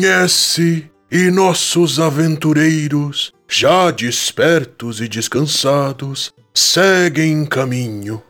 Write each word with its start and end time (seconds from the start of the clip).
Amanhece 0.00 0.90
e 1.12 1.30
nossos 1.30 2.00
aventureiros, 2.00 3.34
já 3.46 3.90
despertos 3.90 4.98
e 4.98 5.06
descansados, 5.06 6.32
seguem 6.54 7.44
caminho. 7.44 8.22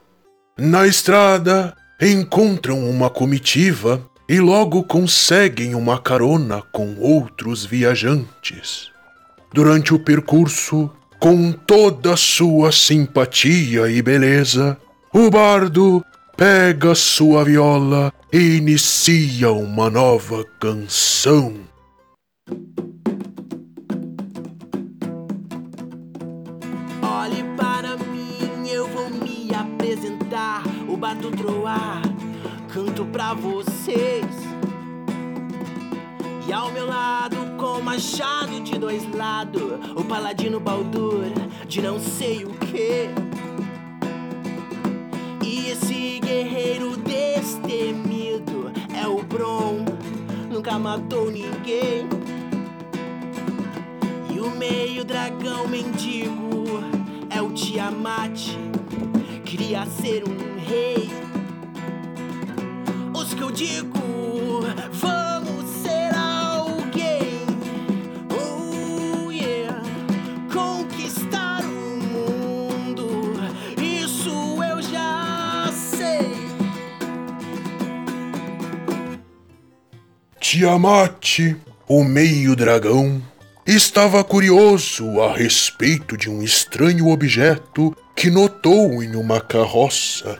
Na 0.58 0.84
estrada 0.84 1.72
encontram 2.02 2.90
uma 2.90 3.08
comitiva 3.08 4.04
e 4.28 4.40
logo 4.40 4.82
conseguem 4.82 5.76
uma 5.76 6.00
carona 6.00 6.60
com 6.72 6.96
outros 6.98 7.64
viajantes. 7.64 8.90
Durante 9.54 9.94
o 9.94 10.00
percurso, 10.00 10.90
com 11.20 11.52
toda 11.52 12.16
sua 12.16 12.72
simpatia 12.72 13.88
e 13.88 14.02
beleza, 14.02 14.76
o 15.14 15.30
bardo 15.30 16.04
pega 16.40 16.94
sua 16.94 17.44
viola 17.44 18.10
e 18.32 18.56
inicia 18.56 19.52
uma 19.52 19.90
nova 19.90 20.42
canção. 20.58 21.52
Olhe 27.02 27.44
para 27.58 27.98
mim, 27.98 28.66
eu 28.70 28.88
vou 28.88 29.10
me 29.10 29.54
apresentar. 29.54 30.62
O 30.88 30.96
Bardo 30.96 31.30
Troar, 31.30 32.00
canto 32.72 33.04
pra 33.04 33.34
vocês. 33.34 34.24
E 36.48 36.52
ao 36.54 36.72
meu 36.72 36.86
lado, 36.86 37.36
com 37.58 37.82
machado 37.82 38.62
de 38.62 38.78
dois 38.78 39.06
lados, 39.14 39.78
o 39.94 40.02
paladino 40.02 40.58
Baldur 40.58 41.26
de 41.68 41.82
não 41.82 42.00
sei 42.00 42.44
o 42.44 42.48
que. 42.60 43.10
E 45.52 45.70
esse 45.70 46.20
guerreiro 46.20 46.96
destemido 46.96 48.70
é 48.94 49.04
o 49.08 49.20
Bron, 49.20 49.84
nunca 50.48 50.78
matou 50.78 51.28
ninguém. 51.28 52.08
E 54.32 54.38
o 54.38 54.48
meio 54.52 55.04
dragão 55.04 55.66
mendigo 55.66 56.66
é 57.28 57.42
o 57.42 57.50
Tiamat, 57.50 58.56
queria 59.44 59.84
ser 59.86 60.22
um 60.22 60.60
rei. 60.64 61.10
Os 63.12 63.34
que 63.34 63.42
eu 63.42 63.50
digo, 63.50 63.98
vamos 64.92 65.29
Tiamat, 80.60 81.56
o 81.88 82.04
meio-dragão, 82.04 83.22
estava 83.66 84.22
curioso 84.22 85.18
a 85.22 85.34
respeito 85.34 86.18
de 86.18 86.28
um 86.28 86.42
estranho 86.42 87.08
objeto 87.08 87.96
que 88.14 88.28
notou 88.28 89.02
em 89.02 89.16
uma 89.16 89.40
carroça. 89.40 90.38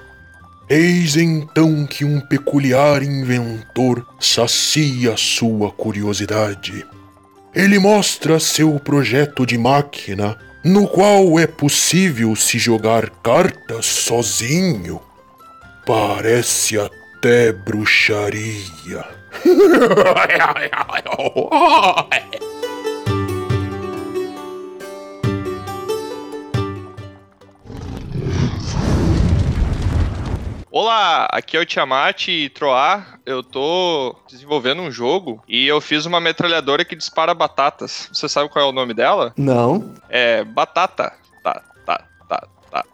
Eis 0.68 1.16
então 1.16 1.86
que 1.86 2.04
um 2.04 2.20
peculiar 2.20 3.02
inventor 3.02 4.06
sacia 4.20 5.16
sua 5.16 5.72
curiosidade. 5.72 6.84
Ele 7.54 7.78
mostra 7.78 8.38
seu 8.38 8.78
projeto 8.78 9.46
de 9.46 9.56
máquina, 9.56 10.36
no 10.62 10.86
qual 10.86 11.40
é 11.40 11.46
possível 11.46 12.36
se 12.36 12.58
jogar 12.58 13.08
cartas 13.22 13.86
sozinho. 13.86 15.00
Parece 15.86 16.78
até 16.78 17.54
bruxaria. 17.54 19.19
Olá, 30.72 31.26
aqui 31.32 31.56
é 31.56 31.60
o 31.60 31.66
Tiamat 31.66 32.28
Troar. 32.54 33.18
Eu 33.26 33.42
tô 33.42 34.14
desenvolvendo 34.28 34.82
um 34.82 34.90
jogo 34.90 35.42
e 35.48 35.66
eu 35.66 35.80
fiz 35.80 36.06
uma 36.06 36.20
metralhadora 36.20 36.84
que 36.84 36.94
dispara 36.94 37.34
batatas. 37.34 38.08
Você 38.12 38.28
sabe 38.28 38.48
qual 38.48 38.64
é 38.64 38.68
o 38.68 38.72
nome 38.72 38.94
dela? 38.94 39.32
Não. 39.36 39.92
É 40.08 40.44
Batata. 40.44 41.12
Tá, 41.42 41.60
tá, 41.84 42.04
tá, 42.28 42.46
tá, 42.70 42.84
tá. 42.84 42.86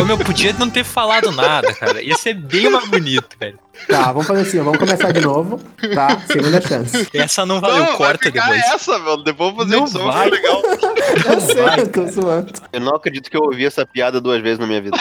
Ô, 0.00 0.04
meu, 0.04 0.16
podia 0.18 0.52
não 0.52 0.70
ter 0.70 0.84
falado 0.84 1.32
nada, 1.32 1.74
cara. 1.74 2.00
Ia 2.02 2.16
ser 2.16 2.34
bem 2.34 2.70
mais 2.70 2.86
bonito, 2.88 3.36
velho. 3.38 3.58
Tá, 3.88 4.12
vamos 4.12 4.26
fazer 4.26 4.42
assim, 4.42 4.58
vamos 4.60 4.78
começar 4.78 5.12
de 5.12 5.20
novo, 5.20 5.60
tá? 5.94 6.20
Segunda 6.26 6.60
chance. 6.60 7.08
Essa 7.14 7.44
não 7.46 7.60
valeu, 7.60 7.78
Não, 7.78 7.86
vai 7.86 7.96
corta 7.96 8.26
ficar 8.26 8.42
depois. 8.42 8.62
essa, 8.74 8.98
meu. 8.98 9.16
Depois 9.22 9.50
eu 9.50 9.54
vou 9.56 9.64
fazer 9.64 9.76
Não 9.76 9.82
edição, 9.84 10.04
vai. 10.04 10.30
legal. 10.30 10.62
Eu 11.28 11.40
sei, 11.40 11.64
eu 11.82 11.88
tô 11.88 12.06
zoando. 12.06 12.52
Eu 12.72 12.80
não 12.80 12.94
acredito 12.94 13.30
que 13.30 13.36
eu 13.36 13.40
ouvi 13.42 13.64
essa 13.64 13.84
piada 13.86 14.20
duas 14.20 14.40
vezes 14.42 14.58
na 14.58 14.66
minha 14.66 14.80
vida. 14.80 14.96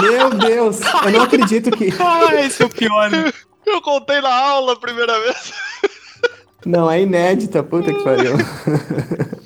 Meu 0.00 0.30
Deus, 0.30 0.80
eu 1.04 1.10
não 1.10 1.22
acredito 1.22 1.70
que. 1.70 1.92
Ah, 1.98 2.34
esse 2.44 2.62
é 2.62 2.66
o 2.66 2.68
pior. 2.68 3.10
né? 3.10 3.32
Eu 3.66 3.80
contei 3.80 4.20
na 4.20 4.32
aula 4.34 4.74
a 4.74 4.76
primeira 4.76 5.18
vez. 5.20 5.52
Não, 6.66 6.90
é 6.90 7.00
inédita, 7.02 7.62
puta 7.62 7.92
que 7.92 8.02
pariu. 8.04 8.34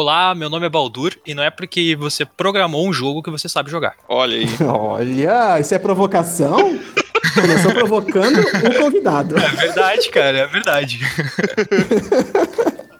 Olá, 0.00 0.32
meu 0.32 0.48
nome 0.48 0.64
é 0.64 0.68
Baldur 0.68 1.12
e 1.26 1.34
não 1.34 1.42
é 1.42 1.50
porque 1.50 1.96
você 1.96 2.24
programou 2.24 2.86
um 2.88 2.92
jogo 2.92 3.20
que 3.20 3.32
você 3.32 3.48
sabe 3.48 3.68
jogar. 3.68 3.96
Olha 4.08 4.36
aí. 4.36 4.46
Olha, 4.64 5.58
isso 5.58 5.74
é 5.74 5.78
provocação? 5.80 6.78
Começou 7.34 7.72
provocando 7.74 8.38
o 8.38 8.78
convidado. 8.78 9.36
É 9.36 9.48
verdade, 9.48 10.08
cara, 10.10 10.38
é 10.38 10.46
verdade. 10.46 11.00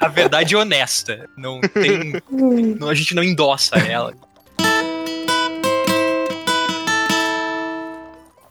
A 0.01 0.09
verdade 0.09 0.57
é 0.57 0.59
honesta. 0.59 1.31
Não 1.37 1.61
tem. 1.61 2.21
não- 2.77 2.89
a 2.89 2.95
gente 2.97 3.15
não 3.15 3.23
endossa 3.23 3.77
ela. 3.79 4.13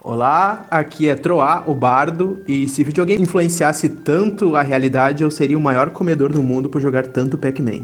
Olá, 0.01 0.65
aqui 0.71 1.09
é 1.09 1.15
Troá, 1.15 1.63
o 1.67 1.73
bardo, 1.75 2.41
e 2.47 2.65
se 2.69 2.81
videogame 2.81 3.21
influenciasse 3.21 3.89
tanto 3.89 4.55
a 4.55 4.61
realidade, 4.61 5.21
eu 5.21 5.29
seria 5.29 5.57
o 5.57 5.61
maior 5.61 5.89
comedor 5.89 6.31
do 6.31 6.41
mundo 6.41 6.69
por 6.69 6.79
jogar 6.79 7.07
tanto 7.07 7.37
Pac-Man. 7.37 7.81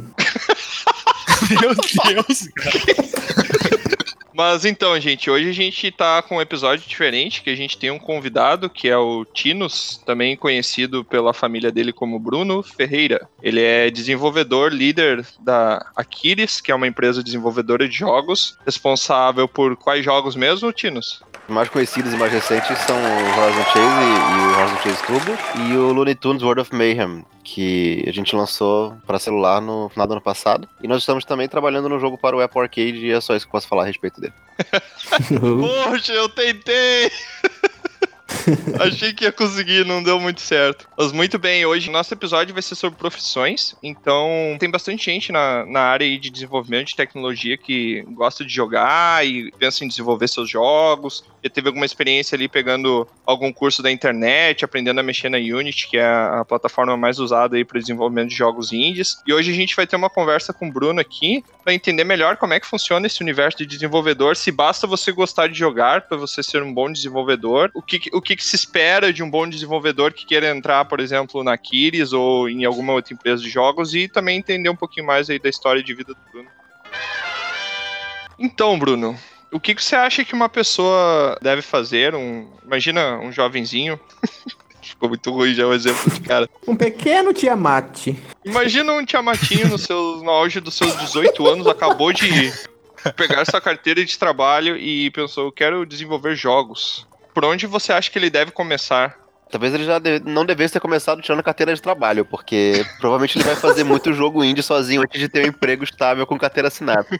Meu 1.61 1.75
Deus, 1.75 2.47
cara. 2.55 3.83
Mas 4.33 4.65
então, 4.65 4.99
gente, 4.99 5.29
hoje 5.29 5.49
a 5.49 5.53
gente 5.53 5.91
tá 5.91 6.21
com 6.23 6.37
um 6.37 6.41
episódio 6.41 6.87
diferente, 6.87 7.43
que 7.43 7.51
a 7.51 7.55
gente 7.55 7.77
tem 7.77 7.91
um 7.91 7.99
convidado, 7.99 8.67
que 8.67 8.89
é 8.89 8.97
o 8.97 9.23
Tinos, 9.25 10.01
também 10.05 10.35
conhecido 10.35 11.05
pela 11.05 11.33
família 11.33 11.71
dele 11.71 11.93
como 11.93 12.19
Bruno 12.19 12.63
Ferreira. 12.63 13.27
Ele 13.43 13.61
é 13.61 13.91
desenvolvedor, 13.91 14.73
líder 14.73 15.23
da 15.39 15.85
Aquiles, 15.95 16.59
que 16.59 16.71
é 16.71 16.75
uma 16.75 16.87
empresa 16.87 17.23
desenvolvedora 17.23 17.87
de 17.87 17.95
jogos, 17.95 18.57
responsável 18.65 19.47
por 19.47 19.75
quais 19.77 20.03
jogos 20.03 20.35
mesmo, 20.35 20.73
Tinos? 20.73 21.21
Os 21.47 21.53
mais 21.53 21.67
conhecidos 21.67 22.13
e 22.13 22.15
mais 22.15 22.31
recentes 22.31 22.77
são 22.79 22.95
o 22.95 23.41
Horizon 23.41 23.63
Chase 23.65 23.77
e, 23.77 24.33
e 24.33 24.39
o 24.39 24.59
Horizon 24.59 24.77
Chase 24.77 25.03
Turbo 25.03 25.37
e 25.67 25.77
o 25.77 25.91
Looney 25.91 26.15
Tunes 26.15 26.41
World 26.41 26.61
of 26.61 26.73
Mayhem, 26.73 27.25
que 27.43 28.01
a 28.07 28.11
gente 28.13 28.33
lançou 28.33 28.95
para 29.05 29.19
celular 29.19 29.59
no 29.59 29.89
final 29.89 30.07
do 30.07 30.13
ano 30.13 30.21
passado. 30.21 30.69
E 30.81 30.87
nós 30.87 30.99
estamos 30.99 31.25
também 31.25 31.49
trabalhando 31.49 31.89
no 31.89 31.99
jogo 31.99 32.17
para 32.17 32.35
o 32.35 32.39
Apple 32.39 32.61
Arcade 32.61 33.05
e 33.05 33.11
é 33.11 33.19
só 33.19 33.35
isso 33.35 33.45
que 33.45 33.49
eu 33.49 33.51
posso 33.51 33.67
falar 33.67 33.83
a 33.83 33.87
respeito 33.87 34.21
dele. 34.21 34.33
Poxa, 35.89 36.13
eu 36.13 36.29
tentei! 36.29 37.11
Achei 38.79 39.13
que 39.13 39.25
ia 39.25 39.31
conseguir, 39.31 39.85
não 39.85 40.01
deu 40.01 40.19
muito 40.19 40.41
certo. 40.41 40.87
Mas 40.97 41.11
muito 41.11 41.37
bem, 41.39 41.65
hoje 41.65 41.89
nosso 41.89 42.13
episódio 42.13 42.53
vai 42.53 42.61
ser 42.61 42.75
sobre 42.75 42.97
profissões. 42.97 43.75
Então, 43.81 44.55
tem 44.59 44.69
bastante 44.69 45.05
gente 45.05 45.31
na, 45.31 45.65
na 45.65 45.81
área 45.81 46.17
de 46.17 46.29
desenvolvimento 46.29 46.87
de 46.87 46.95
tecnologia 46.95 47.57
que 47.57 48.03
gosta 48.09 48.43
de 48.43 48.53
jogar 48.53 49.25
e 49.25 49.51
pensa 49.51 49.83
em 49.83 49.87
desenvolver 49.87 50.27
seus 50.27 50.49
jogos. 50.49 51.23
Já 51.43 51.49
teve 51.49 51.67
alguma 51.67 51.85
experiência 51.85 52.35
ali 52.35 52.47
pegando 52.47 53.07
algum 53.25 53.51
curso 53.51 53.81
da 53.83 53.91
internet, 53.91 54.63
aprendendo 54.63 54.99
a 54.99 55.03
mexer 55.03 55.29
na 55.29 55.37
Unity, 55.37 55.89
que 55.89 55.97
é 55.97 56.05
a, 56.05 56.41
a 56.41 56.45
plataforma 56.45 56.95
mais 56.95 57.19
usada 57.19 57.55
aí 57.55 57.65
para 57.65 57.79
desenvolvimento 57.79 58.29
de 58.29 58.35
jogos 58.35 58.71
indies. 58.71 59.17
E 59.25 59.33
hoje 59.33 59.51
a 59.51 59.55
gente 59.55 59.75
vai 59.75 59.85
ter 59.85 59.95
uma 59.95 60.09
conversa 60.09 60.53
com 60.53 60.67
o 60.67 60.71
Bruno 60.71 60.99
aqui 60.99 61.43
para 61.63 61.73
entender 61.73 62.03
melhor 62.03 62.37
como 62.37 62.53
é 62.53 62.59
que 62.59 62.67
funciona 62.67 63.07
esse 63.07 63.21
universo 63.21 63.57
de 63.57 63.65
desenvolvedor, 63.65 64.35
se 64.35 64.51
basta 64.51 64.85
você 64.85 65.11
gostar 65.11 65.47
de 65.47 65.57
jogar 65.57 66.01
para 66.01 66.17
você 66.17 66.43
ser 66.43 66.61
um 66.61 66.73
bom 66.73 66.91
desenvolvedor, 66.91 67.71
o 67.73 67.81
que, 67.81 68.09
o 68.13 68.21
que, 68.23 68.35
que 68.35 68.43
se 68.43 68.55
espera 68.55 69.13
de 69.13 69.21
um 69.21 69.29
bom 69.29 69.47
desenvolvedor 69.47 70.13
que 70.13 70.25
queira 70.25 70.49
entrar, 70.49 70.85
por 70.85 70.99
exemplo, 70.99 71.43
na 71.43 71.57
Kiris 71.57 72.13
ou 72.13 72.49
em 72.49 72.65
alguma 72.65 72.93
outra 72.93 73.13
empresa 73.13 73.43
de 73.43 73.49
jogos 73.49 73.93
e 73.93 74.07
também 74.07 74.39
entender 74.39 74.69
um 74.69 74.75
pouquinho 74.75 75.05
mais 75.05 75.29
aí 75.29 75.37
da 75.37 75.49
história 75.49 75.83
de 75.83 75.93
vida 75.93 76.13
do 76.13 76.31
Bruno. 76.31 76.49
Então, 78.39 78.79
Bruno, 78.79 79.17
o 79.51 79.59
que, 79.59 79.75
que 79.75 79.83
você 79.83 79.95
acha 79.95 80.25
que 80.25 80.33
uma 80.33 80.49
pessoa 80.49 81.37
deve 81.41 81.61
fazer? 81.61 82.15
Um, 82.15 82.47
imagina 82.65 83.19
um 83.19 83.31
jovenzinho. 83.31 83.99
Ficou 84.81 85.07
muito 85.07 85.31
ruim 85.31 85.53
já 85.53 85.65
o 85.65 85.73
exemplo 85.73 86.11
de 86.11 86.19
cara. 86.21 86.49
Um 86.67 86.75
pequeno 86.75 87.33
Tiamat. 87.33 88.07
Imagina 88.43 88.91
um 88.93 89.05
Tiamatinho 89.05 89.69
no, 89.69 89.77
seu, 89.77 90.17
no 90.17 90.29
auge 90.29 90.59
dos 90.59 90.75
seus 90.75 90.97
18 90.97 91.47
anos, 91.47 91.67
acabou 91.67 92.11
de 92.11 92.51
pegar 93.15 93.45
sua 93.45 93.61
carteira 93.61 94.03
de 94.03 94.17
trabalho 94.17 94.75
e 94.75 95.09
pensou, 95.11 95.45
eu 95.45 95.51
quero 95.51 95.85
desenvolver 95.85 96.35
jogos. 96.35 97.07
Por 97.33 97.45
onde 97.45 97.65
você 97.67 97.91
acha 97.93 98.09
que 98.11 98.17
ele 98.19 98.29
deve 98.29 98.51
começar? 98.51 99.17
Talvez 99.51 99.73
ele 99.73 99.85
já 99.85 99.99
de- 99.99 100.19
não 100.21 100.45
devesse 100.45 100.73
ter 100.73 100.79
começado 100.79 101.21
tirando 101.21 101.43
carteira 101.43 101.73
de 101.75 101.81
trabalho, 101.81 102.25
porque 102.25 102.85
provavelmente 102.99 103.37
ele 103.37 103.45
vai 103.45 103.55
fazer 103.55 103.83
muito 103.83 104.13
jogo 104.13 104.43
indie 104.43 104.63
sozinho 104.63 105.01
antes 105.01 105.19
de 105.19 105.29
ter 105.29 105.43
um 105.45 105.49
emprego 105.49 105.83
estável 105.83 106.25
com 106.25 106.37
carteira 106.37 106.67
assinada. 106.69 107.05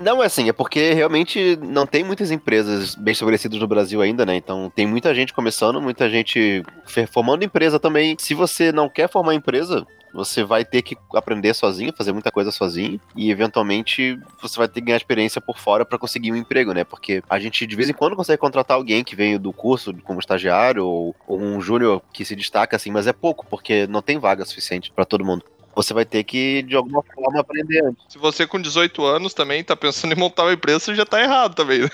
Não 0.00 0.22
é 0.22 0.26
assim, 0.26 0.48
é 0.48 0.52
porque 0.52 0.92
realmente 0.92 1.56
não 1.62 1.86
tem 1.86 2.04
muitas 2.04 2.30
empresas 2.30 2.94
bem 2.94 3.12
estabelecidas 3.12 3.58
no 3.58 3.66
Brasil 3.66 4.02
ainda, 4.02 4.26
né? 4.26 4.36
Então 4.36 4.70
tem 4.74 4.86
muita 4.86 5.14
gente 5.14 5.32
começando, 5.32 5.80
muita 5.80 6.10
gente 6.10 6.62
formando 7.10 7.42
empresa 7.44 7.80
também. 7.80 8.14
Se 8.18 8.34
você 8.34 8.70
não 8.72 8.90
quer 8.90 9.08
formar 9.08 9.34
empresa, 9.34 9.86
você 10.16 10.42
vai 10.42 10.64
ter 10.64 10.82
que 10.82 10.96
aprender 11.14 11.54
sozinho, 11.54 11.92
fazer 11.96 12.12
muita 12.12 12.30
coisa 12.32 12.50
sozinho, 12.50 13.00
e 13.14 13.30
eventualmente 13.30 14.18
você 14.40 14.56
vai 14.58 14.66
ter 14.66 14.80
que 14.80 14.86
ganhar 14.86 14.96
experiência 14.96 15.40
por 15.40 15.58
fora 15.58 15.84
para 15.84 15.98
conseguir 15.98 16.32
um 16.32 16.36
emprego, 16.36 16.72
né? 16.72 16.84
Porque 16.84 17.22
a 17.28 17.38
gente 17.38 17.66
de 17.66 17.76
vez 17.76 17.90
em 17.90 17.92
quando 17.92 18.16
consegue 18.16 18.40
contratar 18.40 18.76
alguém 18.76 19.04
que 19.04 19.14
veio 19.14 19.38
do 19.38 19.52
curso 19.52 19.94
como 20.02 20.18
estagiário 20.18 20.84
ou, 20.84 21.14
ou 21.26 21.38
um 21.40 21.60
júnior 21.60 22.02
que 22.12 22.24
se 22.24 22.34
destaca 22.34 22.76
assim, 22.76 22.90
mas 22.90 23.06
é 23.06 23.12
pouco, 23.12 23.46
porque 23.46 23.86
não 23.86 24.00
tem 24.00 24.18
vaga 24.18 24.44
suficiente 24.44 24.90
para 24.90 25.04
todo 25.04 25.24
mundo. 25.24 25.44
Você 25.74 25.92
vai 25.92 26.06
ter 26.06 26.24
que, 26.24 26.62
de 26.62 26.74
alguma 26.74 27.02
forma, 27.02 27.38
aprender 27.38 27.84
antes. 27.84 28.02
Se 28.08 28.16
você 28.16 28.46
com 28.46 28.58
18 28.58 29.04
anos 29.04 29.34
também 29.34 29.62
tá 29.62 29.76
pensando 29.76 30.14
em 30.14 30.18
montar 30.18 30.44
uma 30.44 30.54
empresa, 30.54 30.80
você 30.80 30.94
já 30.94 31.04
tá 31.04 31.20
errado 31.20 31.54
também. 31.54 31.80
né? 31.80 31.90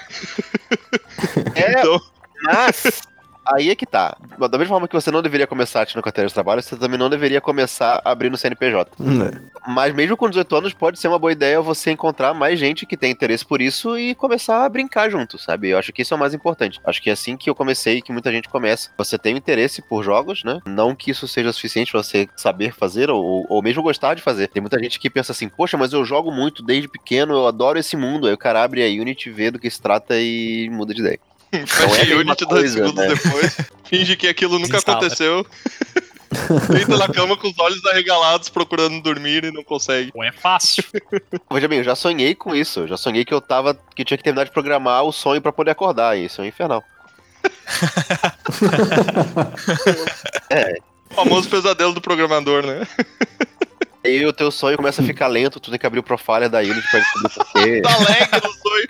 É, 1.56 1.72
Então, 1.82 2.00
Mas 2.44 3.02
aí 3.44 3.70
é 3.70 3.74
que 3.74 3.86
tá. 3.86 4.16
Da 4.38 4.58
mesma 4.58 4.74
forma 4.74 4.88
que 4.88 4.94
você 4.94 5.10
não 5.10 5.22
deveria 5.22 5.46
começar 5.46 5.86
tirando 5.86 6.04
carteira 6.04 6.28
de 6.28 6.34
trabalho, 6.34 6.62
você 6.62 6.76
também 6.76 6.98
não 6.98 7.10
deveria 7.10 7.40
começar 7.40 8.00
abrindo 8.04 8.36
CNPJ. 8.36 8.92
Hum, 8.98 9.22
é. 9.22 9.40
Mas 9.66 9.94
mesmo 9.94 10.16
com 10.16 10.28
18 10.28 10.56
anos, 10.56 10.74
pode 10.74 10.98
ser 10.98 11.08
uma 11.08 11.18
boa 11.18 11.32
ideia 11.32 11.60
você 11.60 11.90
encontrar 11.90 12.34
mais 12.34 12.58
gente 12.58 12.86
que 12.86 12.96
tem 12.96 13.10
interesse 13.10 13.44
por 13.44 13.60
isso 13.60 13.98
e 13.98 14.14
começar 14.14 14.64
a 14.64 14.68
brincar 14.68 15.10
junto, 15.10 15.38
sabe? 15.38 15.70
Eu 15.70 15.78
acho 15.78 15.92
que 15.92 16.02
isso 16.02 16.14
é 16.14 16.16
o 16.16 16.20
mais 16.20 16.34
importante. 16.34 16.80
Acho 16.84 17.02
que 17.02 17.10
é 17.10 17.12
assim 17.12 17.36
que 17.36 17.48
eu 17.48 17.54
comecei 17.54 17.98
e 17.98 18.02
que 18.02 18.12
muita 18.12 18.30
gente 18.30 18.48
começa. 18.48 18.90
Você 18.96 19.18
tem 19.18 19.34
um 19.34 19.38
interesse 19.38 19.82
por 19.82 20.02
jogos, 20.02 20.42
né? 20.44 20.60
Não 20.66 20.94
que 20.94 21.10
isso 21.10 21.28
seja 21.28 21.52
suficiente 21.52 21.92
pra 21.92 22.02
você 22.02 22.28
saber 22.36 22.74
fazer 22.74 23.10
ou, 23.10 23.46
ou 23.48 23.62
mesmo 23.62 23.82
gostar 23.82 24.14
de 24.14 24.22
fazer. 24.22 24.48
Tem 24.48 24.60
muita 24.60 24.78
gente 24.78 24.98
que 24.98 25.10
pensa 25.10 25.32
assim, 25.32 25.48
poxa, 25.48 25.76
mas 25.76 25.92
eu 25.92 26.04
jogo 26.04 26.30
muito 26.30 26.62
desde 26.62 26.88
pequeno, 26.88 27.34
eu 27.34 27.46
adoro 27.46 27.78
esse 27.78 27.96
mundo. 27.96 28.26
Aí 28.26 28.32
o 28.32 28.38
cara 28.38 28.62
abre 28.62 28.82
a 28.82 29.00
Unity, 29.00 29.30
vê 29.30 29.50
do 29.50 29.58
que 29.58 29.70
se 29.70 29.80
trata 29.80 30.16
e 30.18 30.68
muda 30.70 30.94
de 30.94 31.00
ideia. 31.00 31.20
fecha 31.66 32.02
é 32.02 32.04
mesma 32.06 32.20
Unity 32.20 32.46
dois 32.46 32.74
coisa, 32.74 32.74
segundos 32.74 33.04
né? 33.04 33.14
depois, 33.14 33.56
finge 33.84 34.16
que 34.16 34.26
aquilo 34.26 34.54
nunca 34.58 34.72
Desinstala. 34.72 34.98
aconteceu. 34.98 35.46
Deita 36.72 36.96
na 36.96 37.08
cama 37.08 37.36
com 37.36 37.48
os 37.48 37.58
olhos 37.58 37.84
arregalados, 37.86 38.48
procurando 38.48 39.02
dormir 39.02 39.44
e 39.44 39.50
não 39.52 39.62
consegue. 39.62 40.10
Não 40.14 40.24
é 40.24 40.32
fácil. 40.32 40.82
Veja 41.52 41.68
bem, 41.68 41.78
eu 41.78 41.84
já 41.84 41.94
sonhei 41.94 42.34
com 42.34 42.54
isso. 42.54 42.80
Eu 42.80 42.88
já 42.88 42.96
sonhei 42.96 43.22
que 43.22 43.34
eu 43.34 43.40
tava. 43.40 43.74
que 43.94 44.00
eu 44.00 44.06
tinha 44.06 44.16
que 44.16 44.24
terminar 44.24 44.44
de 44.44 44.50
programar 44.50 45.04
o 45.04 45.12
sonho 45.12 45.42
pra 45.42 45.52
poder 45.52 45.72
acordar. 45.72 46.16
E 46.16 46.24
isso 46.24 46.40
é 46.40 46.44
um 46.44 46.48
infernal. 46.48 46.82
O 51.10 51.14
famoso 51.14 51.50
pesadelo 51.50 51.92
do 51.92 52.00
programador, 52.00 52.64
né? 52.64 52.86
Aí 54.04 54.24
o 54.24 54.32
teu 54.32 54.50
sonho 54.50 54.76
começa 54.76 55.02
a 55.02 55.04
ficar 55.04 55.28
lento, 55.28 55.60
tu 55.60 55.70
tem 55.70 55.78
que 55.78 55.86
abrir 55.86 56.00
o 56.00 56.02
profile 56.02 56.48
da 56.48 56.60
Unity 56.60 56.90
pra 56.90 57.00
descobrir 57.00 57.28
por 57.34 57.52
quê. 57.52 57.82
Tá 57.82 57.94
alegre 57.94 58.40
no 58.42 58.52
sonho. 58.54 58.88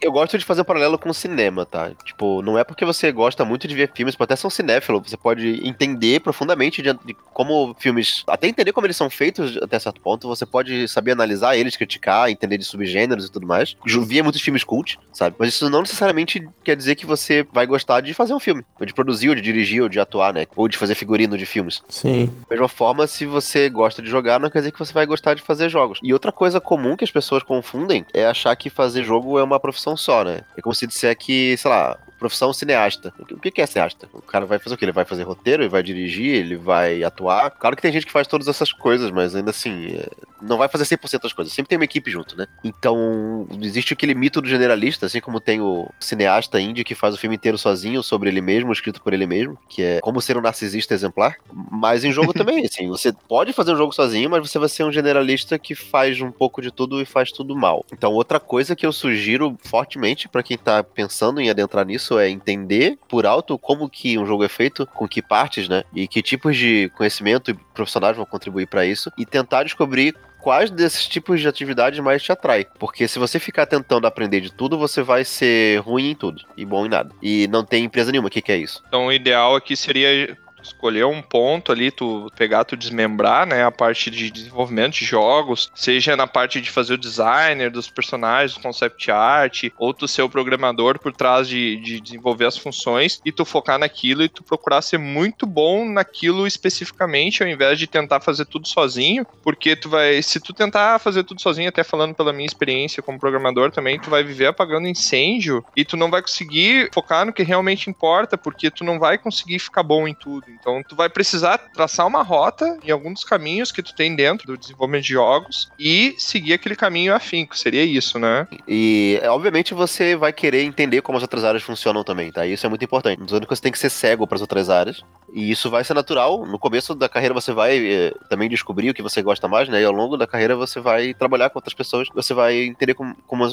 Eu 0.00 0.10
gosto 0.10 0.36
de 0.36 0.44
fazer 0.44 0.62
um 0.62 0.64
paralelo 0.64 0.98
com 0.98 1.10
o 1.10 1.14
cinema, 1.14 1.64
tá? 1.64 1.92
Tipo, 2.04 2.42
não 2.42 2.58
é 2.58 2.64
porque 2.64 2.84
você 2.84 3.12
gosta 3.12 3.44
muito 3.44 3.68
de 3.68 3.74
ver 3.74 3.90
filmes, 3.94 4.16
pode 4.16 4.32
até 4.32 4.36
ser 4.36 4.46
um 4.46 4.50
cinéfilo, 4.50 5.00
você 5.00 5.16
pode 5.16 5.66
entender 5.66 6.20
profundamente 6.20 6.82
de, 6.82 6.92
de 7.04 7.14
como 7.32 7.74
filmes. 7.78 8.24
Até 8.26 8.48
entender 8.48 8.72
como 8.72 8.86
eles 8.86 8.96
são 8.96 9.08
feitos 9.08 9.56
até 9.58 9.78
certo 9.78 10.00
ponto, 10.00 10.26
você 10.26 10.44
pode 10.44 10.88
saber 10.88 11.12
analisar 11.12 11.56
eles, 11.56 11.76
criticar, 11.76 12.30
entender 12.30 12.58
de 12.58 12.64
subgêneros 12.64 13.26
e 13.26 13.30
tudo 13.30 13.46
mais. 13.46 13.76
Eu 13.86 14.02
via 14.02 14.24
muitos 14.24 14.40
filmes 14.40 14.64
cult, 14.64 14.98
sabe? 15.12 15.36
Mas 15.38 15.50
isso 15.50 15.70
não 15.70 15.82
necessariamente 15.82 16.48
quer 16.64 16.74
dizer 16.74 16.96
que 16.96 17.06
você 17.06 17.46
vai 17.52 17.66
gostar 17.66 18.00
de 18.00 18.12
fazer 18.12 18.34
um 18.34 18.40
filme, 18.40 18.64
ou 18.80 18.86
de 18.86 18.92
produzir, 18.92 19.28
ou 19.28 19.34
de 19.36 19.40
dirigir, 19.40 19.82
ou 19.82 19.88
de 19.88 20.00
atuar, 20.00 20.34
né? 20.34 20.46
Ou 20.56 20.66
de 20.66 20.76
fazer 20.76 20.96
figurino 20.96 21.38
de 21.38 21.46
filmes. 21.46 21.82
Sim. 21.88 22.26
Da 22.26 22.56
mesma 22.56 22.68
forma, 22.68 23.06
se 23.06 23.24
você 23.24 23.68
gosta 23.68 24.02
de 24.02 24.10
jogar, 24.10 24.40
não 24.40 24.50
quer 24.50 24.58
dizer 24.58 24.72
que 24.72 24.78
você 24.78 24.92
vai 24.92 25.06
gostar 25.06 25.34
de 25.34 25.42
fazer 25.42 25.68
jogos. 25.68 26.00
E 26.02 26.12
outra 26.12 26.32
coisa 26.32 26.60
comum 26.60 26.96
que 26.96 27.04
as 27.04 27.10
pessoas 27.10 27.42
confundem 27.42 27.71
é 28.12 28.26
achar 28.26 28.54
que 28.56 28.70
fazer 28.70 29.04
jogo 29.04 29.38
é 29.38 29.42
uma 29.42 29.60
profissão 29.60 29.96
só, 29.96 30.24
né? 30.24 30.40
É 30.56 30.60
como 30.60 30.74
se 30.74 30.86
disser 30.86 31.16
que, 31.16 31.56
sei 31.56 31.70
lá, 31.70 31.98
profissão 32.22 32.52
cineasta. 32.52 33.12
O 33.18 33.40
que- 33.40 33.60
é 33.60 33.66
cineasta? 33.66 34.08
O 34.12 34.22
cara 34.22 34.46
vai 34.46 34.58
fazer 34.60 34.74
o 34.76 34.78
quê? 34.78 34.84
Ele 34.84 34.92
vai 34.92 35.04
fazer 35.04 35.24
roteiro, 35.24 35.62
ele 35.64 35.68
vai 35.68 35.82
dirigir, 35.82 36.34
ele 36.36 36.56
vai 36.56 37.02
atuar. 37.02 37.50
Claro 37.50 37.74
que 37.74 37.82
tem 37.82 37.92
gente 37.92 38.06
que 38.06 38.12
faz 38.12 38.28
todas 38.28 38.46
essas 38.46 38.72
coisas, 38.72 39.10
mas 39.10 39.34
ainda 39.34 39.50
assim, 39.50 39.96
é, 39.96 40.08
não 40.40 40.56
vai 40.56 40.68
fazer 40.68 40.84
100% 40.84 41.22
das 41.24 41.32
coisas. 41.32 41.52
Sempre 41.52 41.70
tem 41.70 41.78
uma 41.78 41.84
equipe 41.84 42.10
junto, 42.10 42.36
né? 42.36 42.46
Então, 42.62 43.46
existe 43.60 43.92
aquele 43.92 44.14
mito 44.14 44.40
do 44.40 44.48
generalista, 44.48 45.06
assim 45.06 45.20
como 45.20 45.40
tem 45.40 45.60
o 45.60 45.88
cineasta 45.98 46.60
indie 46.60 46.84
que 46.84 46.94
faz 46.94 47.14
o 47.14 47.18
filme 47.18 47.34
inteiro 47.36 47.58
sozinho, 47.58 48.02
sobre 48.02 48.28
ele 48.30 48.40
mesmo, 48.40 48.72
escrito 48.72 49.02
por 49.02 49.12
ele 49.12 49.26
mesmo, 49.26 49.58
que 49.68 49.82
é 49.82 50.00
como 50.00 50.20
ser 50.20 50.36
um 50.36 50.40
narcisista 50.40 50.94
exemplar. 50.94 51.36
Mas 51.52 52.04
em 52.04 52.12
jogo 52.12 52.32
também, 52.32 52.64
assim, 52.64 52.88
você 52.88 53.12
pode 53.28 53.52
fazer 53.52 53.72
um 53.72 53.76
jogo 53.76 53.92
sozinho, 53.92 54.30
mas 54.30 54.48
você 54.48 54.58
vai 54.58 54.68
ser 54.68 54.84
um 54.84 54.92
generalista 54.92 55.58
que 55.58 55.74
faz 55.74 56.20
um 56.20 56.30
pouco 56.30 56.62
de 56.62 56.70
tudo 56.70 57.00
e 57.00 57.04
faz 57.04 57.32
tudo 57.32 57.56
mal. 57.56 57.84
Então, 57.92 58.12
outra 58.12 58.38
coisa 58.38 58.76
que 58.76 58.86
eu 58.86 58.92
sugiro 58.92 59.56
fortemente 59.64 60.28
pra 60.28 60.42
quem 60.42 60.56
tá 60.58 60.82
pensando 60.82 61.40
em 61.40 61.50
adentrar 61.50 61.84
nisso 61.86 62.11
é 62.18 62.28
entender 62.28 62.98
por 63.08 63.26
alto 63.26 63.58
como 63.58 63.88
que 63.88 64.18
um 64.18 64.26
jogo 64.26 64.44
é 64.44 64.48
feito, 64.48 64.86
com 64.86 65.06
que 65.08 65.22
partes, 65.22 65.68
né? 65.68 65.84
E 65.94 66.06
que 66.08 66.22
tipos 66.22 66.56
de 66.56 66.90
conhecimento 66.96 67.50
e 67.50 67.54
profissionais 67.74 68.16
vão 68.16 68.26
contribuir 68.26 68.66
pra 68.66 68.84
isso 68.84 69.10
e 69.16 69.24
tentar 69.24 69.64
descobrir 69.64 70.14
quais 70.42 70.70
desses 70.70 71.06
tipos 71.06 71.40
de 71.40 71.48
atividades 71.48 72.00
mais 72.00 72.22
te 72.22 72.32
atrai. 72.32 72.66
Porque 72.78 73.06
se 73.06 73.18
você 73.18 73.38
ficar 73.38 73.64
tentando 73.64 74.06
aprender 74.06 74.40
de 74.40 74.52
tudo, 74.52 74.76
você 74.76 75.00
vai 75.00 75.24
ser 75.24 75.80
ruim 75.80 76.10
em 76.10 76.14
tudo 76.14 76.42
e 76.56 76.66
bom 76.66 76.84
em 76.84 76.88
nada. 76.88 77.14
E 77.22 77.46
não 77.48 77.64
tem 77.64 77.84
empresa 77.84 78.10
nenhuma 78.10 78.28
que 78.28 78.42
quer 78.42 78.58
isso. 78.58 78.82
Então 78.88 79.06
o 79.06 79.12
ideal 79.12 79.54
aqui 79.54 79.76
seria 79.76 80.36
escolher 80.62 81.04
um 81.04 81.22
ponto 81.22 81.72
ali, 81.72 81.90
tu 81.90 82.30
pegar, 82.36 82.64
tu 82.64 82.76
desmembrar, 82.76 83.46
né, 83.46 83.64
a 83.64 83.70
parte 83.70 84.10
de 84.10 84.30
desenvolvimento 84.30 84.94
de 84.94 85.04
jogos, 85.04 85.70
seja 85.74 86.16
na 86.16 86.26
parte 86.26 86.60
de 86.60 86.70
fazer 86.70 86.94
o 86.94 86.98
designer 86.98 87.70
dos 87.70 87.90
personagens, 87.90 88.58
concept 88.58 89.10
art, 89.10 89.64
ou 89.76 89.92
tu 89.92 90.06
ser 90.06 90.22
o 90.22 90.28
programador 90.28 90.98
por 90.98 91.12
trás 91.12 91.48
de, 91.48 91.76
de 91.76 92.00
desenvolver 92.00 92.46
as 92.46 92.56
funções 92.56 93.20
e 93.24 93.32
tu 93.32 93.44
focar 93.44 93.78
naquilo 93.78 94.22
e 94.22 94.28
tu 94.28 94.42
procurar 94.42 94.82
ser 94.82 94.98
muito 94.98 95.46
bom 95.46 95.84
naquilo 95.88 96.46
especificamente, 96.46 97.42
ao 97.42 97.48
invés 97.48 97.78
de 97.78 97.86
tentar 97.86 98.20
fazer 98.20 98.46
tudo 98.46 98.68
sozinho, 98.68 99.26
porque 99.42 99.76
tu 99.76 99.88
vai, 99.88 100.22
se 100.22 100.40
tu 100.40 100.52
tentar 100.52 100.98
fazer 100.98 101.24
tudo 101.24 101.40
sozinho, 101.40 101.68
até 101.68 101.82
falando 101.82 102.14
pela 102.14 102.32
minha 102.32 102.46
experiência 102.46 103.02
como 103.02 103.18
programador 103.18 103.70
também, 103.70 103.98
tu 103.98 104.10
vai 104.10 104.22
viver 104.22 104.46
apagando 104.46 104.88
incêndio 104.88 105.64
e 105.76 105.84
tu 105.84 105.96
não 105.96 106.10
vai 106.10 106.22
conseguir 106.22 106.90
focar 106.92 107.26
no 107.26 107.32
que 107.32 107.42
realmente 107.42 107.90
importa, 107.90 108.36
porque 108.38 108.70
tu 108.70 108.84
não 108.84 108.98
vai 108.98 109.18
conseguir 109.18 109.58
ficar 109.58 109.82
bom 109.82 110.06
em 110.06 110.14
tudo. 110.14 110.46
Então 110.58 110.82
tu 110.82 110.94
vai 110.94 111.08
precisar 111.08 111.58
traçar 111.58 112.06
uma 112.06 112.22
rota 112.22 112.78
em 112.84 112.90
algum 112.90 113.12
dos 113.12 113.24
caminhos 113.24 113.72
que 113.72 113.82
tu 113.82 113.94
tem 113.94 114.14
dentro 114.14 114.46
do 114.46 114.56
desenvolvimento 114.56 115.04
de 115.04 115.12
jogos 115.12 115.70
e 115.78 116.14
seguir 116.18 116.54
aquele 116.54 116.76
caminho 116.76 117.14
afinco. 117.14 117.56
Seria 117.56 117.84
isso, 117.84 118.18
né? 118.18 118.46
E, 118.66 119.20
obviamente, 119.24 119.74
você 119.74 120.16
vai 120.16 120.32
querer 120.32 120.62
entender 120.62 121.02
como 121.02 121.16
as 121.16 121.22
outras 121.22 121.44
áreas 121.44 121.62
funcionam 121.62 122.04
também, 122.04 122.30
tá? 122.30 122.46
Isso 122.46 122.64
é 122.64 122.68
muito 122.68 122.84
importante. 122.84 123.18
Não 123.18 123.26
que 123.26 123.46
você 123.46 123.62
tem 123.62 123.72
que 123.72 123.78
ser 123.78 123.90
cego 123.90 124.26
para 124.26 124.36
as 124.36 124.40
outras 124.40 124.70
áreas. 124.70 125.02
E 125.32 125.50
isso 125.50 125.70
vai 125.70 125.82
ser 125.82 125.94
natural. 125.94 126.44
No 126.44 126.58
começo 126.58 126.94
da 126.94 127.08
carreira 127.08 127.34
você 127.34 127.52
vai 127.52 127.78
eh, 127.78 128.14
também 128.28 128.50
descobrir 128.50 128.90
o 128.90 128.94
que 128.94 129.02
você 129.02 129.22
gosta 129.22 129.48
mais, 129.48 129.68
né? 129.68 129.80
E 129.80 129.84
ao 129.84 129.92
longo 129.92 130.16
da 130.16 130.26
carreira 130.26 130.54
você 130.54 130.78
vai 130.78 131.14
trabalhar 131.14 131.48
com 131.48 131.58
outras 131.58 131.72
pessoas, 131.72 132.08
você 132.14 132.34
vai 132.34 132.64
entender 132.64 132.92
como, 132.92 133.16
como 133.26 133.44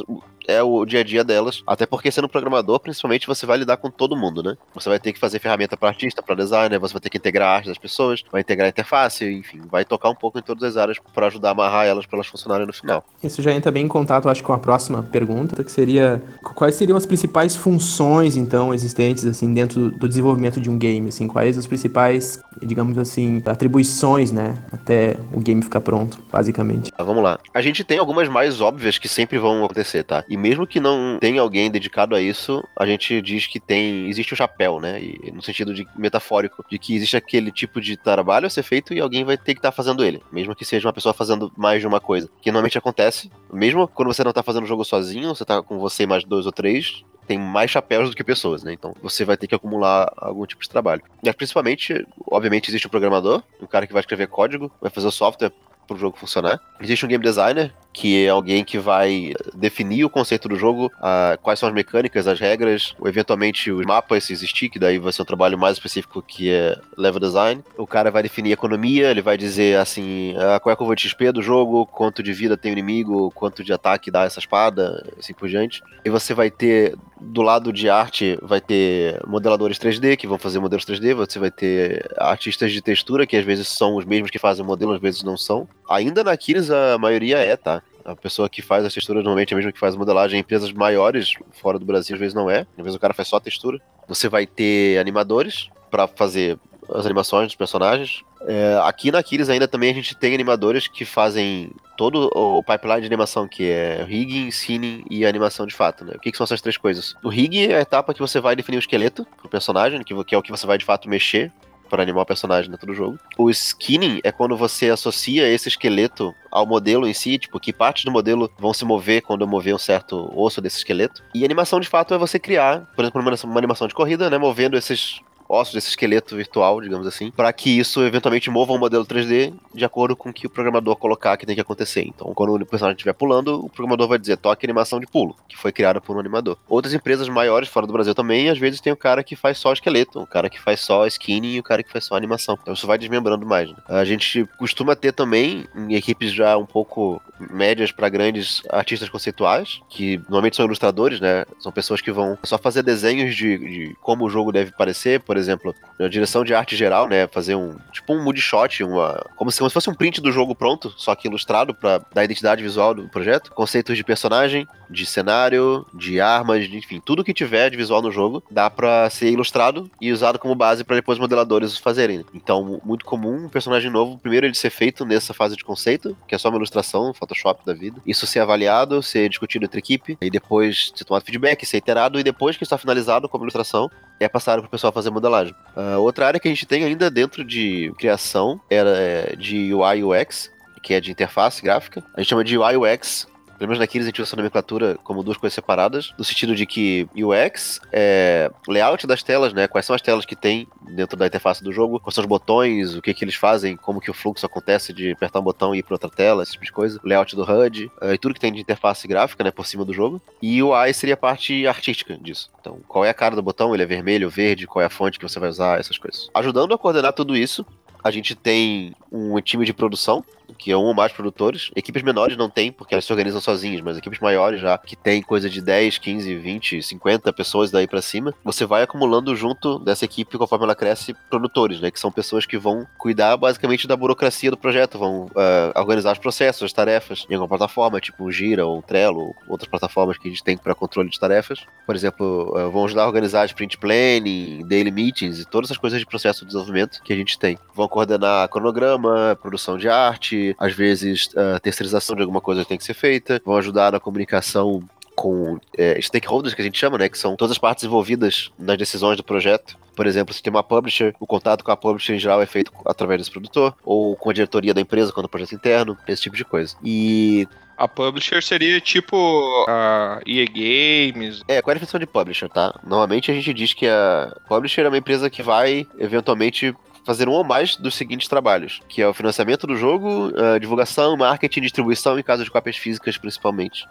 é 0.46 0.62
o 0.62 0.86
dia 0.86 1.00
a 1.00 1.03
dia 1.03 1.24
delas. 1.24 1.63
Até 1.65 1.86
porque 1.86 2.12
sendo 2.12 2.27
programador, 2.27 2.79
principalmente, 2.79 3.25
você 3.25 3.46
vai 3.46 3.58
lidar 3.58 3.77
com 3.77 3.89
todo 3.89 4.18
mundo, 4.18 4.44
né? 4.44 4.58
Você 4.74 4.89
vai 4.89 5.00
ter 5.00 5.13
que 5.13 5.20
fazer 5.20 5.39
ferramenta 5.39 5.77
para 5.77 5.88
artista, 5.88 6.22
para 6.22 6.36
designer, 6.36 6.79
você 6.89 6.93
vai 6.93 7.01
ter 7.01 7.10
que 7.10 7.17
integrar 7.17 7.50
a 7.50 7.55
arte 7.55 7.67
das 7.67 7.77
pessoas, 7.77 8.24
vai 8.31 8.41
integrar 8.41 8.65
a 8.65 8.69
interface, 8.69 9.25
enfim, 9.25 9.62
vai 9.69 9.86
tocar 9.86 10.10
um 10.10 10.15
pouco 10.15 10.39
em 10.39 10.41
todas 10.41 10.63
as 10.63 10.77
áreas 10.77 10.98
para 11.13 11.27
ajudar 11.27 11.50
a 11.50 11.51
amarrar 11.51 11.86
elas 11.86 12.05
para 12.05 12.17
elas 12.17 12.27
funcionarem 12.27 12.65
no 12.65 12.74
final. 12.74 13.03
Isso 13.24 13.41
já 13.41 13.51
entra 13.51 13.72
bem 13.72 13.86
em 13.86 13.88
contato, 13.88 14.29
acho, 14.29 14.43
com 14.43 14.53
a 14.53 14.58
próxima 14.60 15.03
pergunta, 15.03 15.63
que 15.63 15.72
seria 15.72 16.22
quais 16.55 16.75
seriam 16.75 16.98
as 16.98 17.05
principais 17.05 17.55
funções, 17.55 18.36
então, 18.36 18.74
existentes, 18.74 19.25
assim, 19.25 19.53
dentro 19.53 19.91
do 19.91 20.08
desenvolvimento 20.08 20.60
de 20.60 20.69
um 20.69 20.77
game, 20.77 21.10
assim, 21.10 21.27
quais 21.27 21.58
as 21.58 21.67
principais, 21.67 22.41
digamos 22.62 22.98
assim, 22.98 23.41
atribuições, 23.46 24.31
né, 24.31 24.55
até 24.72 25.15
o 25.34 25.39
game 25.39 25.62
ficar 25.62 25.81
pronto, 25.81 26.22
basicamente. 26.31 26.91
Tá, 26.91 27.03
vamos 27.03 27.24
lá. 27.24 27.39
A 27.53 27.62
gente 27.62 27.84
tem 27.84 27.98
algumas 27.98 28.27
mais 28.27 28.62
óbvias 28.62 28.98
que 28.98 29.08
sempre 29.08 29.38
vão 29.38 29.63
acontecer, 29.63 30.03
tá? 30.03 30.24
E 30.27 30.38
mesmo 30.38 30.65
que 30.65 30.79
não 30.79 31.17
tenha 31.19 31.41
alguém 31.41 31.69
dedicado 31.69 32.15
a 32.15 32.22
isso, 32.22 32.63
a 32.77 32.86
gente 32.86 33.22
diz 33.22 33.48
que 33.48 33.60
tem. 33.60 34.08
Existe 34.10 34.34
o 34.34 34.38
chapéu, 34.38 34.79
né? 34.79 35.01
E, 35.01 35.31
no 35.31 35.41
sentido 35.41 35.74
de 35.74 35.88
metafórico, 35.96 36.63
de 36.69 36.78
que 36.79 36.95
existe 36.95 37.17
aquele 37.17 37.51
tipo 37.51 37.81
de 37.81 37.98
trabalho 37.98 38.48
a 38.48 38.50
ser 38.50 38.63
feito 38.63 38.93
e 38.93 39.00
alguém 39.00 39.24
vai 39.24 39.38
ter 39.38 39.53
que 39.53 39.59
estar 39.59 39.71
fazendo 39.71 40.03
ele. 40.03 40.21
Mesmo 40.31 40.55
que 40.55 40.65
seja 40.65 40.88
uma 40.88 40.93
pessoa 40.93 41.13
fazendo 41.13 41.51
mais 41.55 41.81
de 41.81 41.88
uma 41.88 42.00
coisa. 42.00 42.29
Que 42.41 42.51
normalmente 42.51 42.77
acontece. 42.77 43.31
Mesmo 43.51 43.88
quando 43.88 44.13
você 44.13 44.24
não 44.24 44.33
tá 44.33 44.43
fazendo 44.43 44.63
o 44.63 44.67
jogo 44.67 44.83
sozinho, 44.83 45.29
você 45.29 45.45
tá 45.45 45.62
com 45.62 45.79
você 45.79 46.05
mais 46.05 46.24
dois 46.24 46.45
ou 46.45 46.51
três. 46.51 47.03
Tem 47.27 47.38
mais 47.38 47.69
chapéus 47.69 48.09
do 48.09 48.15
que 48.15 48.24
pessoas, 48.24 48.63
né? 48.63 48.74
Então 48.74 48.95
você 49.03 49.24
vai 49.24 49.38
ter 49.38 49.45
que 49.45 49.53
acumular 49.53 50.12
algum 50.17 50.45
tipo 50.45 50.63
de 50.63 50.69
trabalho. 50.69 51.03
Mas 51.24 51.36
principalmente, 51.36 52.05
obviamente, 52.25 52.69
existe 52.69 52.88
o 52.88 52.89
programador, 52.89 53.43
o 53.62 53.67
cara 53.67 53.86
que 53.86 53.93
vai 53.93 54.00
escrever 54.00 54.27
código, 54.27 54.71
vai 54.81 54.89
fazer 54.89 55.07
o 55.07 55.12
software 55.12 55.51
pro 55.89 56.00
jogo 56.00 56.17
funcionar. 56.17 56.60
Existe 56.79 57.05
um 57.05 57.10
game 57.10 57.24
designer, 57.24 57.74
que 57.91 58.25
é 58.25 58.29
alguém 58.29 58.63
que 58.63 58.77
vai 58.77 59.34
definir 59.53 60.05
o 60.05 60.10
conceito 60.10 60.48
do 60.48 60.55
jogo, 60.55 60.91
a, 61.01 61.38
quais 61.41 61.60
são 61.60 61.67
as 61.67 61.75
mecânicas, 61.75 62.27
as 62.27 62.39
regras, 62.39 62.96
ou 63.00 63.08
eventualmente 63.08 63.72
os 63.72 63.86
mapas, 63.86 64.24
se 64.24 64.34
existir, 64.34 64.69
que 64.69 64.79
daí 64.79 65.00
vai 65.00 65.12
ser 65.12 65.22
um 65.22 65.25
trabalho 65.25 65.58
mais 65.58 65.77
específico 65.77 66.22
que 66.22 66.50
é 66.51 66.79
level 66.98 67.19
design. 67.19 67.63
O 67.77 67.88
cara 67.88 68.12
vai 68.12 68.24
definir 68.24 68.51
a 68.51 68.53
economia, 68.53 69.10
ele 69.10 69.22
vai 69.22 69.38
dizer 69.38 69.77
assim, 69.77 70.36
ah, 70.38 70.60
qual 70.60 70.72
é 70.72 70.74
a 70.74 70.77
curva 70.77 70.96
de 70.96 71.01
XP 71.01 71.31
do 71.31 71.41
jogo, 71.41 71.86
quanto 71.86 72.22
de 72.24 72.31
vida 72.31 72.55
tem 72.55 72.72
o 72.72 72.74
inimigo, 72.74 73.31
quanto 73.31 73.63
de 73.63 73.74
ataque 73.74 74.12
dá 74.12 74.24
essa 74.24 74.39
espada, 74.39 75.05
assim 75.17 75.34
por 75.34 75.50
diante. 75.50 75.81
E 76.05 76.10
você 76.10 76.34
vai 76.34 76.50
ter, 76.50 76.96
do 77.19 77.41
lado 77.41 77.74
de 77.74 77.89
arte, 77.89 78.38
vai 78.41 78.62
ter 78.62 79.19
modeladores 79.27 79.77
3D, 79.77 80.15
que 80.15 80.27
vão 80.27 80.38
fazer 80.38 80.60
modelos 80.60 80.86
3D, 80.86 81.13
você 81.13 81.39
vai 81.39 81.51
ter 81.51 82.10
artistas 82.17 82.72
de 82.72 82.81
textura, 82.81 83.25
que 83.25 83.36
às 83.36 83.43
vezes 83.43 83.67
são 83.67 83.96
os 83.96 84.05
mesmos 84.05 84.31
que 84.31 84.39
fazem 84.39 84.63
o 84.63 84.67
modelo, 84.67 84.93
às 84.93 85.01
vezes 85.01 85.24
não 85.24 85.36
são. 85.36 85.67
Ainda 85.89 86.24
na 86.24 86.31
Aquiles 86.31 86.69
a 86.69 86.98
maioria 87.00 87.39
é, 87.39 87.58
tá? 87.58 87.81
A 88.05 88.15
pessoa 88.15 88.48
que 88.48 88.62
faz 88.62 88.86
as 88.86 88.93
texturas 88.93 89.24
normalmente 89.24 89.51
é 89.51 89.55
a 89.55 89.58
mesma 89.58 89.72
que 89.72 89.79
faz 89.79 89.96
a 89.96 89.98
modelagem 89.98 90.38
em 90.38 90.41
empresas 90.41 90.72
maiores, 90.72 91.34
fora 91.51 91.79
do 91.79 91.86
Brasil, 91.86 92.15
às 92.15 92.19
vezes 92.19 92.34
não 92.34 92.50
é. 92.50 92.60
Às 92.77 92.84
vezes 92.84 92.96
o 92.96 93.00
cara 93.00 93.13
faz 93.13 93.27
só 93.27 93.38
a 93.38 93.41
textura. 93.41 93.79
Você 94.08 94.29
vai 94.29 94.46
ter 94.46 95.00
animadores 95.00 95.69
para 95.89 96.08
fazer 96.08 96.58
as 96.93 97.05
animações 97.05 97.48
dos 97.48 97.55
personagens. 97.55 98.24
É, 98.48 98.79
aqui 98.84 99.12
na 99.12 99.19
Aquiles 99.19 99.50
ainda 99.50 99.67
também 99.67 99.91
a 99.91 99.93
gente 99.93 100.15
tem 100.15 100.34
animadores 100.34 100.88
que 100.88 101.05
fazem 101.05 101.72
todo 101.98 102.31
o 102.34 102.63
pipeline 102.63 103.01
de 103.01 103.08
animação, 103.08 103.48
que 103.48 103.69
é 103.69 104.03
rigging, 104.08 104.50
scening 104.51 105.03
e 105.10 105.25
animação 105.25 105.65
de 105.65 105.75
fato, 105.75 106.05
né? 106.05 106.13
O 106.15 106.19
que, 106.19 106.31
que, 106.31 106.38
são 106.38 106.46
essas 106.46 106.62
três 106.62 106.77
coisas? 106.77 107.15
O 107.24 107.29
rigging 107.29 107.67
é 107.67 107.75
a 107.75 107.81
etapa 107.81 108.13
que 108.13 108.19
você 108.22 108.39
vai 108.39 108.55
definir 108.55 108.77
o 108.77 108.79
esqueleto 108.79 109.27
pro 109.38 109.50
personagem, 109.50 110.01
que 110.03 110.13
é 110.13 110.38
o 110.38 110.41
que 110.41 110.51
você 110.51 110.65
vai 110.65 110.77
de 110.77 110.86
fato 110.86 111.10
mexer 111.10 111.51
para 111.89 112.03
animar 112.03 112.22
o 112.22 112.25
personagem 112.25 112.69
dentro 112.69 112.88
do 112.88 112.93
jogo. 112.93 113.19
O 113.38 113.50
skinning 113.50 114.19
é 114.24 114.31
quando 114.31 114.55
você 114.55 114.89
associa 114.89 115.48
esse 115.48 115.67
esqueleto 115.67 116.34
ao 116.51 116.65
modelo 116.65 117.08
em 117.08 117.13
si, 117.13 117.38
tipo, 117.38 117.60
que 117.60 117.74
partes 117.74 118.05
do 118.05 118.12
modelo 118.12 118.50
vão 118.58 118.74
se 118.74 118.86
mover 118.86 119.22
quando 119.22 119.41
eu 119.41 119.48
mover 119.48 119.75
um 119.75 119.79
certo 119.79 120.31
osso 120.36 120.62
desse 120.62 120.77
esqueleto. 120.77 121.24
E 121.34 121.43
animação, 121.43 121.79
de 121.79 121.88
fato, 121.88 122.13
é 122.13 122.17
você 122.17 122.39
criar, 122.39 122.88
por 122.96 123.03
exemplo, 123.03 123.22
uma 123.43 123.58
animação 123.58 123.88
de 123.88 123.93
corrida, 123.93 124.29
né, 124.29 124.38
movendo 124.38 124.77
esses 124.77 125.22
ossos 125.50 125.74
desse 125.74 125.89
esqueleto 125.89 126.36
virtual, 126.36 126.79
digamos 126.79 127.08
assim, 127.08 127.32
para 127.32 127.51
que 127.51 127.79
isso 127.79 128.03
eventualmente 128.03 128.50
mova 128.50 128.72
um 128.72 128.77
modelo 128.77 129.06
3D 129.06 129.53
de 129.74 129.84
acordo 129.84 130.15
com 130.15 130.29
o 130.29 130.34
que 130.34 130.46
o 130.46 130.50
programador 130.50 130.96
colocar 130.96 131.36
que 131.36 131.46
tem 131.46 131.56
que 131.56 131.62
acontecer. 131.62 132.03
Então, 132.03 132.32
quando 132.34 132.53
o 132.53 132.65
personagem 132.65 132.96
estiver 132.96 133.13
pulando, 133.13 133.65
o 133.65 133.70
programador 133.70 134.08
vai 134.08 134.20
dizer 134.20 134.38
toque 134.38 134.65
animação 134.65 135.00
de 135.00 135.08
pulo, 135.08 135.36
que 135.48 135.58
foi 135.58 135.72
criada 135.72 136.00
por 136.00 136.15
um 136.15 136.20
animador. 136.20 136.58
Outras 136.68 136.94
empresas 136.94 137.27
maiores 137.27 137.68
fora 137.68 137.88
do 137.88 137.94
Brasil 137.94 138.13
também, 138.13 138.50
às 138.50 138.60
vezes 138.60 138.79
tem 138.79 138.94
o 138.94 138.98
cara 138.98 139.24
que 139.24 139.36
faz 139.36 139.58
só 139.58 139.74
esqueleto, 139.74 140.20
o 140.20 140.27
cara 140.27 140.50
que 140.50 140.62
faz 140.62 140.82
só 140.82 141.08
skinning 141.08 141.56
e 141.56 141.60
o 141.60 141.63
cara 141.63 141.82
que 141.82 141.91
faz 141.91 142.06
só 142.06 142.15
animação. 142.15 142.58
Então 142.62 142.74
isso 142.74 142.86
vai 142.86 142.98
desmembrando 142.98 143.46
mais. 143.46 143.70
Né? 143.70 143.77
A 143.88 144.06
gente 144.06 144.48
costuma 144.58 144.96
ter 144.96 145.13
também 145.13 145.65
em 145.75 145.96
equipes 145.96 146.32
já 146.32 146.58
um 146.58 146.65
pouco 146.65 147.22
médias 147.39 147.91
para 147.91 148.10
grandes 148.10 148.62
artistas 148.70 149.10
conceituais, 149.10 149.82
que 149.89 150.18
normalmente 150.29 150.58
são 150.58 150.65
ilustradores, 150.65 151.20
né? 151.20 151.46
São 151.60 151.72
pessoas 151.72 152.01
que 152.01 152.12
vão 152.12 152.38
só 152.44 152.58
fazer 152.58 152.84
desenhos 152.84 153.36
de, 153.36 153.58
de 153.58 153.96
como 154.01 154.25
o 154.25 154.29
jogo 154.29 154.51
deve 154.51 154.72
parecer, 154.72 155.22
por 155.22 155.38
exemplo, 155.39 155.74
na 155.98 156.08
direção 156.08 156.43
de 156.43 156.53
arte 156.53 156.75
geral, 156.75 157.08
né? 157.08 157.27
Fazer 157.27 157.55
um 157.55 157.77
tipo 157.91 158.13
um 158.13 158.24
mood 158.24 158.39
shot, 158.39 158.84
uma 158.84 159.25
como 159.36 159.51
se, 159.51 159.58
como 159.60 159.69
se 159.69 159.74
fosse 159.74 159.89
um 159.89 159.96
print 159.96 160.22
do 160.22 160.31
jogo 160.31 160.53
pronto, 160.53 160.93
só 160.98 161.15
que 161.15 161.27
ilustrado 161.27 161.74
para 161.74 162.01
dar 162.13 162.24
identidade 162.24 162.62
visual 162.62 162.93
do 162.93 163.10
projeto. 163.10 163.51
Conceitos 163.51 163.98
de 163.98 164.03
personagem, 164.03 164.67
de 164.89 165.05
cenário, 165.05 165.86
de 165.93 166.19
armas, 166.19 166.67
de, 166.67 166.77
enfim, 166.77 167.01
tudo 167.03 167.24
que 167.24 167.34
tiver 167.34 167.69
de 167.69 167.77
visual 167.77 168.01
no 168.01 168.12
jogo 168.12 168.43
dá 168.50 168.69
para 168.69 169.10
ser 169.10 169.29
ilustrado 169.29 169.89
e 170.01 170.12
usado 170.12 170.39
como 170.39 170.55
base 170.55 170.84
para 170.84 170.96
depois 170.96 171.19
modeladores 171.19 171.77
fazerem. 171.77 172.25
Então, 172.34 172.81
muito 172.84 173.05
comum 173.05 173.46
um 173.46 173.50
personagem 173.50 173.91
novo, 173.91 174.17
primeiro 174.17 174.46
ele 174.46 174.55
ser 174.55 174.69
feito 174.69 175.05
nessa 175.05 175.34
fase 175.34 175.55
de 175.55 175.63
conceito, 175.63 176.17
que 176.27 176.36
é 176.36 176.38
só 176.38 176.50
uma 176.50 176.58
ilustração, 176.58 177.13
Photoshop 177.13 177.65
da 177.65 177.74
vida. 177.74 178.01
Isso 178.05 178.25
ser 178.25 178.39
avaliado, 178.39 179.01
ser 179.03 179.29
discutido 179.29 179.65
entre 179.65 179.79
equipe, 179.79 180.17
e 180.22 180.29
depois 180.29 180.91
ser 180.96 181.05
tomado 181.05 181.24
feedback, 181.24 181.65
ser 181.65 181.77
iterado, 181.77 182.19
e 182.19 182.24
depois 182.24 182.58
que 182.58 182.63
está 182.63 182.77
finalizado 182.77 183.29
como 183.29 183.43
ilustração, 183.43 183.89
é 184.19 184.27
passado 184.27 184.60
para 184.60 184.67
o 184.67 184.72
pessoal 184.72 184.91
fazer 184.91 185.10
modelagem. 185.10 185.53
Uh, 185.75 186.00
outra 186.00 186.27
área 186.27 186.39
que 186.39 186.48
a 186.48 186.51
gente 186.51 186.65
tem 186.65 186.84
ainda 186.84 187.10
dentro 187.10 187.43
de 187.43 187.93
criação 187.98 188.60
era 188.69 188.89
é, 188.98 189.36
de 189.36 189.74
UI 189.74 190.03
UX, 190.03 190.51
que 190.81 190.93
é 190.93 191.00
de 191.00 191.12
interface 191.12 191.62
gráfica. 191.62 192.03
A 192.15 192.22
gente 192.22 192.29
chama 192.29 192.43
de 192.43 192.58
UI 192.58 192.75
UX 192.77 193.27
pelo 193.60 193.68
menos 193.68 193.80
naqueles 193.80 194.08
a 194.08 194.10
gente 194.10 194.22
usa 194.22 194.30
essa 194.30 194.38
nomenclatura 194.38 194.98
como 195.04 195.22
duas 195.22 195.38
coisas 195.38 195.54
separadas, 195.54 196.13
no 196.18 196.24
sentido 196.24 196.56
de 196.56 196.66
que 196.66 197.08
UX 197.13 197.82
é 197.92 198.50
layout 198.68 199.06
das 199.06 199.22
telas, 199.22 199.54
né? 199.54 199.68
Quais 199.68 199.86
são 199.86 199.96
as 199.96 200.01
telas 200.01 200.25
que 200.25 200.36
tem 200.36 200.66
dentro 200.96 201.18
da 201.18 201.28
interface 201.28 201.62
do 201.62 201.74
jogo, 201.74 202.00
quais 202.00 202.16
são 202.16 202.24
os 202.24 202.28
botões, 202.28 202.96
o 202.96 203.01
que 203.01 203.13
que 203.13 203.25
eles 203.25 203.36
fazem, 203.36 203.75
como 203.75 204.00
que 204.00 204.10
o 204.10 204.13
fluxo 204.13 204.46
acontece 204.46 204.94
de 204.94 205.12
apertar 205.12 205.39
um 205.39 205.44
botão 205.44 205.75
e 205.75 205.80
ir 205.80 205.84
para 205.84 205.94
outra 205.94 206.10
tela, 206.10 206.42
esse 206.42 206.54
tipo 206.54 206.63
de 206.63 206.72
coisa. 206.72 207.00
Layout 207.04 207.36
do 207.36 207.44
HUD, 207.44 207.92
é, 208.01 208.13
e 208.13 208.18
tudo 208.18 208.34
que 208.34 208.39
tem 208.39 208.54
de 208.54 208.62
interface 208.62 209.06
gráfica, 209.08 209.44
né, 209.44 209.51
por 209.51 209.66
cima 209.68 209.84
do 209.84 209.94
jogo. 209.94 210.22
E 210.42 210.63
o 210.63 210.70
UI 210.70 210.94
seria 210.94 211.16
a 211.16 211.18
parte 211.18 211.68
artística 211.68 212.18
disso. 212.18 212.50
Então, 212.62 212.80
qual 212.88 213.04
é 213.04 213.10
a 213.10 213.13
cara 213.13 213.36
do 213.36 213.44
botão? 213.44 213.74
Ele 213.74 213.84
é 213.84 213.86
vermelho, 213.86 214.30
verde, 214.30 214.66
qual 214.66 214.82
é 214.82 214.86
a 214.86 214.89
fonte 214.89 215.20
que 215.20 215.28
você 215.28 215.39
vai 215.39 215.50
usar, 215.50 215.80
essas 215.80 215.98
coisas. 215.98 216.30
Ajudando 216.34 216.74
a 216.74 216.78
coordenar 216.78 217.12
tudo 217.12 217.36
isso, 217.36 217.66
a 218.04 218.10
gente 218.10 218.36
tem 218.36 218.96
um 219.12 219.39
time 219.42 219.66
de 219.66 219.74
produção 219.74 220.24
que 220.58 220.72
é 220.72 220.77
um 220.77 220.86
ou 220.86 220.94
mais 220.94 221.12
produtores. 221.12 221.72
Equipes 221.75 222.03
menores 222.03 222.38
não 222.38 222.50
tem, 222.50 222.72
porque 222.72 222.94
elas 222.94 223.06
se 223.06 223.12
organizam 223.12 223.41
sozinhas, 223.41 223.82
mas 223.82 223.98
equipes 223.98 224.20
maiores 224.20 224.62
já, 224.62 224.77
que 224.77 224.96
tem 224.96 225.22
coisa 225.22 225.50
de 225.50 225.62
10, 225.62 225.98
15, 225.98 226.36
20, 226.36 226.84
50 226.84 227.34
pessoas 227.34 227.72
daí 227.72 227.88
para 227.88 228.01
cima, 228.01 228.34
você 228.44 228.65
vai 228.65 228.84
acumulando 228.84 229.36
junto 229.36 229.79
dessa 229.79 230.06
equipe, 230.06 230.38
conforme 230.38 230.65
ela 230.65 230.75
cresce, 230.75 231.15
produtores, 231.29 231.79
né? 231.79 231.91
Que 231.91 232.00
são 232.00 232.12
pessoas 232.12 232.46
que 232.46 232.58
vão 232.58 232.88
cuidar 232.98 233.38
basicamente 233.38 233.88
da 233.88 233.96
burocracia 233.96 234.51
do 234.51 234.58
projeto, 234.58 234.98
vão 234.98 235.25
uh, 235.25 235.79
organizar 235.79 236.13
os 236.13 236.20
processos, 236.20 236.63
as 236.63 236.74
tarefas 236.74 237.25
em 237.29 237.34
alguma 237.34 237.48
plataforma, 237.50 238.00
tipo 238.00 238.24
o 238.24 238.32
Gira 238.32 238.65
ou 238.65 238.79
o 238.79 238.82
Trello, 238.82 239.20
ou 239.20 239.36
outras 239.48 239.70
plataformas 239.70 240.18
que 240.18 240.27
a 240.27 240.32
gente 240.32 240.44
tem 240.44 240.58
para 240.58 240.75
controle 240.75 241.10
de 241.10 241.20
tarefas. 241.20 241.65
Por 241.86 241.96
exemplo, 241.96 242.53
uh, 242.56 242.72
vão 242.72 242.86
ajudar 242.86 243.03
a 243.03 243.08
organizar 243.08 243.46
sprint 243.46 243.77
planning, 243.77 244.65
daily 244.68 244.91
meetings 244.91 245.39
e 245.39 245.46
todas 245.46 245.70
essas 245.70 245.77
coisas 245.77 246.00
de 246.00 246.06
processo 246.06 246.41
de 246.41 246.48
desenvolvimento 246.48 247.01
que 247.03 247.13
a 247.13 247.15
gente 247.15 247.38
tem. 247.38 247.58
Vão 247.74 247.88
coordenar 247.88 248.48
cronograma, 248.50 249.38
produção 249.41 249.77
de 249.77 249.88
arte, 249.88 250.36
às 250.58 250.74
vezes 250.74 251.29
a 251.36 251.60
terceirização 251.60 252.15
de 252.15 252.22
alguma 252.22 252.41
coisa 252.41 252.65
tem 252.65 252.77
que 252.77 252.84
ser 252.84 252.93
feita, 252.93 253.41
vão 253.46 253.58
ajudar 253.58 253.91
na 253.91 254.00
comunicação 254.00 254.84
com 255.15 255.60
é, 255.77 256.00
stakeholders, 256.01 256.53
que 256.53 256.62
a 256.62 256.63
gente 256.63 256.79
chama, 256.79 256.98
né? 256.98 257.10
Que 257.10 257.17
são 257.17 257.36
todas 257.36 257.51
as 257.51 257.58
partes 257.58 257.84
envolvidas 257.84 258.51
nas 258.58 258.77
decisões 258.77 259.17
do 259.17 259.24
projeto. 259.24 259.77
Por 259.93 260.08
exemplo, 260.08 260.34
se 260.34 260.41
tem 260.41 260.50
uma 260.50 260.63
publisher, 260.63 261.13
o 261.19 261.27
contato 261.27 261.62
com 261.62 261.72
a 261.72 261.75
publisher 261.75 262.13
em 262.13 262.19
geral 262.19 262.41
é 262.41 262.46
feito 262.46 262.72
através 262.86 263.19
desse 263.19 263.31
produtor, 263.31 263.75
ou 263.84 264.15
com 264.15 264.29
a 264.29 264.34
diretoria 264.34 264.74
da 264.74 264.79
empresa 264.79 265.12
quando 265.12 265.25
é 265.25 265.27
um 265.27 265.29
projeto 265.29 265.55
interno, 265.55 265.98
esse 266.08 266.22
tipo 266.22 266.38
de 266.38 266.46
coisa. 266.46 266.74
E 266.81 267.46
a 267.79 267.86
publisher 267.86 268.41
seria 268.41 268.79
tipo 268.79 269.65
a 269.67 270.22
EA 270.25 270.46
Games. 270.46 271.43
É, 271.50 271.62
qual 271.62 271.72
é 271.72 271.74
a 271.74 271.79
definição 271.79 272.00
de 272.00 272.08
publisher, 272.08 272.48
tá? 272.48 272.77
Normalmente 272.81 273.29
a 273.29 273.34
gente 273.34 273.53
diz 273.53 273.74
que 273.74 273.88
a 273.88 274.34
publisher 274.48 274.81
é 274.81 274.88
uma 274.88 274.98
empresa 274.98 275.29
que 275.29 275.43
vai 275.43 275.86
eventualmente 275.98 276.74
fazer 277.10 277.28
um 277.28 277.32
ou 277.32 277.44
mais 277.44 277.75
dos 277.75 277.96
seguintes 277.96 278.28
trabalhos, 278.28 278.82
que 278.88 279.01
é 279.01 279.08
o 279.08 279.13
financiamento 279.16 279.66
do 279.66 279.75
jogo, 279.75 280.32
divulgação, 280.62 281.18
marketing, 281.18 281.62
distribuição 281.62 282.20
em 282.20 282.22
caso 282.22 282.44
de 282.44 282.51
cópias 282.51 282.78
físicas, 282.78 283.18
principalmente. 283.18 283.88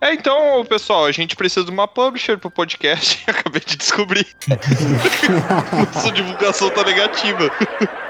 É, 0.00 0.14
então, 0.14 0.64
pessoal, 0.64 1.04
a 1.04 1.12
gente 1.12 1.36
precisa 1.36 1.64
de 1.64 1.70
uma 1.70 1.86
publisher 1.86 2.38
pro 2.38 2.50
podcast. 2.50 3.22
Acabei 3.28 3.60
de 3.60 3.76
descobrir. 3.76 4.26
Nossa 5.94 6.10
divulgação 6.10 6.70
tá 6.70 6.82
negativa. 6.82 7.50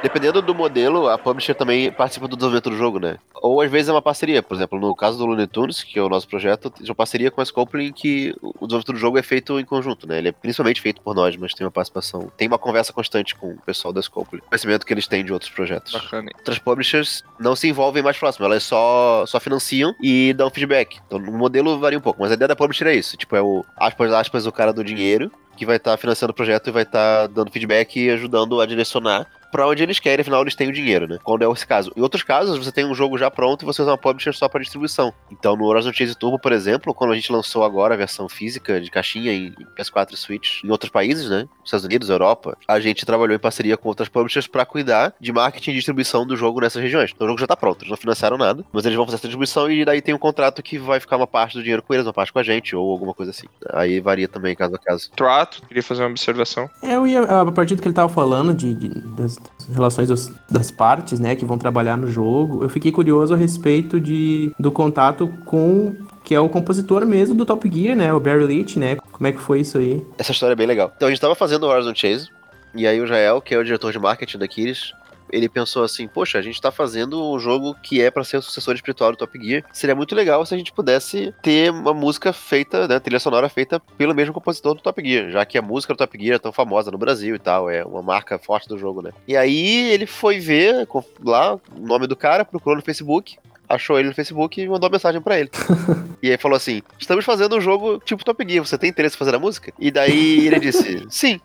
Dependendo 0.01 0.41
do 0.41 0.55
modelo, 0.55 1.09
a 1.09 1.19
publisher 1.19 1.55
também 1.55 1.91
participa 1.91 2.29
do 2.29 2.37
desenvolvimento 2.37 2.71
do 2.71 2.77
jogo, 2.77 3.01
né? 3.01 3.19
Ou 3.35 3.61
às 3.61 3.71
vezes 3.71 3.89
é 3.89 3.93
uma 3.93 4.01
parceria. 4.01 4.41
Por 4.41 4.55
exemplo, 4.55 4.79
no 4.79 4.95
caso 4.95 5.19
do 5.19 5.27
Looney 5.27 5.49
Tunes, 5.49 5.83
que 5.83 5.99
é 5.99 6.03
o 6.03 6.09
nosso 6.09 6.29
projeto, 6.29 6.73
é 6.81 6.85
uma 6.85 6.95
parceria 6.95 7.31
com 7.31 7.41
a 7.41 7.45
Scopely 7.45 7.89
em 7.89 7.93
que 7.93 8.35
o 8.41 8.67
desenvolvimento 8.67 8.93
do 8.93 8.99
jogo 8.99 9.19
é 9.19 9.23
feito 9.23 9.59
em 9.59 9.65
conjunto, 9.65 10.07
né? 10.07 10.19
Ele 10.19 10.29
é 10.29 10.33
principalmente 10.33 10.81
feito 10.81 11.01
por 11.01 11.15
nós, 11.15 11.37
mas 11.37 11.55
tem 11.55 11.67
uma 11.67 11.73
participação. 11.73 12.31
Tem 12.37 12.47
uma 12.47 12.59
conversa 12.59 12.93
constante 12.93 13.35
com 13.35 13.49
o 13.49 13.59
pessoal 13.63 13.93
da 13.93 14.01
Scopely. 14.01 14.43
O 14.51 14.59
conhecimento 14.59 14.85
que 14.85 14.93
eles 14.93 15.07
têm 15.07 15.25
de 15.25 15.33
outros 15.33 15.49
projetos. 15.49 15.93
Bacana. 15.93 16.29
Outras 16.37 16.59
publishers 16.59 17.23
não 17.39 17.55
se 17.55 17.69
envolvem 17.69 18.03
mais 18.03 18.19
próximo, 18.19 18.47
elas 18.47 18.65
só, 18.65 19.25
só 19.25 19.39
financiam 19.39 19.95
e 20.03 20.33
dão 20.33 20.51
feedback. 20.51 20.99
Então, 21.07 21.21
no 21.21 21.31
modelo 21.31 21.79
varia 21.79 21.97
um 21.97 22.03
pouco, 22.03 22.21
mas 22.21 22.33
a 22.33 22.35
ideia 22.35 22.49
da 22.49 22.57
publisher 22.57 22.89
é 22.89 22.95
isso. 22.97 23.17
Tipo, 23.17 23.37
é 23.37 23.41
o, 23.41 23.65
aspas, 23.77 24.13
aspas, 24.13 24.47
o 24.47 24.53
cara 24.53 24.73
do 24.73 24.83
dinheiro 24.83 25.31
que 25.57 25.65
vai 25.65 25.77
estar 25.77 25.93
tá 25.93 25.97
financiando 25.97 26.33
o 26.33 26.35
projeto 26.35 26.69
e 26.69 26.73
vai 26.73 26.83
estar 26.83 27.23
tá 27.23 27.27
dando 27.29 27.53
feedback 27.53 28.01
e 28.01 28.11
ajudando 28.11 28.61
a 28.61 28.67
direcionar 28.67 29.27
para 29.51 29.67
onde 29.67 29.83
eles 29.83 29.99
querem, 29.99 30.23
afinal 30.23 30.43
eles 30.43 30.55
têm 30.55 30.69
o 30.69 30.73
dinheiro, 30.73 31.07
né? 31.07 31.19
Quando 31.23 31.43
é 31.43 31.51
esse 31.51 31.67
caso. 31.67 31.93
Em 31.97 32.01
outros 32.01 32.23
casos, 32.23 32.59
você 32.59 32.73
tem 32.73 32.85
um 32.85 32.95
jogo 32.95 33.19
já 33.19 33.31
pronto 33.31 33.63
e 33.63 33.67
você 33.67 33.83
usa 33.83 33.91
uma 33.91 33.99
publisher 33.99 34.33
só 34.33 34.49
para 34.49 34.61
distribuição. 34.61 35.13
Então, 35.31 35.57
no 35.57 35.65
Horizon 35.65 35.93
Chase 35.93 36.15
Turbo, 36.15 36.39
por 36.39 36.53
exemplo, 36.53 36.95
quando 36.95 37.13
a 37.13 37.17
gente 37.17 37.33
lançou 37.33 37.65
agora 37.65 37.95
a 37.95 37.97
versão 37.97 38.29
física 38.29 38.81
de 38.81 38.91
caixinha 38.91 39.33
em 39.33 39.55
PS4 39.77 40.13
e 40.13 40.17
Switch 40.17 40.65
em 40.65 40.71
outros 40.71 40.91
países, 40.91 41.29
né? 41.29 41.49
Estados 41.65 41.85
Unidos, 41.85 42.09
Europa, 42.09 42.57
a 42.67 42.81
gente 42.81 43.05
trabalhou 43.05 43.35
em 43.35 43.39
parceria 43.39 43.77
com 43.77 43.89
outras 43.89 44.09
publishers 44.09 44.47
para 44.47 44.65
cuidar 44.65 45.15
de 45.21 45.33
marketing 45.33 45.71
e 45.71 45.75
distribuição 45.75 46.27
do 46.27 46.37
jogo 46.37 46.61
nessas 46.61 46.83
regiões. 46.83 47.11
Então, 47.15 47.27
o 47.27 47.31
jogo 47.31 47.41
já 47.41 47.47
tá 47.47 47.57
pronto, 47.57 47.83
eles 47.83 47.91
não 47.91 47.97
financiaram 47.97 48.37
nada, 48.37 48.65
mas 48.73 48.85
eles 48.85 48.97
vão 48.97 49.05
fazer 49.07 49.17
essa 49.17 49.29
distribuição 49.29 49.71
e 49.71 49.85
daí 49.85 50.01
tem 50.01 50.15
um 50.15 50.19
contrato 50.19 50.63
que 50.63 50.79
vai 50.79 51.01
ficar 51.01 51.17
uma 51.17 51.27
parte 51.27 51.55
do 51.55 51.63
dinheiro 51.63 51.83
com 51.83 51.95
eles, 51.95 52.07
uma 52.07 52.13
parte 52.13 52.33
com 52.33 52.39
a 52.39 52.43
gente, 52.43 52.75
ou 52.75 52.91
alguma 52.91 53.15
coisa 53.15 53.31
assim. 53.31 53.47
Aí 53.73 54.01
varia 54.01 54.29
também 54.29 54.55
caso 54.55 54.75
a 54.75 54.79
caso. 54.79 55.11
Trato, 55.15 55.63
queria 55.67 55.83
fazer 55.83 56.03
uma 56.03 56.11
observação. 56.11 56.69
É, 56.83 56.95
eu 56.95 57.07
ia, 57.07 57.23
a 57.23 57.53
partir 57.53 57.75
do 57.75 57.83
que 57.83 57.89
ele 57.89 57.95
tava 57.95 58.09
falando 58.09 58.55
de, 58.55 58.75
de 58.75 58.89
das 59.11 59.40
relações 59.73 60.09
das 60.51 60.71
partes, 60.71 61.21
né, 61.21 61.37
que 61.37 61.45
vão 61.45 61.59
trabalhar 61.59 61.97
no 61.97 62.11
jogo. 62.11 62.63
Eu 62.63 62.69
fiquei 62.69 62.91
curioso 62.91 63.35
a 63.35 63.37
respeito 63.37 64.01
de, 64.01 64.53
do 64.59 64.71
contato 64.71 65.29
com 65.45 65.95
que 66.25 66.35
é 66.35 66.41
o 66.41 66.49
compositor 66.49 67.05
mesmo 67.07 67.35
do 67.35 67.47
Top 67.47 67.69
Gear, 67.73 67.97
né, 67.97 68.13
o 68.13 68.21
Barry 68.21 68.45
Leach, 68.45 68.79
né? 68.79 68.97
Como 69.11 69.27
é 69.27 69.33
que 69.33 69.41
foi 69.41 69.61
isso 69.61 69.79
aí? 69.79 70.05
Essa 70.19 70.33
história 70.33 70.53
é 70.53 70.57
bem 70.57 70.67
legal. 70.67 70.93
Então 70.95 71.09
a 71.09 71.11
gente 71.11 71.21
tava 71.21 71.35
fazendo 71.35 71.67
Horizon 71.67 71.95
Chase, 71.95 72.29
e 72.75 72.87
aí 72.87 73.01
o 73.01 73.07
Jael, 73.07 73.41
que 73.41 73.55
é 73.55 73.59
o 73.59 73.65
diretor 73.65 73.93
de 73.93 73.99
marketing 73.99 74.39
da 74.39 74.47
Kiris, 74.47 74.93
ele 75.33 75.49
pensou 75.49 75.83
assim, 75.85 76.07
poxa, 76.09 76.39
a 76.39 76.43
gente 76.43 76.61
tá 76.61 76.71
fazendo 76.71 77.23
um 77.33 77.39
jogo 77.39 77.75
que 77.83 78.01
é 78.01 78.11
pra 78.11 78.25
ser 78.25 78.37
o 78.37 78.43
sucessor 78.43 78.75
espiritual 78.75 79.11
do 79.13 79.17
Top 79.17 79.39
Gear. 79.43 79.65
Seria 79.73 79.95
muito 79.95 80.15
legal 80.15 80.45
se 80.45 80.55
a 80.55 80.59
gente 80.59 80.73
pudesse 80.73 81.35
ter 81.43 81.71
uma 81.71 81.95
música 81.95 82.33
feita, 82.33 82.87
né, 82.89 82.99
trilha 82.99 83.21
sonora 83.21 83.49
feita 83.49 83.81
pelo 83.99 84.15
mesmo 84.15 84.35
compositor 84.35 84.75
do 84.75 84.81
Top 84.83 85.03
Gear, 85.03 85.31
já 85.31 85.45
que 85.45 85.59
a 85.59 85.63
música 85.63 85.95
do 85.95 85.97
Top 85.99 86.19
Gear 86.19 86.37
é 86.37 86.39
tão 86.39 86.53
famosa 86.53 86.91
no 86.91 86.99
Brasil 86.99 87.35
e 87.35 87.39
tal, 87.39 87.71
é 87.71 87.85
uma 87.85 88.03
marca 88.03 88.39
forte 88.39 88.69
do 88.69 88.79
jogo, 88.79 89.03
né? 89.03 89.11
E 89.27 89.37
aí 89.37 89.91
ele 89.91 90.07
foi 90.07 90.39
ver 90.39 90.87
com- 90.87 91.05
lá 91.25 91.55
o 91.55 91.61
nome 91.79 92.07
do 92.07 92.17
cara, 92.17 92.45
procurou 92.45 92.77
no 92.77 92.83
Facebook, 92.83 93.37
achou 93.69 93.99
ele 93.99 94.09
no 94.09 94.15
Facebook 94.15 94.61
e 94.61 94.69
mandou 94.69 94.89
uma 94.89 94.95
mensagem 94.95 95.21
pra 95.21 95.39
ele. 95.39 95.51
e 96.23 96.31
aí 96.31 96.37
falou 96.37 96.57
assim: 96.57 96.83
Estamos 96.99 97.25
fazendo 97.25 97.57
um 97.57 97.61
jogo 97.61 97.99
tipo 98.01 98.25
Top 98.25 98.45
Gear, 98.49 98.65
você 98.65 98.77
tem 98.77 98.91
interesse 98.91 99.15
em 99.17 99.19
fazer 99.19 99.35
a 99.35 99.39
música? 99.39 99.73
E 99.79 99.91
daí 99.91 100.47
ele 100.47 100.59
disse: 100.61 101.07
Sim. 101.11 101.41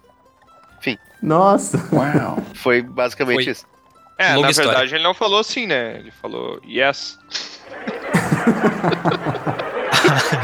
Nossa! 1.22 1.84
Uau. 1.92 2.38
Foi 2.54 2.84
basicamente 2.84 3.44
Foi. 3.46 3.51
isso. 3.51 3.65
É, 4.18 4.30
Longa 4.36 4.42
na 4.48 4.52
história. 4.52 4.72
verdade 4.72 4.96
ele 4.96 5.04
não 5.04 5.14
falou 5.14 5.40
assim, 5.40 5.68
né? 5.68 5.98
Ele 6.00 6.12
falou 6.12 6.62
yes. 6.66 7.20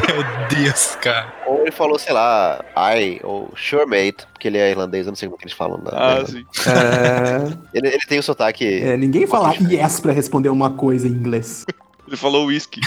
Meu 0.07 0.23
Deus, 0.63 0.95
cara. 1.01 1.33
Ou 1.47 1.61
ele 1.61 1.71
falou, 1.71 1.97
sei 1.99 2.13
lá, 2.13 2.63
I, 2.97 3.21
ou 3.23 3.53
sure 3.55 3.85
mate, 3.85 4.25
porque 4.33 4.47
ele 4.47 4.57
é 4.57 4.71
irlandês, 4.71 5.05
eu 5.05 5.11
não 5.11 5.15
sei 5.15 5.27
como 5.29 5.37
que 5.37 5.45
eles 5.45 5.55
falam. 5.55 5.81
Ah, 5.87 6.23
sim. 6.25 6.45
É, 6.67 7.77
ele, 7.77 7.87
ele 7.89 7.99
tem 8.07 8.19
o 8.19 8.23
sotaque. 8.23 8.65
é, 8.81 8.97
ninguém 8.97 9.25
fala 9.27 9.53
yes 9.69 9.99
pra 9.99 10.11
responder 10.11 10.49
uma 10.49 10.71
coisa 10.71 11.07
em 11.07 11.11
inglês. 11.11 11.65
Ele 12.07 12.17
falou 12.17 12.47
whisky. 12.47 12.81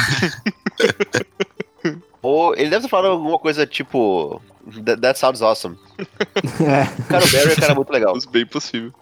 Ou 2.21 2.55
ele 2.55 2.69
deve 2.69 2.83
ter 2.83 2.89
falado 2.91 3.13
alguma 3.13 3.39
coisa 3.39 3.67
tipo. 3.67 4.39
That, 4.85 5.01
that 5.01 5.19
sounds 5.19 5.41
awesome. 5.41 5.79
É. 5.99 6.85
Cara, 7.09 7.25
o 7.25 7.31
Barry 7.31 7.49
é 7.49 7.53
um 7.53 7.57
cara 7.57 7.75
muito 7.75 7.91
legal. 7.91 8.13
Mas 8.15 8.27
bem 8.27 8.45
possível. 8.47 8.93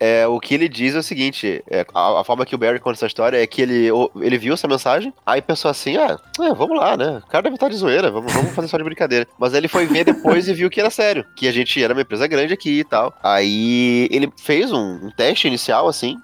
É, 0.00 0.26
o 0.26 0.38
que 0.38 0.54
ele 0.54 0.68
diz 0.68 0.94
é 0.94 0.98
o 0.98 1.02
seguinte: 1.02 1.62
é, 1.68 1.84
a, 1.92 2.20
a 2.20 2.24
forma 2.24 2.46
que 2.46 2.54
o 2.54 2.58
Barry 2.58 2.78
conta 2.78 2.96
essa 2.96 3.06
história 3.06 3.42
é 3.42 3.46
que 3.46 3.60
ele, 3.60 3.88
ele 4.20 4.38
viu 4.38 4.54
essa 4.54 4.68
mensagem, 4.68 5.12
aí 5.26 5.42
pensou 5.42 5.70
assim: 5.70 5.96
ah, 5.96 6.18
é, 6.40 6.54
vamos 6.54 6.78
lá, 6.78 6.96
né? 6.96 7.20
O 7.24 7.28
cara 7.28 7.42
deve 7.42 7.56
estar 7.56 7.68
de 7.68 7.76
zoeira, 7.76 8.10
vamos, 8.10 8.32
vamos 8.32 8.52
fazer 8.52 8.68
só 8.68 8.78
de 8.78 8.84
brincadeira. 8.84 9.26
Mas 9.38 9.52
aí 9.52 9.60
ele 9.60 9.68
foi 9.68 9.86
ver 9.86 10.04
depois 10.04 10.48
e 10.48 10.54
viu 10.54 10.70
que 10.70 10.80
era 10.80 10.90
sério, 10.90 11.24
que 11.34 11.48
a 11.48 11.52
gente 11.52 11.82
era 11.82 11.92
uma 11.92 12.02
empresa 12.02 12.26
grande 12.26 12.54
aqui 12.54 12.80
e 12.80 12.84
tal. 12.84 13.12
Aí 13.22 14.08
ele 14.10 14.32
fez 14.36 14.72
um, 14.72 15.06
um 15.06 15.10
teste 15.10 15.48
inicial, 15.48 15.88
assim, 15.88 16.16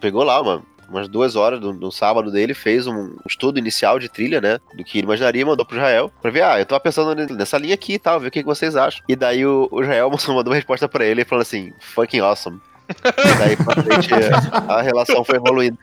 pegou 0.00 0.24
lá 0.24 0.40
uma. 0.40 0.62
Umas 0.88 1.08
duas 1.08 1.36
horas 1.36 1.58
do, 1.58 1.72
do 1.72 1.90
sábado 1.90 2.30
dele, 2.30 2.52
fez 2.52 2.86
um 2.86 3.16
estudo 3.26 3.58
inicial 3.58 3.98
de 3.98 4.10
trilha, 4.10 4.42
né? 4.42 4.58
Do 4.76 4.84
que 4.84 4.98
ele 4.98 5.06
imaginaria, 5.06 5.46
mandou 5.46 5.64
pro 5.64 5.78
Israel 5.78 6.12
pra 6.20 6.30
ver, 6.30 6.42
ah, 6.42 6.60
eu 6.60 6.66
tava 6.66 6.80
pensando 6.80 7.14
nessa 7.34 7.56
linha 7.56 7.72
aqui 7.72 7.94
e 7.94 7.98
tal, 7.98 8.20
ver 8.20 8.28
o 8.28 8.30
que, 8.30 8.40
que 8.40 8.46
vocês 8.46 8.76
acham. 8.76 9.02
E 9.08 9.16
daí 9.16 9.46
o, 9.46 9.70
o 9.72 9.80
Israel 9.80 10.10
mandou 10.28 10.50
uma 10.50 10.56
resposta 10.56 10.86
pra 10.86 11.06
ele 11.06 11.24
falando 11.24 11.42
assim, 11.42 11.72
fucking 11.80 12.20
awesome. 12.20 12.60
E 13.00 13.34
daí 13.38 13.56
pra 13.56 13.82
frente 13.82 14.08
a, 14.68 14.82
relação 14.82 15.24
foi 15.24 15.36
evoluindo. 15.36 15.78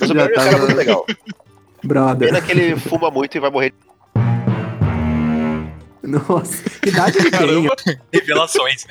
Mas 0.00 0.10
o 0.10 0.14
Já 0.14 0.14
Barry 0.14 0.32
é 0.32 0.34
cara 0.34 0.50
tava- 0.50 0.64
muito 0.64 0.76
legal. 0.76 1.06
Brother. 1.84 2.28
Pena 2.28 2.40
que 2.40 2.50
ele 2.52 2.76
fuma 2.76 3.10
muito 3.10 3.36
e 3.36 3.40
vai 3.40 3.50
morrer. 3.50 3.72
Nossa, 6.02 6.62
que 6.80 6.88
idade 6.88 7.18
ele 7.18 7.30
tem? 7.30 7.98
Revelações. 8.12 8.86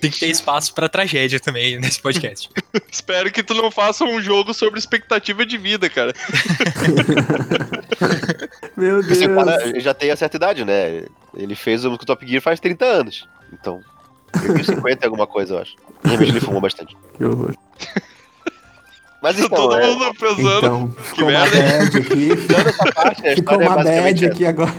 Tem 0.00 0.10
que 0.10 0.18
ter 0.18 0.26
espaço 0.26 0.74
pra 0.74 0.88
tragédia 0.88 1.38
também 1.38 1.78
nesse 1.78 2.00
podcast. 2.00 2.50
Espero 2.90 3.30
que 3.30 3.42
tu 3.42 3.54
não 3.54 3.70
faça 3.70 4.04
um 4.04 4.20
jogo 4.20 4.52
sobre 4.52 4.78
expectativa 4.80 5.46
de 5.46 5.56
vida, 5.56 5.88
cara. 5.88 6.12
Meu 8.76 9.00
Deus. 9.02 9.12
Esse 9.12 9.28
cara 9.28 9.80
já 9.80 9.94
tem 9.94 10.10
a 10.10 10.16
certa 10.16 10.36
idade, 10.36 10.64
né? 10.64 11.04
Ele 11.36 11.54
fez 11.54 11.84
o 11.84 11.96
Top 11.98 12.26
Gear 12.26 12.42
faz 12.42 12.58
30 12.58 12.84
anos. 12.84 13.28
Então, 13.52 13.80
ele 14.44 14.54
tem 14.54 14.64
50 14.64 15.04
e 15.04 15.06
alguma 15.06 15.26
coisa, 15.26 15.54
eu 15.54 15.58
acho. 15.60 15.76
Realmente 16.04 16.30
ele 16.30 16.40
fumou 16.40 16.60
bastante. 16.60 16.96
Que 17.16 17.24
horror. 17.24 17.54
Mas 19.22 19.38
então, 19.38 19.56
Todo 19.56 19.76
é, 19.76 19.86
mundo 19.86 20.14
pensando. 20.14 20.58
Então, 20.58 20.90
ficou 20.98 21.28
uma 21.28 21.46
merda, 21.46 22.68
essa 22.68 22.92
parte, 22.92 23.34
Ficou 23.34 23.60
é 23.60 23.68
uma 23.68 23.82
bad 23.82 24.26
aqui 24.26 24.46
agora. 24.46 24.74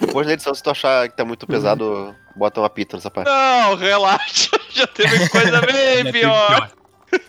Depois 0.00 0.26
da 0.26 0.32
edição, 0.32 0.54
se 0.54 0.62
tu 0.62 0.70
achar 0.70 1.08
que 1.08 1.16
tá 1.16 1.24
muito 1.24 1.46
pesado, 1.46 2.14
bota 2.34 2.60
uma 2.60 2.70
pita 2.70 2.96
nessa 2.96 3.10
parte. 3.10 3.28
Não, 3.28 3.76
relaxa. 3.76 4.50
Já 4.70 4.86
teve 4.86 5.28
coisa 5.28 5.60
bem 5.60 6.10
pior. 6.10 6.70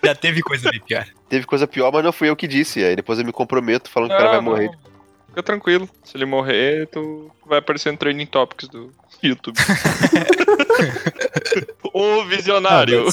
Já 0.04 0.16
teve 0.16 0.42
coisa 0.42 0.72
bem 0.72 0.80
pior. 0.80 1.06
Teve 1.30 1.46
coisa 1.46 1.68
pior, 1.68 1.92
mas 1.92 2.04
não 2.04 2.12
fui 2.12 2.30
eu 2.30 2.36
que 2.36 2.48
disse. 2.48 2.84
Aí 2.84 2.96
depois 2.96 3.20
eu 3.20 3.26
me 3.26 3.32
comprometo 3.32 3.92
falando 3.92 4.10
que 4.10 4.16
o 4.16 4.18
cara 4.18 4.32
vai 4.32 4.42
morrer. 4.42 4.68
não. 4.68 4.93
Fica 5.34 5.42
tranquilo. 5.42 5.90
Se 6.04 6.16
ele 6.16 6.26
morrer, 6.26 6.88
tu 6.92 7.32
vai 7.44 7.58
aparecer 7.58 7.92
no 7.92 7.98
Training 7.98 8.28
Topics 8.28 8.70
do 8.70 8.94
YouTube. 9.20 9.58
o 11.92 12.24
visionário. 12.26 13.06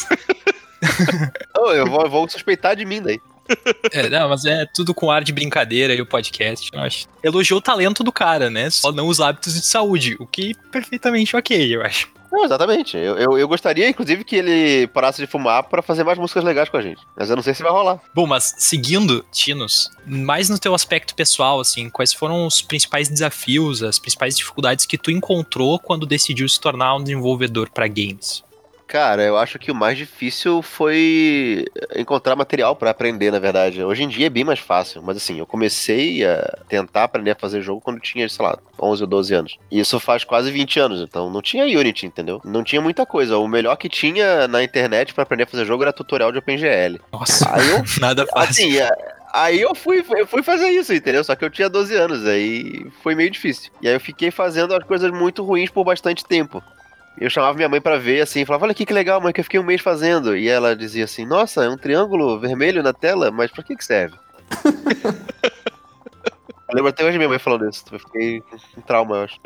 Não, 1.56 1.72
eu 1.72 1.86
vou, 1.86 2.02
eu 2.02 2.10
vou 2.10 2.28
suspeitar 2.28 2.76
de 2.76 2.84
mim 2.84 3.00
daí. 3.00 3.18
É, 3.90 4.08
não, 4.08 4.28
mas 4.28 4.44
é 4.44 4.64
tudo 4.64 4.94
com 4.94 5.10
ar 5.10 5.24
de 5.24 5.32
brincadeira 5.32 5.92
e 5.92 6.00
o 6.00 6.06
podcast. 6.06 6.70
Eu 6.72 6.80
acho. 6.80 7.06
Elogiou 7.22 7.58
o 7.58 7.62
talento 7.62 8.04
do 8.04 8.12
cara, 8.12 8.48
né? 8.48 8.70
Só 8.70 8.92
não 8.92 9.08
os 9.08 9.20
hábitos 9.20 9.54
de 9.54 9.62
saúde. 9.62 10.16
O 10.20 10.26
que 10.26 10.54
perfeitamente 10.70 11.36
ok, 11.36 11.74
eu 11.74 11.82
acho. 11.82 12.08
Exatamente. 12.32 12.96
Eu, 12.96 13.16
eu, 13.16 13.38
eu 13.38 13.48
gostaria, 13.48 13.88
inclusive, 13.88 14.24
que 14.24 14.36
ele 14.36 14.86
parasse 14.88 15.20
de 15.20 15.26
fumar 15.26 15.64
pra 15.64 15.82
fazer 15.82 16.04
mais 16.04 16.18
músicas 16.18 16.44
legais 16.44 16.68
com 16.68 16.76
a 16.76 16.82
gente. 16.82 17.00
Mas 17.16 17.28
eu 17.28 17.36
não 17.36 17.42
sei 17.42 17.54
se 17.54 17.62
vai 17.62 17.72
rolar. 17.72 18.00
Bom, 18.14 18.26
mas 18.26 18.54
seguindo, 18.58 19.24
Tinos, 19.32 19.90
mais 20.06 20.48
no 20.48 20.58
teu 20.58 20.74
aspecto 20.74 21.14
pessoal, 21.14 21.60
assim, 21.60 21.88
quais 21.90 22.12
foram 22.12 22.46
os 22.46 22.60
principais 22.60 23.08
desafios, 23.08 23.82
as 23.82 23.98
principais 23.98 24.36
dificuldades 24.36 24.86
que 24.86 24.98
tu 24.98 25.10
encontrou 25.10 25.78
quando 25.78 26.06
decidiu 26.06 26.48
se 26.48 26.60
tornar 26.60 26.96
um 26.96 27.02
desenvolvedor 27.02 27.70
pra 27.70 27.88
games? 27.88 28.44
Cara, 28.90 29.22
eu 29.22 29.38
acho 29.38 29.56
que 29.56 29.70
o 29.70 29.74
mais 29.74 29.96
difícil 29.96 30.62
foi 30.62 31.64
encontrar 31.94 32.34
material 32.34 32.74
pra 32.74 32.90
aprender, 32.90 33.30
na 33.30 33.38
verdade. 33.38 33.84
Hoje 33.84 34.02
em 34.02 34.08
dia 34.08 34.26
é 34.26 34.30
bem 34.30 34.42
mais 34.42 34.58
fácil, 34.58 35.00
mas 35.00 35.16
assim, 35.16 35.38
eu 35.38 35.46
comecei 35.46 36.26
a 36.26 36.58
tentar 36.68 37.04
aprender 37.04 37.30
a 37.30 37.36
fazer 37.36 37.62
jogo 37.62 37.80
quando 37.80 38.00
tinha, 38.00 38.28
sei 38.28 38.44
lá, 38.44 38.58
11 38.82 39.04
ou 39.04 39.08
12 39.08 39.32
anos. 39.32 39.58
E 39.70 39.78
isso 39.78 40.00
faz 40.00 40.24
quase 40.24 40.50
20 40.50 40.80
anos, 40.80 41.02
então 41.02 41.30
não 41.30 41.40
tinha 41.40 41.62
Unity, 41.66 42.04
entendeu? 42.04 42.40
Não 42.44 42.64
tinha 42.64 42.82
muita 42.82 43.06
coisa. 43.06 43.38
O 43.38 43.46
melhor 43.46 43.76
que 43.76 43.88
tinha 43.88 44.48
na 44.48 44.60
internet 44.60 45.14
pra 45.14 45.22
aprender 45.22 45.44
a 45.44 45.46
fazer 45.46 45.64
jogo 45.64 45.84
era 45.84 45.92
tutorial 45.92 46.32
de 46.32 46.38
OpenGL. 46.38 46.98
Nossa, 47.12 47.48
Aí 47.54 47.70
eu 47.70 47.84
nada 48.00 48.26
fácil. 48.26 48.50
Assim, 48.50 48.76
é, 48.76 48.90
aí 49.32 49.60
eu 49.60 49.72
fui, 49.72 50.04
eu 50.18 50.26
fui 50.26 50.42
fazer 50.42 50.68
isso, 50.68 50.92
entendeu? 50.92 51.22
Só 51.22 51.36
que 51.36 51.44
eu 51.44 51.50
tinha 51.50 51.68
12 51.68 51.94
anos, 51.94 52.26
aí 52.26 52.84
foi 53.04 53.14
meio 53.14 53.30
difícil. 53.30 53.70
E 53.80 53.86
aí 53.86 53.94
eu 53.94 54.00
fiquei 54.00 54.32
fazendo 54.32 54.74
as 54.74 54.82
coisas 54.82 55.12
muito 55.12 55.44
ruins 55.44 55.70
por 55.70 55.84
bastante 55.84 56.24
tempo. 56.24 56.60
Eu 57.18 57.28
chamava 57.28 57.54
minha 57.54 57.68
mãe 57.68 57.80
pra 57.80 57.98
ver, 57.98 58.20
assim, 58.22 58.44
falava, 58.44 58.64
olha 58.64 58.72
aqui 58.72 58.86
que 58.86 58.92
legal, 58.92 59.20
mãe, 59.20 59.32
que 59.32 59.40
eu 59.40 59.44
fiquei 59.44 59.60
um 59.60 59.64
mês 59.64 59.80
fazendo. 59.80 60.36
E 60.36 60.48
ela 60.48 60.74
dizia 60.74 61.04
assim, 61.04 61.26
nossa, 61.26 61.64
é 61.64 61.68
um 61.68 61.76
triângulo 61.76 62.38
vermelho 62.38 62.82
na 62.82 62.92
tela, 62.92 63.30
mas 63.30 63.50
pra 63.50 63.62
que 63.62 63.76
que 63.76 63.84
serve? 63.84 64.16
eu 66.68 66.74
lembro 66.74 66.88
até 66.88 67.04
hoje 67.04 67.18
minha 67.18 67.28
mãe 67.28 67.38
falando 67.38 67.68
isso, 67.68 67.84
eu 67.92 67.98
fiquei 67.98 68.42
com 68.74 68.80
trauma, 68.80 69.16
eu 69.16 69.22
acho. 69.24 69.40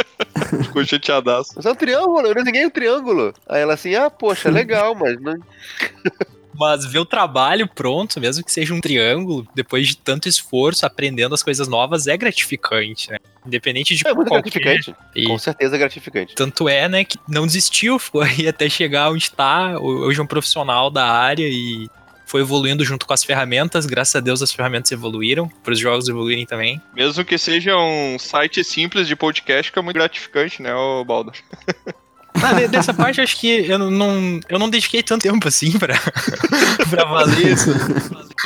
Ficou 0.64 0.84
chateadaço. 0.84 1.52
Mas 1.56 1.66
é 1.66 1.70
um 1.70 1.74
triângulo, 1.74 2.26
eu 2.26 2.34
desenhei 2.34 2.66
um 2.66 2.70
triângulo. 2.70 3.34
Aí 3.48 3.62
ela 3.62 3.74
assim, 3.74 3.94
ah, 3.94 4.08
poxa, 4.10 4.50
legal, 4.50 4.94
mas 4.94 5.20
não... 5.20 5.34
Mas 6.58 6.84
ver 6.86 6.98
o 7.00 7.04
trabalho 7.04 7.68
pronto, 7.68 8.20
mesmo 8.20 8.44
que 8.44 8.52
seja 8.52 8.72
um 8.72 8.80
triângulo, 8.80 9.46
depois 9.54 9.88
de 9.88 9.96
tanto 9.96 10.28
esforço, 10.28 10.86
aprendendo 10.86 11.34
as 11.34 11.42
coisas 11.42 11.66
novas, 11.68 12.06
é 12.06 12.16
gratificante, 12.16 13.10
né? 13.10 13.18
Independente 13.46 13.94
de 13.96 14.06
É 14.06 14.14
muito 14.14 14.28
qualquer- 14.28 14.60
gratificante. 14.60 14.94
E 15.14 15.26
Com 15.26 15.38
certeza 15.38 15.74
é 15.74 15.78
gratificante. 15.78 16.34
tanto 16.34 16.68
é, 16.68 16.88
né, 16.88 17.04
que 17.04 17.18
não 17.28 17.46
desistiu, 17.46 17.98
ficou 18.00 18.22
aí 18.22 18.46
até 18.48 18.68
chegar 18.68 19.10
onde 19.10 19.30
tá. 19.30 19.78
Hoje 19.78 20.20
é 20.20 20.22
um 20.22 20.26
profissional 20.26 20.90
da 20.90 21.06
área 21.06 21.46
e 21.48 21.88
foi 22.26 22.40
evoluindo 22.40 22.84
junto 22.84 23.04
com 23.06 23.12
as 23.12 23.22
ferramentas. 23.22 23.84
Graças 23.84 24.14
a 24.16 24.20
Deus 24.20 24.40
as 24.40 24.52
ferramentas 24.52 24.90
evoluíram, 24.92 25.48
para 25.62 25.72
os 25.72 25.78
jogos 25.78 26.08
evoluírem 26.08 26.46
também. 26.46 26.80
Mesmo 26.94 27.24
que 27.24 27.36
seja 27.36 27.76
um 27.76 28.18
site 28.18 28.64
simples 28.64 29.06
de 29.06 29.14
podcast, 29.16 29.70
que 29.70 29.78
é 29.78 29.82
muito 29.82 29.96
gratificante, 29.96 30.62
né, 30.62 30.70
Baldo? 31.06 31.32
Ah, 32.44 32.52
de- 32.54 32.68
dessa 32.68 32.92
parte, 32.94 33.20
acho 33.20 33.38
que 33.38 33.66
eu 33.66 33.78
não, 33.78 34.40
eu 34.48 34.58
não 34.58 34.68
dediquei 34.70 35.02
tanto 35.02 35.22
tempo 35.22 35.46
assim 35.48 35.78
pra, 35.78 35.94
pra 36.90 37.04
valer 37.04 37.52
isso. 37.52 37.70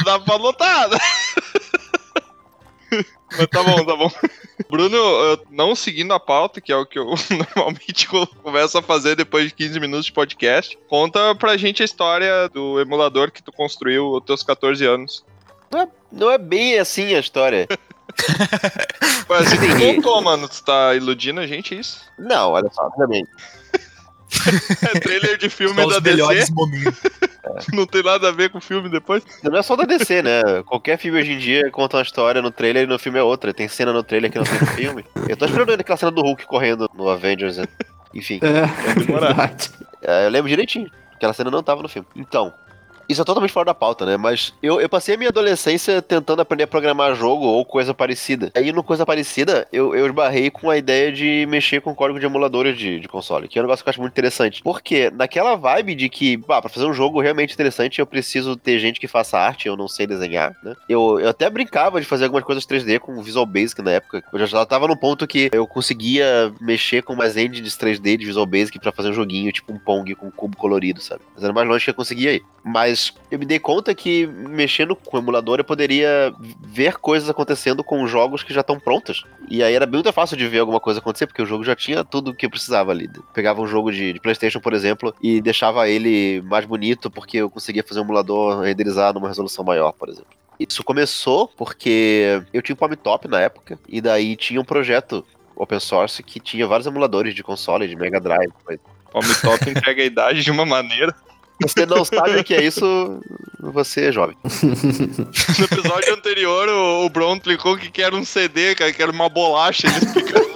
Dá 0.04 0.18
pra 0.20 0.38
notar, 0.38 0.88
né? 0.88 0.98
Mas 3.36 3.46
tá 3.48 3.62
bom, 3.62 3.84
tá 3.84 3.94
bom. 3.96 4.10
Bruno, 4.70 5.38
não 5.50 5.74
seguindo 5.74 6.12
a 6.14 6.20
pauta, 6.20 6.60
que 6.60 6.72
é 6.72 6.76
o 6.76 6.86
que 6.86 6.98
eu 6.98 7.06
normalmente 7.54 8.08
co- 8.08 8.26
começo 8.42 8.78
a 8.78 8.82
fazer 8.82 9.14
depois 9.16 9.46
de 9.48 9.54
15 9.54 9.78
minutos 9.78 10.06
de 10.06 10.12
podcast, 10.12 10.78
conta 10.88 11.34
pra 11.34 11.56
gente 11.56 11.82
a 11.82 11.84
história 11.84 12.48
do 12.48 12.80
emulador 12.80 13.30
que 13.30 13.42
tu 13.42 13.52
construiu 13.52 14.06
aos 14.14 14.24
teus 14.24 14.42
14 14.42 14.84
anos. 14.86 15.24
Não 16.10 16.30
é 16.30 16.38
bem 16.38 16.78
assim 16.78 17.14
a 17.14 17.20
história. 17.20 17.68
Tu 18.16 19.54
Entendi. 19.54 19.96
contou, 19.96 20.22
mano, 20.22 20.48
tu 20.48 20.62
tá 20.64 20.94
iludindo 20.94 21.40
a 21.40 21.46
gente, 21.46 21.74
é 21.74 21.80
isso? 21.80 22.00
Não, 22.18 22.52
olha 22.52 22.70
só, 22.72 22.86
obviamente. 22.86 23.28
É 24.94 24.98
trailer 25.00 25.38
de 25.38 25.48
filme 25.48 25.74
Só 25.74 25.88
da 25.88 25.96
os 25.98 26.02
melhores 26.02 26.40
DC. 26.40 26.52
momentos. 26.54 27.00
Não 27.72 27.86
tem 27.86 28.02
nada 28.02 28.28
a 28.28 28.32
ver 28.32 28.50
com 28.50 28.58
o 28.58 28.60
filme 28.60 28.88
depois. 28.90 29.22
Não 29.42 29.58
é 29.58 29.62
só 29.62 29.74
da 29.74 29.84
DC, 29.84 30.22
né? 30.22 30.42
Qualquer 30.66 30.98
filme 30.98 31.18
hoje 31.18 31.32
em 31.32 31.38
dia 31.38 31.70
conta 31.70 31.96
uma 31.96 32.02
história 32.02 32.42
no 32.42 32.50
trailer 32.50 32.84
e 32.84 32.86
no 32.86 32.98
filme 32.98 33.18
é 33.18 33.22
outra. 33.22 33.54
Tem 33.54 33.66
cena 33.68 33.92
no 33.92 34.02
trailer 34.02 34.30
que 34.30 34.36
não 34.38 34.44
tem 34.44 34.60
no 34.60 34.66
filme. 34.66 35.04
Eu 35.28 35.36
tô 35.36 35.46
esperando 35.46 35.70
aquela 35.70 35.96
cena 35.96 36.12
do 36.12 36.20
Hulk 36.20 36.46
correndo 36.46 36.88
no 36.94 37.08
Avengers. 37.08 37.56
né? 37.56 37.64
Enfim, 38.14 38.38
É, 38.42 38.94
verdade. 39.00 39.70
é, 40.02 40.26
eu 40.26 40.30
lembro 40.30 40.48
direitinho. 40.48 40.90
Aquela 41.14 41.32
cena 41.32 41.50
não 41.50 41.62
tava 41.62 41.82
no 41.82 41.88
filme. 41.88 42.06
Então, 42.14 42.52
isso 43.08 43.22
é 43.22 43.24
totalmente 43.24 43.52
fora 43.52 43.66
da 43.66 43.74
pauta, 43.74 44.04
né? 44.04 44.16
Mas 44.16 44.52
eu, 44.62 44.80
eu 44.80 44.88
passei 44.88 45.14
a 45.14 45.18
minha 45.18 45.30
adolescência 45.30 46.02
tentando 46.02 46.42
aprender 46.42 46.64
a 46.64 46.66
programar 46.66 47.14
jogo 47.14 47.46
ou 47.46 47.64
coisa 47.64 47.94
parecida. 47.94 48.52
Aí, 48.54 48.70
no 48.70 48.82
coisa 48.82 49.06
parecida, 49.06 49.66
eu, 49.72 49.94
eu 49.94 50.06
esbarrei 50.06 50.50
com 50.50 50.68
a 50.68 50.76
ideia 50.76 51.10
de 51.10 51.46
mexer 51.48 51.80
com 51.80 51.94
código 51.94 52.20
de 52.20 52.26
emuladores 52.26 52.76
de, 52.76 53.00
de 53.00 53.08
console, 53.08 53.48
que 53.48 53.58
é 53.58 53.62
um 53.62 53.64
negócio 53.64 53.82
que 53.82 53.88
eu 53.88 53.92
acho 53.92 54.00
muito 54.00 54.12
interessante. 54.12 54.62
Porque 54.62 55.10
naquela 55.10 55.54
vibe 55.54 55.94
de 55.94 56.08
que, 56.08 56.36
pá, 56.36 56.60
pra 56.60 56.68
fazer 56.68 56.86
um 56.86 56.92
jogo 56.92 57.20
realmente 57.20 57.54
interessante, 57.54 57.98
eu 57.98 58.06
preciso 58.06 58.56
ter 58.56 58.78
gente 58.78 59.00
que 59.00 59.08
faça 59.08 59.38
arte, 59.38 59.68
eu 59.68 59.76
não 59.76 59.88
sei 59.88 60.06
desenhar, 60.06 60.54
né? 60.62 60.74
Eu, 60.88 61.18
eu 61.18 61.30
até 61.30 61.48
brincava 61.48 62.00
de 62.00 62.06
fazer 62.06 62.24
algumas 62.24 62.44
coisas 62.44 62.66
3D 62.66 62.98
com 62.98 63.22
Visual 63.22 63.46
Basic 63.46 63.80
na 63.80 63.92
época. 63.92 64.22
Eu 64.30 64.38
já, 64.38 64.46
já 64.46 64.66
tava 64.66 64.86
no 64.86 64.96
ponto 64.98 65.26
que 65.26 65.48
eu 65.52 65.66
conseguia 65.66 66.52
mexer 66.60 67.02
com 67.02 67.14
umas 67.14 67.36
engines 67.38 67.76
3D 67.76 68.18
de 68.18 68.26
Visual 68.26 68.44
Basic 68.44 68.78
pra 68.78 68.92
fazer 68.92 69.08
um 69.08 69.14
joguinho, 69.14 69.50
tipo 69.50 69.72
um 69.72 69.78
Pong 69.78 70.14
com 70.14 70.26
um 70.26 70.30
cubo 70.30 70.56
colorido, 70.56 71.00
sabe? 71.00 71.22
Mas 71.34 71.42
era 71.42 71.52
mais 71.52 71.66
longe 71.66 71.84
que 71.84 71.90
eu 71.90 71.94
conseguia 71.94 72.34
ir. 72.34 72.42
Mas 72.62 72.97
eu 73.30 73.38
me 73.38 73.46
dei 73.46 73.58
conta 73.58 73.94
que 73.94 74.26
mexendo 74.26 74.94
com 74.94 75.16
o 75.16 75.20
emulador 75.20 75.58
eu 75.58 75.64
poderia 75.64 76.32
ver 76.60 76.96
coisas 76.98 77.28
acontecendo 77.28 77.82
com 77.84 78.06
jogos 78.06 78.42
que 78.42 78.52
já 78.52 78.60
estão 78.60 78.78
prontos. 78.78 79.24
E 79.48 79.62
aí 79.62 79.74
era 79.74 79.86
muito 79.86 80.12
fácil 80.12 80.36
de 80.36 80.46
ver 80.48 80.60
alguma 80.60 80.80
coisa 80.80 81.00
acontecer, 81.00 81.26
porque 81.26 81.42
o 81.42 81.46
jogo 81.46 81.64
já 81.64 81.74
tinha 81.74 82.04
tudo 82.04 82.30
o 82.30 82.34
que 82.34 82.46
eu 82.46 82.50
precisava 82.50 82.90
ali. 82.90 83.08
Pegava 83.32 83.60
um 83.60 83.66
jogo 83.66 83.90
de, 83.92 84.12
de 84.12 84.20
PlayStation, 84.20 84.60
por 84.60 84.72
exemplo, 84.72 85.14
e 85.22 85.40
deixava 85.40 85.88
ele 85.88 86.42
mais 86.42 86.64
bonito, 86.64 87.10
porque 87.10 87.38
eu 87.38 87.50
conseguia 87.50 87.82
fazer 87.82 88.00
um 88.00 88.04
emulador 88.04 88.60
renderizar 88.60 89.12
numa 89.12 89.28
resolução 89.28 89.64
maior, 89.64 89.92
por 89.92 90.08
exemplo. 90.08 90.28
Isso 90.58 90.82
começou 90.82 91.48
porque 91.48 92.42
eu 92.52 92.60
tinha 92.60 92.74
um 92.74 92.78
Palm 92.78 92.92
Top 92.94 93.28
na 93.28 93.40
época, 93.40 93.78
e 93.88 94.00
daí 94.00 94.34
tinha 94.36 94.60
um 94.60 94.64
projeto 94.64 95.24
open 95.54 95.80
source 95.80 96.22
que 96.22 96.40
tinha 96.40 96.66
vários 96.66 96.86
emuladores 96.86 97.34
de 97.34 97.42
console, 97.42 97.86
de 97.86 97.96
Mega 97.96 98.20
Drive. 98.20 98.52
Palm 99.12 99.24
Top 99.42 99.58
entrega 99.70 100.02
a 100.02 100.06
idade 100.06 100.42
de 100.42 100.50
uma 100.50 100.64
maneira. 100.64 101.14
Você 101.60 101.84
não 101.86 102.04
sabe 102.04 102.38
o 102.38 102.44
que 102.44 102.54
é 102.54 102.62
isso, 102.62 103.20
você 103.60 104.06
é 104.06 104.12
jovem. 104.12 104.36
No 104.44 105.64
episódio 105.64 106.14
anterior, 106.14 106.68
o, 106.68 107.04
o 107.04 107.10
Bron 107.10 107.34
explicou 107.36 107.76
que 107.76 107.90
que 107.90 108.00
era 108.02 108.14
um 108.14 108.24
CD, 108.24 108.74
cara, 108.76 108.92
que 108.92 109.02
era 109.02 109.10
uma 109.10 109.28
bolacha. 109.28 109.86
Ele 109.88 109.96
explicou. 109.96 110.46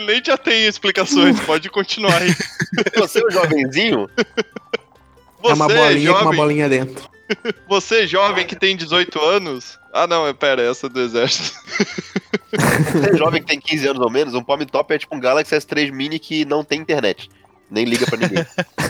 Nem 0.06 0.22
já 0.24 0.36
tem 0.36 0.66
explicações, 0.66 1.38
pode 1.40 1.68
continuar 1.70 2.20
aí. 2.22 2.34
Você 2.96 3.20
é 3.22 3.26
um 3.26 3.30
jovenzinho? 3.30 4.08
é 5.44 5.52
uma 5.52 5.66
Você, 5.68 5.74
bolinha 5.76 6.08
com 6.12 6.14
uma 6.18 6.22
jovem, 6.24 6.36
bolinha 6.38 6.68
dentro. 6.68 7.08
você 7.68 8.06
jovem 8.06 8.46
que 8.46 8.56
tem 8.56 8.76
18 8.76 9.20
anos. 9.20 9.78
Ah, 9.92 10.06
não, 10.06 10.26
é- 10.26 10.32
pera, 10.32 10.62
essa 10.62 10.86
é 10.86 10.90
do 10.90 11.00
exército. 11.00 11.56
Você 12.50 13.10
é 13.14 13.16
jovem 13.16 13.42
que 13.42 13.48
tem 13.48 13.60
15 13.60 13.88
anos 13.88 14.02
ou 14.02 14.10
menos, 14.10 14.34
um 14.34 14.42
Palm 14.42 14.62
Top 14.62 14.92
é 14.92 14.98
tipo 14.98 15.14
um 15.14 15.20
Galaxy 15.20 15.54
S3 15.54 15.92
Mini 15.92 16.18
que 16.18 16.44
não 16.44 16.64
tem 16.64 16.80
internet. 16.80 17.28
Nem 17.70 17.84
liga 17.84 18.06
pra 18.06 18.18
ninguém. 18.18 18.44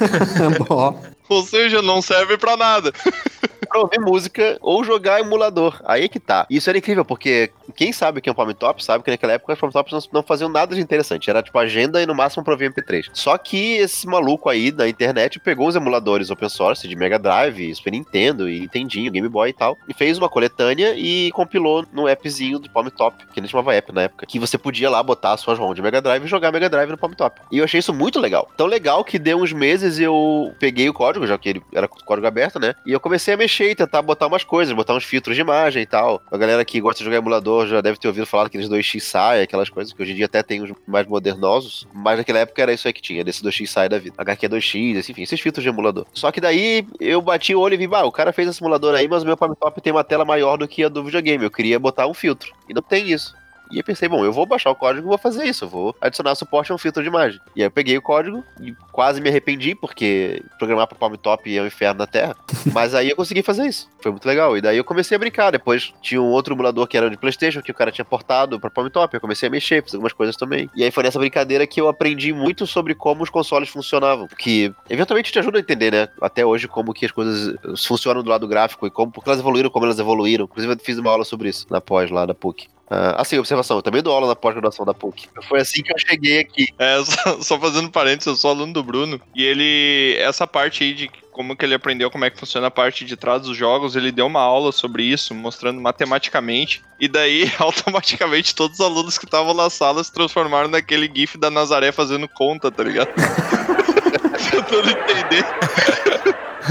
Bom, 0.68 1.00
Ou 1.30 1.42
seja, 1.44 1.80
não 1.80 2.02
serve 2.02 2.36
pra 2.36 2.56
nada. 2.56 2.92
pra 3.70 3.80
ouvir 3.80 4.00
música 4.00 4.58
ou 4.60 4.82
jogar 4.82 5.20
emulador. 5.20 5.80
Aí 5.84 6.04
é 6.04 6.08
que 6.08 6.18
tá. 6.18 6.44
Isso 6.50 6.68
era 6.68 6.76
incrível, 6.76 7.04
porque 7.04 7.50
quem 7.76 7.92
sabe 7.92 8.18
o 8.18 8.22
que 8.22 8.28
é 8.28 8.32
um 8.32 8.34
Palm 8.34 8.50
Top 8.50 8.84
sabe 8.84 9.04
que 9.04 9.10
naquela 9.10 9.34
época 9.34 9.52
os 9.52 9.58
Palm 9.58 9.70
Tops 9.70 9.92
não, 9.92 10.00
não 10.14 10.22
faziam 10.22 10.48
nada 10.48 10.74
de 10.74 10.80
interessante. 10.80 11.30
Era 11.30 11.42
tipo 11.42 11.56
agenda 11.58 12.02
e 12.02 12.06
no 12.06 12.14
máximo 12.14 12.42
pra 12.42 12.52
ouvir 12.52 12.72
MP3. 12.72 13.10
Só 13.12 13.38
que 13.38 13.76
esse 13.76 14.06
maluco 14.06 14.48
aí 14.48 14.72
da 14.72 14.88
internet 14.88 15.38
pegou 15.38 15.68
os 15.68 15.76
emuladores 15.76 16.30
open 16.30 16.48
source 16.48 16.86
de 16.88 16.96
Mega 16.96 17.18
Drive, 17.18 17.74
Super 17.76 17.92
Nintendo 17.92 18.48
e 18.48 18.60
Nintendinho, 18.60 19.12
Game 19.12 19.28
Boy 19.28 19.50
e 19.50 19.52
tal, 19.52 19.78
e 19.88 19.94
fez 19.94 20.18
uma 20.18 20.28
coletânea 20.28 20.94
e 20.96 21.30
compilou 21.30 21.86
no 21.92 22.08
appzinho 22.08 22.58
do 22.58 22.68
Palm 22.70 22.88
Top, 22.88 23.24
que 23.32 23.40
nem 23.40 23.48
chamava 23.48 23.74
app 23.74 23.92
na 23.92 24.02
época, 24.02 24.26
que 24.26 24.38
você 24.38 24.58
podia 24.58 24.90
lá 24.90 25.02
botar 25.02 25.34
a 25.34 25.36
sua 25.36 25.54
ROM 25.54 25.72
de 25.74 25.80
Mega 25.80 26.02
Drive 26.02 26.24
e 26.24 26.28
jogar 26.28 26.50
Mega 26.50 26.68
Drive 26.68 26.90
no 26.90 26.98
Palm 26.98 27.12
Top. 27.12 27.40
E 27.52 27.58
eu 27.58 27.64
achei 27.64 27.78
isso 27.78 27.94
muito 27.94 28.18
legal. 28.18 28.50
Tão 28.56 28.66
legal 28.66 29.04
que 29.04 29.18
deu 29.18 29.38
uns 29.38 29.52
meses 29.52 29.98
eu 30.00 30.52
peguei 30.58 30.88
o 30.88 30.94
código, 30.94 31.19
já 31.26 31.36
que 31.38 31.48
ele 31.48 31.62
era 31.72 31.86
código 31.88 32.26
aberto, 32.26 32.58
né? 32.58 32.74
E 32.86 32.92
eu 32.92 33.00
comecei 33.00 33.34
a 33.34 33.36
mexer 33.36 33.70
e 33.70 33.74
tentar 33.74 34.02
botar 34.02 34.26
umas 34.26 34.44
coisas, 34.44 34.74
botar 34.74 34.94
uns 34.94 35.04
filtros 35.04 35.34
de 35.36 35.42
imagem 35.42 35.82
e 35.82 35.86
tal. 35.86 36.22
A 36.30 36.36
galera 36.36 36.64
que 36.64 36.80
gosta 36.80 36.98
de 36.98 37.04
jogar 37.04 37.16
emulador 37.18 37.66
já 37.66 37.80
deve 37.80 37.98
ter 37.98 38.08
ouvido 38.08 38.26
falar 38.26 38.44
daqueles 38.44 38.68
2x 38.68 39.00
SAI, 39.02 39.42
aquelas 39.42 39.68
coisas 39.68 39.92
que 39.92 40.02
hoje 40.02 40.12
em 40.12 40.16
dia 40.16 40.26
até 40.26 40.42
tem 40.42 40.62
uns 40.62 40.72
mais 40.86 41.06
modernosos, 41.06 41.86
mas 41.92 42.18
naquela 42.18 42.38
época 42.40 42.60
era 42.62 42.72
isso 42.72 42.86
aí 42.86 42.92
que 42.92 43.02
tinha, 43.02 43.24
desse 43.24 43.42
2x 43.42 43.66
SAI 43.70 43.88
da 43.88 43.98
vida. 43.98 44.14
HQ 44.18 44.48
2x, 44.48 44.96
esse- 44.96 45.12
enfim, 45.12 45.22
esses 45.22 45.40
filtros 45.40 45.62
de 45.62 45.68
emulador. 45.68 46.06
Só 46.12 46.30
que 46.32 46.40
daí 46.40 46.86
eu 46.98 47.20
bati 47.22 47.54
o 47.54 47.60
olho 47.60 47.74
e 47.74 47.76
vi, 47.76 47.86
bah, 47.86 48.04
o 48.04 48.12
cara 48.12 48.32
fez 48.32 48.48
esse 48.48 48.62
emulador 48.62 48.94
aí, 48.94 49.08
mas 49.08 49.22
o 49.22 49.26
meu 49.26 49.36
Palm 49.36 49.52
Top 49.54 49.80
tem 49.80 49.92
uma 49.92 50.04
tela 50.04 50.24
maior 50.24 50.56
do 50.56 50.66
que 50.68 50.84
a 50.84 50.88
do 50.88 51.04
videogame. 51.04 51.44
Eu 51.44 51.50
queria 51.50 51.78
botar 51.78 52.06
um 52.06 52.14
filtro. 52.14 52.52
E 52.68 52.74
não 52.74 52.82
tem 52.82 53.10
isso. 53.10 53.34
E 53.70 53.78
eu 53.78 53.84
pensei, 53.84 54.08
bom, 54.08 54.24
eu 54.24 54.32
vou 54.32 54.46
baixar 54.46 54.70
o 54.70 54.74
código 54.74 55.06
e 55.06 55.08
vou 55.08 55.18
fazer 55.18 55.44
isso. 55.44 55.64
Eu 55.64 55.68
vou 55.68 55.96
adicionar 56.00 56.34
suporte 56.34 56.72
a 56.72 56.74
um 56.74 56.78
filtro 56.78 57.02
de 57.02 57.08
imagem. 57.08 57.40
E 57.54 57.62
aí 57.62 57.66
eu 57.66 57.70
peguei 57.70 57.96
o 57.96 58.02
código 58.02 58.42
e 58.60 58.74
quase 58.90 59.20
me 59.20 59.28
arrependi, 59.28 59.74
porque 59.74 60.42
programar 60.58 60.86
para 60.86 60.98
Palm 60.98 61.14
Top 61.14 61.56
é 61.56 61.62
um 61.62 61.66
inferno 61.66 61.98
na 61.98 62.06
Terra. 62.06 62.36
Mas 62.72 62.94
aí 62.94 63.10
eu 63.10 63.16
consegui 63.16 63.42
fazer 63.42 63.66
isso. 63.66 63.88
Foi 64.00 64.10
muito 64.10 64.26
legal. 64.26 64.56
E 64.56 64.60
daí 64.60 64.76
eu 64.76 64.84
comecei 64.84 65.16
a 65.16 65.18
brincar. 65.18 65.50
Depois 65.50 65.92
tinha 66.02 66.20
um 66.20 66.30
outro 66.30 66.54
emulador 66.54 66.86
que 66.86 66.96
era 66.96 67.08
de 67.08 67.16
PlayStation, 67.16 67.62
que 67.62 67.70
o 67.70 67.74
cara 67.74 67.92
tinha 67.92 68.04
portado 68.04 68.58
para 68.58 68.70
Palm 68.70 68.88
Top. 68.88 69.14
Eu 69.14 69.20
comecei 69.20 69.48
a 69.48 69.50
mexer, 69.50 69.82
fiz 69.82 69.94
algumas 69.94 70.12
coisas 70.12 70.36
também. 70.36 70.68
E 70.74 70.82
aí 70.82 70.90
foi 70.90 71.02
nessa 71.02 71.18
brincadeira 71.18 71.66
que 71.66 71.80
eu 71.80 71.88
aprendi 71.88 72.32
muito 72.32 72.66
sobre 72.66 72.94
como 72.94 73.22
os 73.22 73.30
consoles 73.30 73.68
funcionavam. 73.68 74.26
Que 74.38 74.72
eventualmente 74.88 75.32
te 75.32 75.38
ajuda 75.38 75.58
a 75.58 75.60
entender, 75.60 75.92
né? 75.92 76.08
Até 76.20 76.44
hoje, 76.44 76.66
como 76.66 76.92
que 76.92 77.06
as 77.06 77.12
coisas 77.12 77.56
funcionam 77.86 78.22
do 78.22 78.30
lado 78.30 78.48
gráfico 78.48 78.86
e 78.86 78.90
como, 78.90 79.12
porque 79.12 79.28
elas 79.28 79.40
evoluíram, 79.40 79.70
como 79.70 79.84
elas 79.84 79.98
evoluíram. 79.98 80.44
Inclusive, 80.44 80.74
eu 80.74 80.78
fiz 80.78 80.98
uma 80.98 81.10
aula 81.10 81.24
sobre 81.24 81.48
isso 81.48 81.66
na 81.70 81.80
pós 81.80 82.10
lá 82.10 82.26
da 82.26 82.34
PUC. 82.34 82.68
Ah, 82.90 83.22
assim, 83.22 83.38
observação, 83.38 83.76
eu 83.76 83.82
também 83.82 84.02
dou 84.02 84.12
aula 84.12 84.26
na 84.26 84.34
pós-graduação 84.34 84.84
da 84.84 84.92
PUC. 84.92 85.28
Foi 85.48 85.60
assim 85.60 85.80
que 85.80 85.92
eu 85.92 85.98
cheguei 85.98 86.40
aqui. 86.40 86.66
É, 86.76 87.00
só, 87.06 87.40
só 87.40 87.60
fazendo 87.60 87.88
parênteses, 87.88 88.26
eu 88.26 88.36
sou 88.36 88.50
aluno 88.50 88.72
do 88.72 88.82
Bruno. 88.82 89.20
E 89.32 89.44
ele, 89.44 90.16
essa 90.18 90.44
parte 90.44 90.82
aí 90.82 90.92
de 90.92 91.08
como 91.30 91.56
que 91.56 91.64
ele 91.64 91.74
aprendeu 91.74 92.10
como 92.10 92.24
é 92.24 92.30
que 92.30 92.38
funciona 92.38 92.66
a 92.66 92.70
parte 92.70 93.04
de 93.04 93.16
trás 93.16 93.42
dos 93.42 93.56
jogos, 93.56 93.94
ele 93.94 94.10
deu 94.10 94.26
uma 94.26 94.40
aula 94.40 94.72
sobre 94.72 95.04
isso, 95.04 95.32
mostrando 95.32 95.80
matematicamente. 95.80 96.82
E 96.98 97.06
daí, 97.06 97.50
automaticamente, 97.60 98.56
todos 98.56 98.80
os 98.80 98.84
alunos 98.84 99.16
que 99.16 99.24
estavam 99.24 99.54
na 99.54 99.70
sala 99.70 100.02
se 100.02 100.12
transformaram 100.12 100.68
naquele 100.68 101.08
gif 101.14 101.38
da 101.38 101.48
Nazaré 101.48 101.92
fazendo 101.92 102.28
conta, 102.28 102.72
tá 102.72 102.82
ligado? 102.82 103.10
Tentando 104.50 104.90
entender 104.90 105.44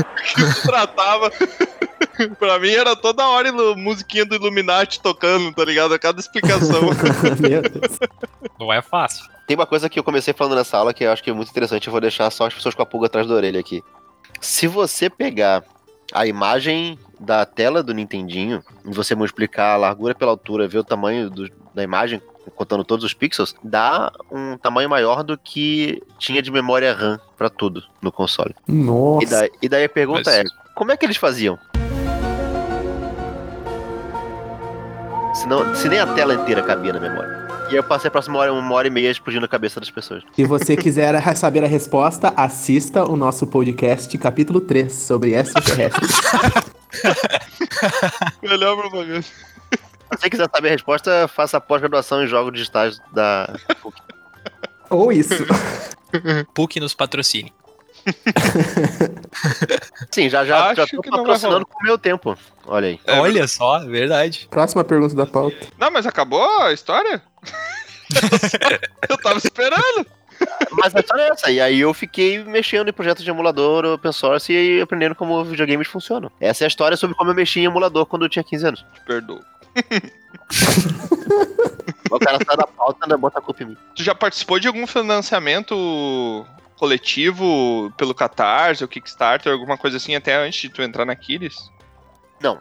que 0.35 0.41
se 0.41 0.61
tratava. 0.63 1.31
pra 2.37 2.59
mim 2.59 2.71
era 2.71 2.95
toda 2.95 3.27
hora 3.27 3.47
ilu- 3.47 3.75
musiquinha 3.77 4.25
do 4.25 4.35
Illuminati 4.35 4.99
tocando, 5.01 5.53
tá 5.53 5.63
ligado? 5.65 5.93
A 5.93 5.99
cada 5.99 6.19
explicação. 6.19 6.81
Não 8.59 8.71
é 8.71 8.81
fácil. 8.81 9.25
Tem 9.47 9.55
uma 9.55 9.65
coisa 9.65 9.89
que 9.89 9.97
eu 9.99 10.03
comecei 10.03 10.33
falando 10.33 10.55
nessa 10.57 10.77
aula 10.77 10.93
que 10.93 11.03
eu 11.03 11.11
acho 11.11 11.23
que 11.23 11.29
é 11.29 11.33
muito 11.33 11.49
interessante, 11.49 11.87
eu 11.87 11.91
vou 11.91 12.01
deixar 12.01 12.29
só 12.29 12.45
as 12.45 12.53
pessoas 12.53 12.75
com 12.75 12.81
a 12.81 12.85
pulga 12.85 13.07
atrás 13.07 13.27
da 13.27 13.33
orelha 13.33 13.59
aqui. 13.59 13.83
Se 14.39 14.67
você 14.67 15.09
pegar 15.09 15.63
a 16.13 16.25
imagem 16.27 16.97
da 17.19 17.45
tela 17.45 17.81
do 17.83 17.93
Nintendinho 17.93 18.63
e 18.85 18.93
você 18.93 19.15
multiplicar 19.15 19.73
a 19.73 19.77
largura 19.77 20.13
pela 20.15 20.31
altura, 20.31 20.67
ver 20.67 20.79
o 20.79 20.83
tamanho 20.83 21.29
do- 21.29 21.49
da 21.73 21.83
imagem, 21.83 22.21
contando 22.49 22.83
todos 22.83 23.03
os 23.05 23.13
pixels, 23.13 23.55
dá 23.63 24.11
um 24.31 24.57
tamanho 24.57 24.89
maior 24.89 25.23
do 25.23 25.37
que 25.37 26.01
tinha 26.17 26.41
de 26.41 26.51
memória 26.51 26.93
RAM 26.93 27.19
pra 27.37 27.49
tudo 27.49 27.83
no 28.01 28.11
console. 28.11 28.55
E 28.67 28.71
Nossa. 28.71 29.27
daí, 29.27 29.51
e 29.61 29.69
daí 29.69 29.83
a 29.85 29.89
pergunta 29.89 30.23
Mas- 30.29 30.35
é: 30.39 30.43
como 30.75 30.91
é 30.91 30.97
que 30.97 31.05
eles 31.05 31.17
faziam? 31.17 31.57
Se, 35.33 35.47
não, 35.47 35.73
se 35.75 35.87
nem 35.87 35.99
a 35.99 36.07
tela 36.07 36.33
inteira 36.33 36.61
cabia 36.63 36.91
na 36.91 36.99
memória. 36.99 37.47
E 37.67 37.73
aí 37.73 37.75
eu 37.75 37.83
passei 37.83 38.07
a 38.07 38.11
próxima 38.11 38.39
hora, 38.39 38.51
uma 38.51 38.73
hora 38.75 38.87
e 38.87 38.89
meia 38.89 39.11
explodindo 39.11 39.45
a 39.45 39.47
cabeça 39.47 39.79
das 39.79 39.91
pessoas. 39.91 40.23
Se 40.33 40.43
você 40.43 40.75
quiser 40.75 41.13
saber 41.37 41.63
a 41.63 41.67
resposta, 41.67 42.33
assista 42.35 43.05
o 43.05 43.15
nosso 43.15 43.45
podcast 43.45 44.17
capítulo 44.17 44.59
3 44.59 44.91
sobre 44.91 45.35
extraterrestres. 45.35 46.09
Melhor 48.41 48.75
propaganda. 48.75 49.23
Se 50.11 50.21
você 50.21 50.29
quiser 50.29 50.49
saber 50.53 50.69
a 50.69 50.71
resposta, 50.71 51.27
faça 51.27 51.57
a 51.57 51.61
pós-graduação 51.61 52.23
em 52.23 52.27
jogos 52.27 52.53
digitais 52.53 52.99
da. 53.13 53.53
Ou 54.89 55.11
isso. 55.11 55.45
PUC 56.53 56.79
nos 56.79 56.95
patrocine. 56.95 57.53
Sim, 60.09 60.29
já 60.29 60.45
já, 60.45 60.67
Acho 60.67 60.81
já 60.81 60.87
tô 60.87 61.01
patrocinando 61.01 61.65
com 61.65 61.79
o 61.79 61.83
meu 61.83 61.97
tempo. 61.97 62.37
Olha 62.65 62.87
aí. 62.87 62.99
É, 63.05 63.19
Olha 63.19 63.47
só, 63.47 63.83
é 63.83 63.85
verdade. 63.85 64.47
Próxima 64.49 64.83
pergunta 64.83 65.15
da 65.15 65.25
pauta. 65.25 65.57
Não, 65.77 65.91
mas 65.91 66.07
acabou 66.07 66.61
a 66.61 66.73
história? 66.73 67.21
eu 69.07 69.17
tava 69.17 69.37
esperando. 69.37 70.05
Mas 70.71 70.95
a 70.95 70.99
história 70.99 71.23
é 71.23 71.29
essa. 71.29 71.51
E 71.51 71.59
aí 71.59 71.79
eu 71.79 71.93
fiquei 71.93 72.43
mexendo 72.43 72.89
em 72.89 72.93
projetos 72.93 73.23
de 73.23 73.29
emulador 73.29 73.85
open 73.85 74.11
source 74.11 74.51
e 74.51 74.81
aprendendo 74.81 75.15
como 75.15 75.43
videogames 75.43 75.87
funcionam. 75.87 76.31
Essa 76.39 76.63
é 76.63 76.65
a 76.65 76.67
história 76.67 76.95
sobre 76.97 77.15
como 77.15 77.31
eu 77.31 77.35
mexi 77.35 77.59
em 77.59 77.65
emulador 77.65 78.05
quando 78.05 78.25
eu 78.25 78.29
tinha 78.29 78.43
15 78.43 78.67
anos. 78.67 78.85
Te 78.93 79.01
perdoo. 79.05 79.43
O 82.11 82.19
cara 82.19 82.39
sai 82.45 82.57
da 82.57 82.65
pauta, 82.65 83.07
né? 83.07 83.15
Bota 83.15 83.39
a 83.39 83.41
culpa 83.41 83.63
em 83.63 83.67
mim. 83.67 83.77
Tu 83.95 84.03
já 84.03 84.15
participou 84.15 84.59
de 84.59 84.67
algum 84.67 84.87
financiamento 84.87 86.45
coletivo 86.75 87.93
pelo 87.97 88.15
Catarse 88.15 88.83
ou 88.83 88.87
Kickstarter, 88.87 89.51
alguma 89.51 89.77
coisa 89.77 89.97
assim, 89.97 90.15
até 90.15 90.35
antes 90.35 90.61
de 90.61 90.69
tu 90.69 90.81
entrar 90.81 91.05
na 91.05 91.13
Aquiles? 91.13 91.69
Não. 92.41 92.59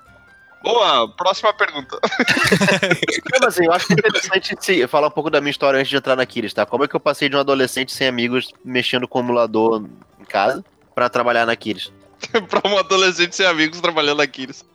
Boa, 0.63 1.09
próxima 1.17 1.53
pergunta. 1.53 1.99
Mas 3.31 3.43
assim, 3.43 3.67
eu 3.67 3.73
acho 3.73 3.93
interessante 3.93 4.57
se 4.61 4.87
falar 4.87 5.09
um 5.09 5.13
pouco 5.13 5.31
da 5.31 5.41
minha 5.41 5.51
história 5.51 5.79
antes 5.79 5.91
de 5.91 5.97
entrar 5.97 6.17
na 6.17 6.23
Aquiles, 6.23 6.53
tá? 6.53 6.67
Como 6.67 6.85
é 6.85 6.89
que 6.89 6.97
eu 6.97 7.01
passei 7.01 7.29
de 7.29 7.37
um 7.37 7.41
adolescente 7.41 7.93
sem 7.93 8.09
amigos 8.09 8.53
mexendo 8.65 9.07
com 9.07 9.21
emulador 9.21 9.85
em 10.21 10.25
casa 10.25 10.65
pra 10.95 11.09
trabalhar 11.09 11.47
na 11.47 11.53
Aquiles? 11.53 11.93
pra 12.49 12.69
um 12.69 12.79
adolescente 12.79 13.35
sem 13.35 13.47
amigos 13.47 13.81
trabalhando 13.81 14.23
Aquiles. 14.23 14.65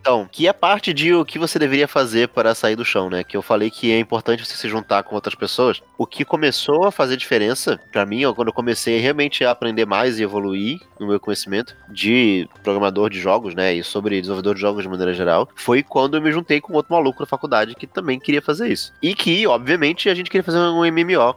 Então, 0.00 0.28
que 0.30 0.46
é 0.46 0.52
parte 0.52 0.92
de 0.92 1.12
o 1.14 1.24
que 1.24 1.38
você 1.38 1.58
deveria 1.58 1.88
fazer 1.88 2.28
para 2.28 2.54
sair 2.54 2.76
do 2.76 2.84
chão, 2.84 3.10
né? 3.10 3.24
Que 3.24 3.36
eu 3.36 3.42
falei 3.42 3.70
que 3.70 3.90
é 3.92 3.98
importante 3.98 4.44
você 4.44 4.54
se 4.54 4.68
juntar 4.68 5.02
com 5.02 5.14
outras 5.14 5.34
pessoas. 5.34 5.82
O 5.96 6.06
que 6.06 6.24
começou 6.24 6.86
a 6.86 6.92
fazer 6.92 7.16
diferença 7.16 7.78
para 7.92 8.06
mim, 8.06 8.22
quando 8.34 8.48
eu 8.48 8.54
comecei 8.54 8.98
realmente 8.98 9.44
a 9.44 9.50
aprender 9.50 9.86
mais 9.86 10.18
e 10.18 10.22
evoluir 10.22 10.80
no 10.98 11.06
meu 11.06 11.20
conhecimento 11.20 11.76
de 11.90 12.48
programador 12.62 13.10
de 13.10 13.20
jogos, 13.20 13.54
né? 13.54 13.74
E 13.74 13.84
sobre 13.84 14.20
desenvolvedor 14.20 14.54
de 14.54 14.60
jogos 14.60 14.82
de 14.82 14.88
maneira 14.88 15.12
geral, 15.12 15.48
foi 15.54 15.82
quando 15.82 16.16
eu 16.16 16.22
me 16.22 16.32
juntei 16.32 16.60
com 16.60 16.72
outro 16.74 16.94
maluco 16.94 17.20
na 17.20 17.26
faculdade 17.26 17.74
que 17.74 17.86
também 17.86 18.18
queria 18.18 18.42
fazer 18.42 18.68
isso. 18.68 18.92
E 19.02 19.14
que, 19.14 19.46
obviamente, 19.46 20.08
a 20.08 20.14
gente 20.14 20.30
queria 20.30 20.44
fazer 20.44 20.58
um 20.58 20.84
MMO. 20.84 21.34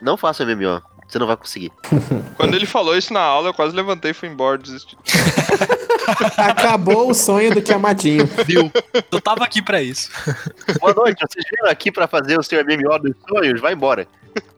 Não 0.00 0.16
faça 0.16 0.44
MMO. 0.44 0.91
Você 1.12 1.18
não 1.18 1.26
vai 1.26 1.36
conseguir. 1.36 1.70
Quando 2.38 2.54
ele 2.54 2.64
falou 2.64 2.96
isso 2.96 3.12
na 3.12 3.20
aula, 3.20 3.50
eu 3.50 3.54
quase 3.54 3.76
levantei 3.76 4.12
e 4.12 4.14
fui 4.14 4.30
embora, 4.30 4.56
desisti. 4.56 4.96
Acabou 6.38 7.10
o 7.10 7.14
sonho 7.14 7.52
do 7.52 7.60
Tiamatinho. 7.60 8.26
Viu? 8.46 8.72
Eu 9.10 9.20
tava 9.20 9.44
aqui 9.44 9.60
pra 9.60 9.82
isso. 9.82 10.10
Boa 10.80 10.94
noite, 10.94 11.20
vocês 11.20 11.44
vieram 11.50 11.70
aqui 11.70 11.92
para 11.92 12.08
fazer 12.08 12.38
o 12.38 12.42
seu 12.42 12.64
MMO 12.64 12.98
dos 12.98 13.14
sonhos? 13.28 13.60
Vai 13.60 13.74
embora. 13.74 14.08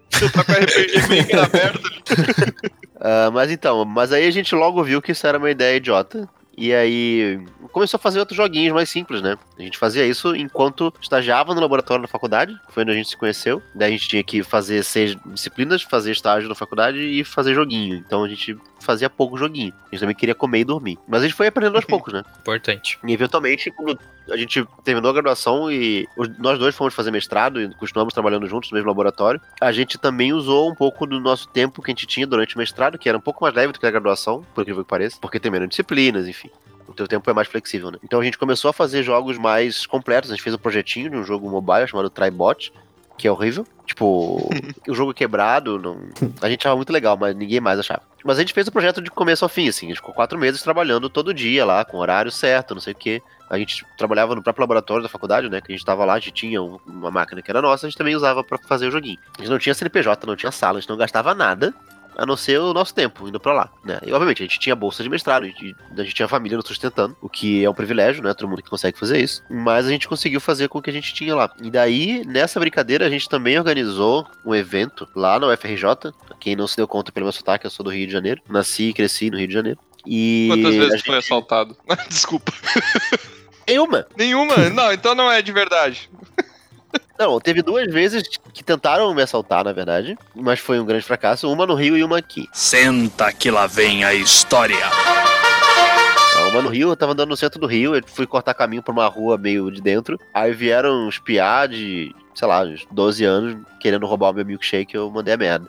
Você 0.09 0.31
tá 0.31 0.45
com 0.45 0.53
RPG 0.53 1.09
bem 1.09 1.41
aberto 1.41 1.87
ali. 1.87 2.55
Ah, 3.07 3.31
mas 3.31 3.51
então, 3.51 3.85
mas 3.85 4.13
aí 4.13 4.27
a 4.27 4.31
gente 4.31 4.55
logo 4.55 4.83
viu 4.83 5.03
que 5.03 5.13
isso 5.13 5.27
era 5.27 5.37
uma 5.37 5.51
ideia 5.51 5.77
idiota. 5.77 6.27
E 6.57 6.73
aí 6.73 7.41
começou 7.73 7.99
a 7.99 8.01
fazer 8.01 8.21
outros 8.21 8.37
joguinhos 8.37 8.73
mais 8.73 8.89
simples, 8.89 9.21
né? 9.21 9.37
A 9.59 9.63
gente 9.63 9.79
fazia 9.79 10.07
isso 10.07 10.35
enquanto 10.35 10.93
estagiava 11.01 11.55
no 11.55 11.61
laboratório 11.61 12.03
da 12.03 12.09
faculdade, 12.09 12.57
foi 12.69 12.83
onde 12.83 12.93
a 12.93 12.95
gente 12.95 13.09
se 13.09 13.17
conheceu. 13.17 13.63
Daí 13.75 13.89
a 13.89 13.91
gente 13.91 14.09
tinha 14.09 14.23
que 14.23 14.43
fazer 14.43 14.83
seis 14.85 15.17
disciplinas, 15.27 15.83
fazer 15.83 16.13
estágio 16.13 16.49
na 16.49 16.55
faculdade 16.55 16.99
e 16.99 17.25
fazer 17.25 17.55
joguinho. 17.55 17.97
Então 17.97 18.25
a 18.25 18.29
gente 18.29 18.57
fazia 18.81 19.11
pouco 19.11 19.37
joguinho. 19.37 19.73
A 19.87 19.91
gente 19.91 20.01
também 20.01 20.15
queria 20.15 20.35
comer 20.35 20.61
e 20.61 20.65
dormir. 20.65 20.99
Mas 21.09 21.23
a 21.23 21.25
gente 21.27 21.35
foi 21.35 21.47
aprendendo 21.49 21.77
aos 21.77 21.85
poucos, 21.87 22.13
né? 22.13 22.23
Importante. 22.39 22.99
E 23.03 23.13
eventualmente, 23.13 23.71
quando 23.71 23.99
a 24.31 24.37
gente 24.37 24.67
terminou 24.83 25.11
a 25.11 25.15
graduação 25.15 25.71
e 25.71 26.07
nós 26.39 26.59
dois 26.59 26.75
fomos 26.75 26.95
fazer 26.95 27.11
mestrado 27.11 27.61
e 27.61 27.75
continuamos 27.75 28.15
trabalhando 28.15 28.47
juntos 28.47 28.71
no 28.71 28.77
mesmo 28.77 28.89
laboratório, 28.89 29.41
a 29.61 29.73
gente 29.73 29.99
também 29.99 30.33
usou 30.33 30.71
um 30.71 30.75
pouco 30.75 31.07
do 31.07 31.21
nosso 31.21 31.49
tempo 31.49 31.83
que 31.83 31.91
a 31.91 31.93
gente 31.93 32.07
tinha 32.07 32.27
durante 32.27 32.55
o 32.55 32.59
mestrado, 32.59 32.99
que 32.99 33.09
era 33.09 33.19
um 33.19 33.21
pouco 33.21 33.43
mais 33.43 33.55
leve 33.55 33.73
do 33.73 33.81
que 33.81 33.87
a 33.87 33.91
graduação, 33.91 34.45
por 34.55 34.63
incrível 34.63 34.85
que 34.85 34.89
pareça, 34.89 35.19
porque 35.21 35.41
tem 35.41 35.51
menos 35.51 35.69
disciplinas, 35.69 36.29
enfim. 36.29 36.44
O 36.89 36.93
teu 36.93 37.07
tempo 37.09 37.29
é 37.31 37.33
mais 37.33 37.49
flexível, 37.49 37.91
né? 37.91 37.99
Então 38.05 38.21
a 38.21 38.25
gente 38.25 38.39
começou 38.39 38.69
a 38.69 38.73
fazer 38.73 39.03
jogos 39.03 39.39
mais 39.39 39.87
completos. 39.87 40.31
A 40.31 40.35
gente 40.35 40.43
fez 40.43 40.55
um 40.55 40.59
projetinho 40.59 41.11
de 41.11 41.17
um 41.17 41.25
jogo 41.25 41.49
mobile 41.51 41.87
chamado 41.89 42.11
Tribot, 42.11 42.73
que 43.17 43.27
é 43.27 43.33
horrível. 43.33 43.67
Tipo, 43.87 44.49
o 44.89 44.95
jogo 44.95 45.13
quebrado, 45.15 45.79
não... 45.79 45.99
a 46.41 46.49
gente 46.49 46.61
achava 46.63 46.77
muito 46.77 46.93
legal, 46.93 47.17
mas 47.17 47.35
ninguém 47.35 47.61
mais 47.61 47.79
achava. 47.79 48.03
Mas 48.25 48.39
a 48.39 48.41
gente 48.41 48.55
fez 48.55 48.67
o 48.67 48.73
projeto 48.73 49.03
de 49.03 49.11
começo 49.11 49.45
ao 49.45 49.49
fim, 49.49 49.69
assim. 49.69 49.87
A 49.87 49.89
gente 49.91 49.99
ficou 49.99 50.15
quatro 50.15 50.39
meses 50.39 50.63
trabalhando 50.63 51.11
todo 51.11 51.35
dia 51.35 51.65
lá, 51.65 51.85
com 51.85 51.99
horário 51.99 52.31
certo, 52.31 52.75
não 52.75 52.81
sei 52.81 52.93
o 52.95 52.97
quê. 52.97 53.23
A 53.51 53.59
gente 53.59 53.85
trabalhava 53.99 54.35
no 54.35 54.43
próprio 54.43 54.63
laboratório 54.63 55.03
da 55.03 55.09
faculdade, 55.09 55.51
né? 55.51 55.61
Que 55.61 55.71
a 55.73 55.77
gente 55.77 55.85
tava 55.85 56.05
lá, 56.07 56.15
a 56.15 56.19
gente 56.19 56.33
tinha 56.33 56.63
um- 56.63 56.79
uma 56.87 57.11
máquina 57.11 57.43
que 57.43 57.51
era 57.51 57.61
nossa, 57.61 57.87
a 57.87 57.91
gente 57.91 57.99
também 57.99 58.17
usava 58.17 58.43
pra 58.43 58.57
fazer 58.67 58.89
o 58.89 58.91
joguinho. 58.91 59.19
A 59.39 59.43
gente 59.43 59.51
não 59.51 59.59
tinha 59.59 59.75
CNPJ, 59.75 60.27
não 60.27 60.35
tinha 60.37 60.51
sala, 60.51 60.79
a 60.79 60.81
gente 60.81 60.89
não 60.89 60.97
gastava 60.97 61.35
nada. 61.35 61.75
A 62.17 62.25
não 62.25 62.37
ser 62.37 62.61
o 62.61 62.73
nosso 62.73 62.95
tempo 62.95 63.29
indo 63.29 63.41
pra 63.41 63.53
lá, 63.53 63.71
né? 63.85 63.99
E 64.07 64.13
obviamente 64.13 64.43
a 64.43 64.47
gente 64.47 64.59
tinha 64.59 64.75
bolsa 64.77 65.03
de 65.03 65.09
mestrado, 65.09 65.45
a 65.45 65.47
gente, 65.47 65.75
a 65.97 66.03
gente 66.03 66.15
tinha 66.15 66.29
família 66.29 66.57
nos 66.57 66.67
sustentando, 66.67 67.17
o 67.21 67.29
que 67.29 67.65
é 67.65 67.71
um 67.71 67.75
privilégio, 67.75 68.23
né? 68.23 68.33
Todo 68.35 68.49
mundo 68.49 68.63
que 68.63 68.71
consegue 68.71 68.99
fazer 68.99 69.21
isso. 69.21 69.43
Mas 69.51 69.87
a 69.87 69.91
gente 69.91 70.07
conseguiu 70.09 70.41
fazer 70.41 70.69
com 70.69 70.79
o 70.79 70.83
que 70.83 70.91
a 70.91 70.93
gente 70.93 71.13
tinha 71.15 71.35
lá. 71.35 71.51
E 71.63 71.71
daí, 71.71 72.25
nessa 72.27 72.61
brincadeira, 72.61 73.07
a 73.07 73.11
gente 73.11 73.29
também 73.29 73.59
organizou 73.59 74.27
um 74.45 74.55
evento 74.55 75.09
lá 75.15 75.39
na 75.39 75.49
UFRJ. 75.49 76.13
Quem 76.41 76.55
não 76.57 76.67
se 76.67 76.77
deu 76.77 76.87
conta 76.87 77.11
pelo 77.11 77.27
meu 77.27 77.33
sotaque, 77.33 77.67
eu 77.67 77.71
sou 77.71 77.85
do 77.85 77.91
Rio 77.91 78.07
de 78.07 78.13
Janeiro. 78.13 78.41
Nasci 78.49 78.91
e 78.91 78.95
cresci 78.95 79.31
no 79.31 79.39
Rio 79.39 79.49
de 79.49 79.55
Janeiro. 79.55 79.79
E. 80.07 80.49
Quantas 80.51 80.75
vezes 80.75 80.93
gente- 80.97 81.07
foi 81.07 81.19
assaltado? 81.19 81.77
Desculpa. 82.09 82.53
Nenhuma! 83.67 84.07
Nenhuma? 84.17 84.57
Não, 84.71 84.93
então 84.93 85.15
não 85.15 85.31
é 85.33 85.41
de 85.41 85.51
verdade. 85.53 86.11
Não, 87.19 87.39
teve 87.39 87.63
duas 87.63 87.87
vezes 87.93 88.25
que 88.53 88.65
tentaram 88.65 89.15
me 89.15 89.23
assaltar, 89.23 89.65
na 89.65 89.73
verdade, 89.73 90.19
mas 90.35 90.59
foi 90.59 90.81
um 90.81 90.85
grande 90.85 91.05
fracasso. 91.05 91.51
Uma 91.51 91.67
no 91.67 91.75
Rio 91.75 91.97
e 91.97 92.03
uma 92.03 92.19
aqui. 92.19 92.49
Senta 92.53 93.33
que 93.33 93.51
lá 93.51 93.67
vem 93.67 94.05
a 94.05 94.13
história. 94.13 94.77
Uma 96.51 96.63
no 96.63 96.69
Rio, 96.69 96.91
eu 96.91 96.97
tava 96.97 97.13
andando 97.13 97.31
no 97.31 97.37
centro 97.37 97.61
do 97.61 97.67
Rio, 97.67 97.97
eu 97.97 98.03
fui 98.07 98.27
cortar 98.27 98.55
caminho 98.55 98.83
pra 98.83 98.93
uma 98.93 99.07
rua 99.07 99.37
meio 99.37 99.71
de 99.73 99.81
dentro. 99.81 100.19
Aí 100.33 100.53
vieram 100.53 101.09
espiar 101.09 101.67
de, 101.69 102.15
sei 102.33 102.47
lá, 102.47 102.63
uns 102.63 102.87
12 102.93 103.25
anos, 103.25 103.57
querendo 103.81 104.07
roubar 104.07 104.31
o 104.31 104.35
meu 104.35 104.45
milkshake, 104.45 104.95
eu 104.95 105.11
mandei 105.11 105.35
a 105.35 105.37
merda. 105.37 105.69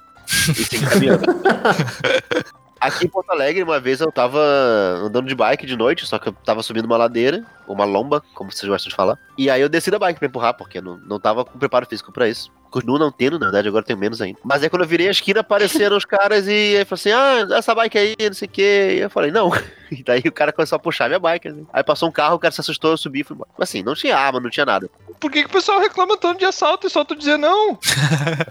E 0.49 0.63
segui 0.63 0.86
caminhando. 0.86 1.25
Aqui 2.79 3.05
em 3.05 3.09
Porto 3.09 3.29
Alegre, 3.31 3.63
uma 3.63 3.79
vez 3.79 4.01
eu 4.01 4.11
tava 4.11 4.39
andando 4.39 5.27
de 5.27 5.35
bike 5.35 5.65
de 5.65 5.75
noite, 5.75 6.05
só 6.05 6.19
que 6.19 6.29
eu 6.29 6.33
tava 6.33 6.61
subindo 6.61 6.85
uma 6.85 6.97
ladeira, 6.97 7.43
uma 7.67 7.85
lomba, 7.85 8.21
como 8.33 8.51
vocês 8.51 8.69
gostam 8.69 8.89
de 8.89 8.95
falar. 8.95 9.17
E 9.38 9.49
aí 9.49 9.61
eu 9.61 9.69
desci 9.69 9.89
da 9.89 9.97
bike 9.97 10.19
pra 10.19 10.27
empurrar, 10.27 10.53
porque 10.55 10.81
não, 10.81 10.97
não 10.97 11.19
tava 11.19 11.45
com 11.45 11.57
preparo 11.57 11.85
físico 11.85 12.11
pra 12.11 12.27
isso. 12.27 12.51
Continuo 12.69 12.99
não 12.99 13.11
tendo, 13.11 13.39
na 13.39 13.45
verdade, 13.45 13.69
agora 13.69 13.85
tenho 13.85 13.97
menos 13.97 14.21
ainda. 14.21 14.39
Mas 14.43 14.61
aí 14.61 14.69
quando 14.69 14.81
eu 14.81 14.88
virei 14.88 15.07
a 15.07 15.11
esquina, 15.11 15.39
apareceram 15.39 15.95
os 15.95 16.03
caras 16.03 16.47
e 16.47 16.75
aí 16.77 16.85
falou 16.85 16.99
assim: 16.99 17.11
ah, 17.11 17.57
essa 17.57 17.73
bike 17.73 17.97
aí, 17.97 18.15
não 18.19 18.33
sei 18.33 18.47
o 18.47 18.51
quê. 18.51 18.95
E 18.97 18.99
eu 18.99 19.09
falei, 19.09 19.31
não. 19.31 19.49
E 19.95 20.04
daí 20.04 20.21
o 20.26 20.32
cara 20.32 20.52
começou 20.52 20.76
a 20.76 20.80
puxar 20.80 21.08
minha 21.08 21.19
bike. 21.19 21.48
assim. 21.48 21.67
Aí 21.71 21.84
passou 21.84 22.10
um 22.10 22.12
carro, 22.12 22.36
o 22.36 22.39
cara 22.39 22.52
se 22.52 22.62
assustou, 22.62 22.91
eu 22.91 22.98
subi 22.98 23.21
e 23.21 23.24
fui 23.24 23.36
embora. 23.36 23.50
Mas 23.58 23.69
assim, 23.69 23.84
não 23.84 23.93
tinha 23.95 24.17
arma, 24.17 24.39
não 24.39 24.50
tinha 24.50 24.65
nada. 24.65 24.89
Por 25.19 25.32
que, 25.32 25.41
que 25.43 25.50
o 25.50 25.52
pessoal 25.54 25.80
reclama 25.80 26.17
tanto 26.17 26.39
de 26.39 26.45
assalto 26.45 26.86
e 26.88 26.89
só 26.89 27.04
tu 27.06 27.15
dizer 27.15 27.38
não? 27.38 27.78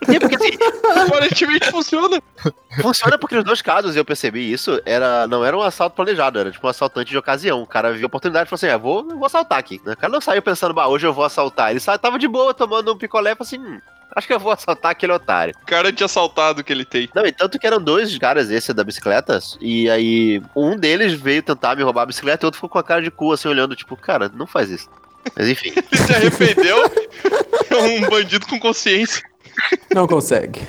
E 0.09 0.19
porque 0.21 0.37
assim, 0.37 0.53
Aparentemente 1.07 1.71
funciona. 1.71 2.21
funciona 2.81 3.19
porque 3.19 3.35
nos 3.37 3.45
dois 3.45 3.63
casos 3.63 3.97
eu 3.97 4.05
percebi 4.05 4.51
isso, 4.53 4.81
era, 4.85 5.27
não 5.27 5.45
era 5.45 5.57
um 5.57 5.63
assalto 5.63 5.97
planejado, 5.97 6.39
era 6.39 6.51
tipo 6.51 6.67
um 6.67 6.71
assaltante 6.71 7.11
de 7.11 7.19
ocasião. 7.19 7.63
O 7.63 7.67
cara 7.67 7.93
viu 7.93 8.05
a 8.05 8.07
oportunidade 8.07 8.47
e 8.47 8.51
falou 8.51 8.57
assim: 8.57 8.69
ah, 8.69 8.79
vou, 8.79 9.05
vou 9.07 9.27
assaltar 9.27 9.59
aqui. 9.59 9.81
O 9.85 9.97
cara 9.97 10.13
não 10.13 10.21
saiu 10.21 10.43
pensando, 10.43 10.75
bah, 10.75 10.87
hoje 10.89 11.07
eu 11.07 11.13
vou 11.13 11.25
assaltar. 11.25 11.71
Ele 11.71 11.81
sa- 11.81 11.99
tava 11.99 12.19
de 12.19 12.29
boa 12.29 12.55
tomando 12.55 12.93
um 12.93 12.97
picolé 12.99 13.33
e 13.33 13.35
falou 13.35 13.47
assim: 13.47 13.59
hum, 13.59 13.81
acho 14.17 14.27
que 14.27 14.33
eu 14.33 14.41
vou 14.41 14.53
assaltar 14.53 14.93
aquele 14.93 15.13
otário. 15.13 15.55
Cara 15.67 15.93
de 15.93 16.03
assaltado 16.05 16.63
que 16.65 16.73
ele 16.73 16.85
tem. 16.85 17.09
Não, 17.15 17.27
e 17.27 17.33
tanto 17.33 17.59
que 17.59 17.67
eram 17.67 17.81
dois 17.81 18.17
caras, 18.19 18.51
esse 18.51 18.73
da 18.73 18.85
bicicleta, 18.85 19.39
e 19.61 19.89
aí 19.91 20.43
um 20.55 20.77
deles 20.77 21.15
veio 21.25 21.43
tentar 21.43 21.75
me 21.75 21.83
roubar 21.83 22.03
a 22.03 22.07
bicicleta 22.07 22.45
e 22.45 22.47
o 22.47 22.49
outro 22.49 22.59
ficou 22.59 22.69
com 22.69 22.79
a 22.79 22.85
cara 22.85 23.03
de 23.03 23.11
cu, 23.11 23.33
assim, 23.33 23.49
olhando, 23.49 23.75
tipo, 23.75 23.97
cara, 23.97 24.31
não 24.33 24.47
faz 24.47 24.71
isso. 24.71 24.89
Mas 25.35 25.49
enfim. 25.49 25.73
Ele 25.75 26.03
se 26.03 26.15
arrependeu. 26.15 26.85
É 27.71 27.77
um 27.77 28.03
bandido 28.09 28.47
com 28.47 28.61
consciência. 28.61 29.23
Não 29.95 30.07
consegue. 30.07 30.61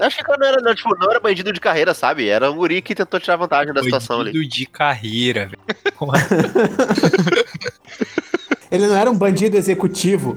Acho 0.00 0.16
que 0.16 0.38
não 0.38 0.46
era, 0.46 0.62
não, 0.62 0.74
tipo, 0.74 0.96
não 0.96 1.10
era 1.10 1.20
bandido 1.20 1.52
de 1.52 1.60
carreira, 1.60 1.92
sabe? 1.92 2.26
Era 2.28 2.50
um 2.50 2.56
guri 2.56 2.80
que 2.80 2.94
tentou 2.94 3.20
tirar 3.20 3.36
vantagem 3.36 3.74
da 3.74 3.82
situação 3.82 4.20
ali. 4.20 4.32
Bandido 4.32 4.48
de 4.48 4.64
carreira, 4.66 5.46
velho. 5.46 5.58
Ele 8.70 8.86
não 8.86 8.96
era 8.96 9.10
um 9.10 9.16
bandido 9.16 9.56
executivo. 9.56 10.36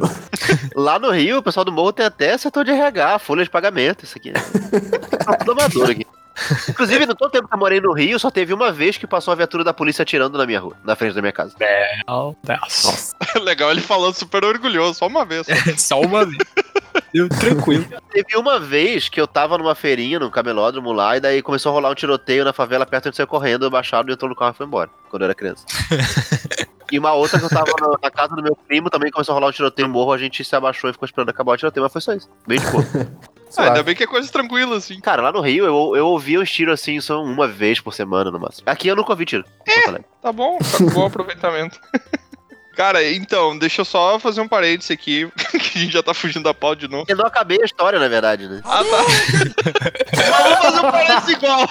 Lá 0.75 0.97
no 0.97 1.11
Rio, 1.11 1.39
o 1.39 1.43
pessoal 1.43 1.65
do 1.65 1.71
morro 1.71 1.91
tem 1.91 2.05
até 2.05 2.37
setor 2.37 2.63
de 2.63 2.71
RH, 2.71 3.19
folha 3.19 3.43
de 3.43 3.49
pagamento, 3.49 4.05
isso 4.05 4.17
aqui. 4.17 4.31
Tá 4.31 5.35
tudo 5.37 5.51
amador 5.51 5.91
aqui. 5.91 6.07
Inclusive, 6.69 7.05
no 7.05 7.15
todo 7.15 7.31
tempo 7.31 7.47
que 7.47 7.53
eu 7.53 7.59
morei 7.59 7.79
no 7.79 7.93
Rio, 7.93 8.19
só 8.19 8.29
teve 8.29 8.53
uma 8.53 8.71
vez 8.71 8.97
que 8.97 9.07
passou 9.07 9.31
a 9.31 9.35
viatura 9.35 9.63
da 9.63 9.73
polícia 9.73 10.03
atirando 10.03 10.37
na 10.37 10.45
minha 10.45 10.59
rua, 10.59 10.75
na 10.83 10.95
frente 10.95 11.13
da 11.13 11.21
minha 11.21 11.31
casa. 11.31 11.55
Não, 12.07 12.35
Nossa. 12.47 13.15
Legal 13.41 13.71
ele 13.71 13.81
falando 13.81 14.13
super 14.13 14.43
orgulhoso, 14.43 14.99
só 14.99 15.07
uma 15.07 15.25
vez. 15.25 15.47
Só 15.77 15.99
uma 15.99 16.25
vez. 16.25 16.37
Eu, 17.13 17.27
tranquilo. 17.27 17.85
Teve 18.11 18.37
uma 18.37 18.59
vez 18.59 19.09
que 19.09 19.19
eu 19.19 19.27
tava 19.27 19.57
numa 19.57 19.75
feirinha, 19.75 20.19
num 20.19 20.29
camelódromo 20.29 20.91
lá, 20.91 21.17
e 21.17 21.19
daí 21.19 21.41
começou 21.41 21.71
a 21.71 21.73
rolar 21.73 21.91
um 21.91 21.95
tiroteio 21.95 22.43
na 22.43 22.53
favela 22.53 22.85
perto 22.85 23.07
onde 23.07 23.17
saiu 23.17 23.27
correndo, 23.27 23.69
baixado, 23.69 24.11
entrou 24.11 24.29
no 24.29 24.35
carro 24.35 24.53
e 24.53 24.57
foi 24.57 24.65
embora, 24.65 24.89
quando 25.09 25.23
eu 25.23 25.25
era 25.25 25.35
criança. 25.35 25.65
e 26.91 26.99
uma 26.99 27.13
outra 27.13 27.39
que 27.39 27.45
eu 27.45 27.49
tava 27.49 27.71
na, 27.79 27.97
na 28.03 28.11
casa 28.11 28.35
do 28.35 28.43
meu 28.43 28.55
primo, 28.55 28.89
também 28.89 29.09
começou 29.11 29.33
a 29.33 29.35
rolar 29.35 29.47
um 29.47 29.51
tiroteio 29.51 29.87
no 29.87 29.93
morro, 29.93 30.11
a 30.11 30.17
gente 30.17 30.43
se 30.43 30.55
abaixou 30.55 30.89
e 30.89 30.93
ficou 30.93 31.05
esperando 31.05 31.29
acabar 31.29 31.53
o 31.53 31.57
tiroteio, 31.57 31.83
mas 31.83 31.91
foi 31.91 32.01
só 32.01 32.13
isso. 32.13 32.29
Bem 32.47 32.59
de 32.59 32.67
boa. 32.67 32.83
Ah, 33.57 33.63
ainda 33.63 33.83
bem 33.83 33.93
que 33.93 34.03
é 34.03 34.07
coisa 34.07 34.31
tranquila, 34.31 34.77
assim. 34.77 34.97
Cara, 35.01 35.21
lá 35.21 35.29
no 35.29 35.41
Rio, 35.41 35.65
eu, 35.65 35.93
eu 35.93 36.07
ouvia 36.07 36.39
os 36.39 36.49
tiros 36.49 36.73
assim, 36.79 37.01
só 37.01 37.21
uma 37.21 37.49
vez 37.49 37.81
por 37.81 37.93
semana 37.93 38.31
no 38.31 38.39
máximo. 38.39 38.63
Aqui 38.65 38.87
eu 38.87 38.95
nunca 38.95 39.11
ouvi 39.11 39.25
tiro. 39.25 39.43
Alegre. 39.87 40.05
Tá 40.21 40.31
bom, 40.31 40.57
tá 40.57 40.77
com 40.77 40.85
bom 40.85 41.05
aproveitamento. 41.07 41.77
Cara, 42.77 43.03
então, 43.03 43.57
deixa 43.57 43.81
eu 43.81 43.85
só 43.85 44.17
fazer 44.19 44.39
um 44.39 44.47
parênteses 44.47 44.91
aqui, 44.91 45.29
que 45.51 45.77
a 45.77 45.81
gente 45.81 45.91
já 45.91 46.01
tá 46.01 46.13
fugindo 46.13 46.43
da 46.43 46.53
pau 46.53 46.73
de 46.73 46.87
novo. 46.87 47.03
Eu 47.09 47.17
não 47.17 47.25
acabei 47.25 47.61
a 47.61 47.65
história, 47.65 47.99
na 47.99 48.07
verdade, 48.07 48.47
né? 48.47 48.61
Ah, 48.63 48.81
tá. 48.83 49.03
Mas 50.15 50.43
vamos 50.43 50.59
fazer 50.59 50.79
um 50.79 50.91
parênteses 50.91 51.29
igual. 51.35 51.67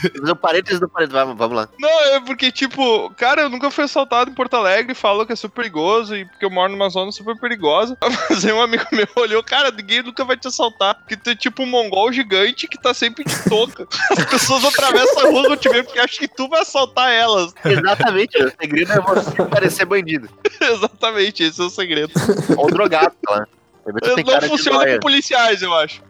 Fazer 0.00 0.32
um 0.32 0.36
parênteses 0.36 0.80
do 0.80 0.88
parênteses, 0.88 1.20
vamos, 1.20 1.36
vamos 1.36 1.56
lá. 1.56 1.68
Não, 1.78 2.04
é 2.14 2.20
porque, 2.20 2.50
tipo, 2.50 3.10
cara, 3.16 3.42
eu 3.42 3.48
nunca 3.48 3.70
fui 3.70 3.84
assaltado 3.84 4.30
em 4.30 4.34
Porto 4.34 4.54
Alegre, 4.54 4.94
falou 4.94 5.26
que 5.26 5.32
é 5.32 5.36
super 5.36 5.58
perigoso, 5.58 6.16
e 6.16 6.24
porque 6.24 6.44
eu 6.44 6.50
moro 6.50 6.72
numa 6.72 6.88
zona 6.88 7.12
super 7.12 7.36
perigosa. 7.38 7.96
Mas 8.30 8.44
aí 8.44 8.52
um 8.52 8.62
amigo 8.62 8.84
meu 8.92 9.08
olhou, 9.16 9.42
cara, 9.42 9.70
ninguém 9.70 10.02
nunca 10.02 10.24
vai 10.24 10.36
te 10.36 10.48
assaltar, 10.48 10.94
porque 10.94 11.16
tu 11.16 11.30
é 11.30 11.34
tipo 11.34 11.62
um 11.62 11.66
mongol 11.66 12.12
gigante 12.12 12.66
que 12.66 12.80
tá 12.80 12.94
sempre 12.94 13.24
de 13.24 13.44
touca. 13.48 13.86
As 14.16 14.24
pessoas 14.24 14.64
atravessam 14.64 15.26
a 15.26 15.30
rua 15.30 15.46
quando 15.46 15.60
te 15.60 15.68
ver 15.68 15.84
porque 15.84 15.98
acham 15.98 16.18
que 16.18 16.28
tu 16.28 16.48
vai 16.48 16.60
assaltar 16.60 17.10
elas. 17.10 17.52
Exatamente, 17.64 18.42
o 18.42 18.52
segredo 18.60 18.92
é 18.92 19.00
você 19.00 19.44
parecer 19.44 19.84
bandido. 19.84 20.28
Exatamente, 20.60 21.42
esse 21.42 21.60
é 21.60 21.64
o 21.64 21.70
segredo. 21.70 22.12
Ou 22.56 22.68
drogado, 22.68 23.14
cara 23.26 23.48
Não 23.86 24.48
funciona 24.48 24.86
com 24.86 25.00
policiais, 25.00 25.62
eu 25.62 25.74
acho. 25.74 26.02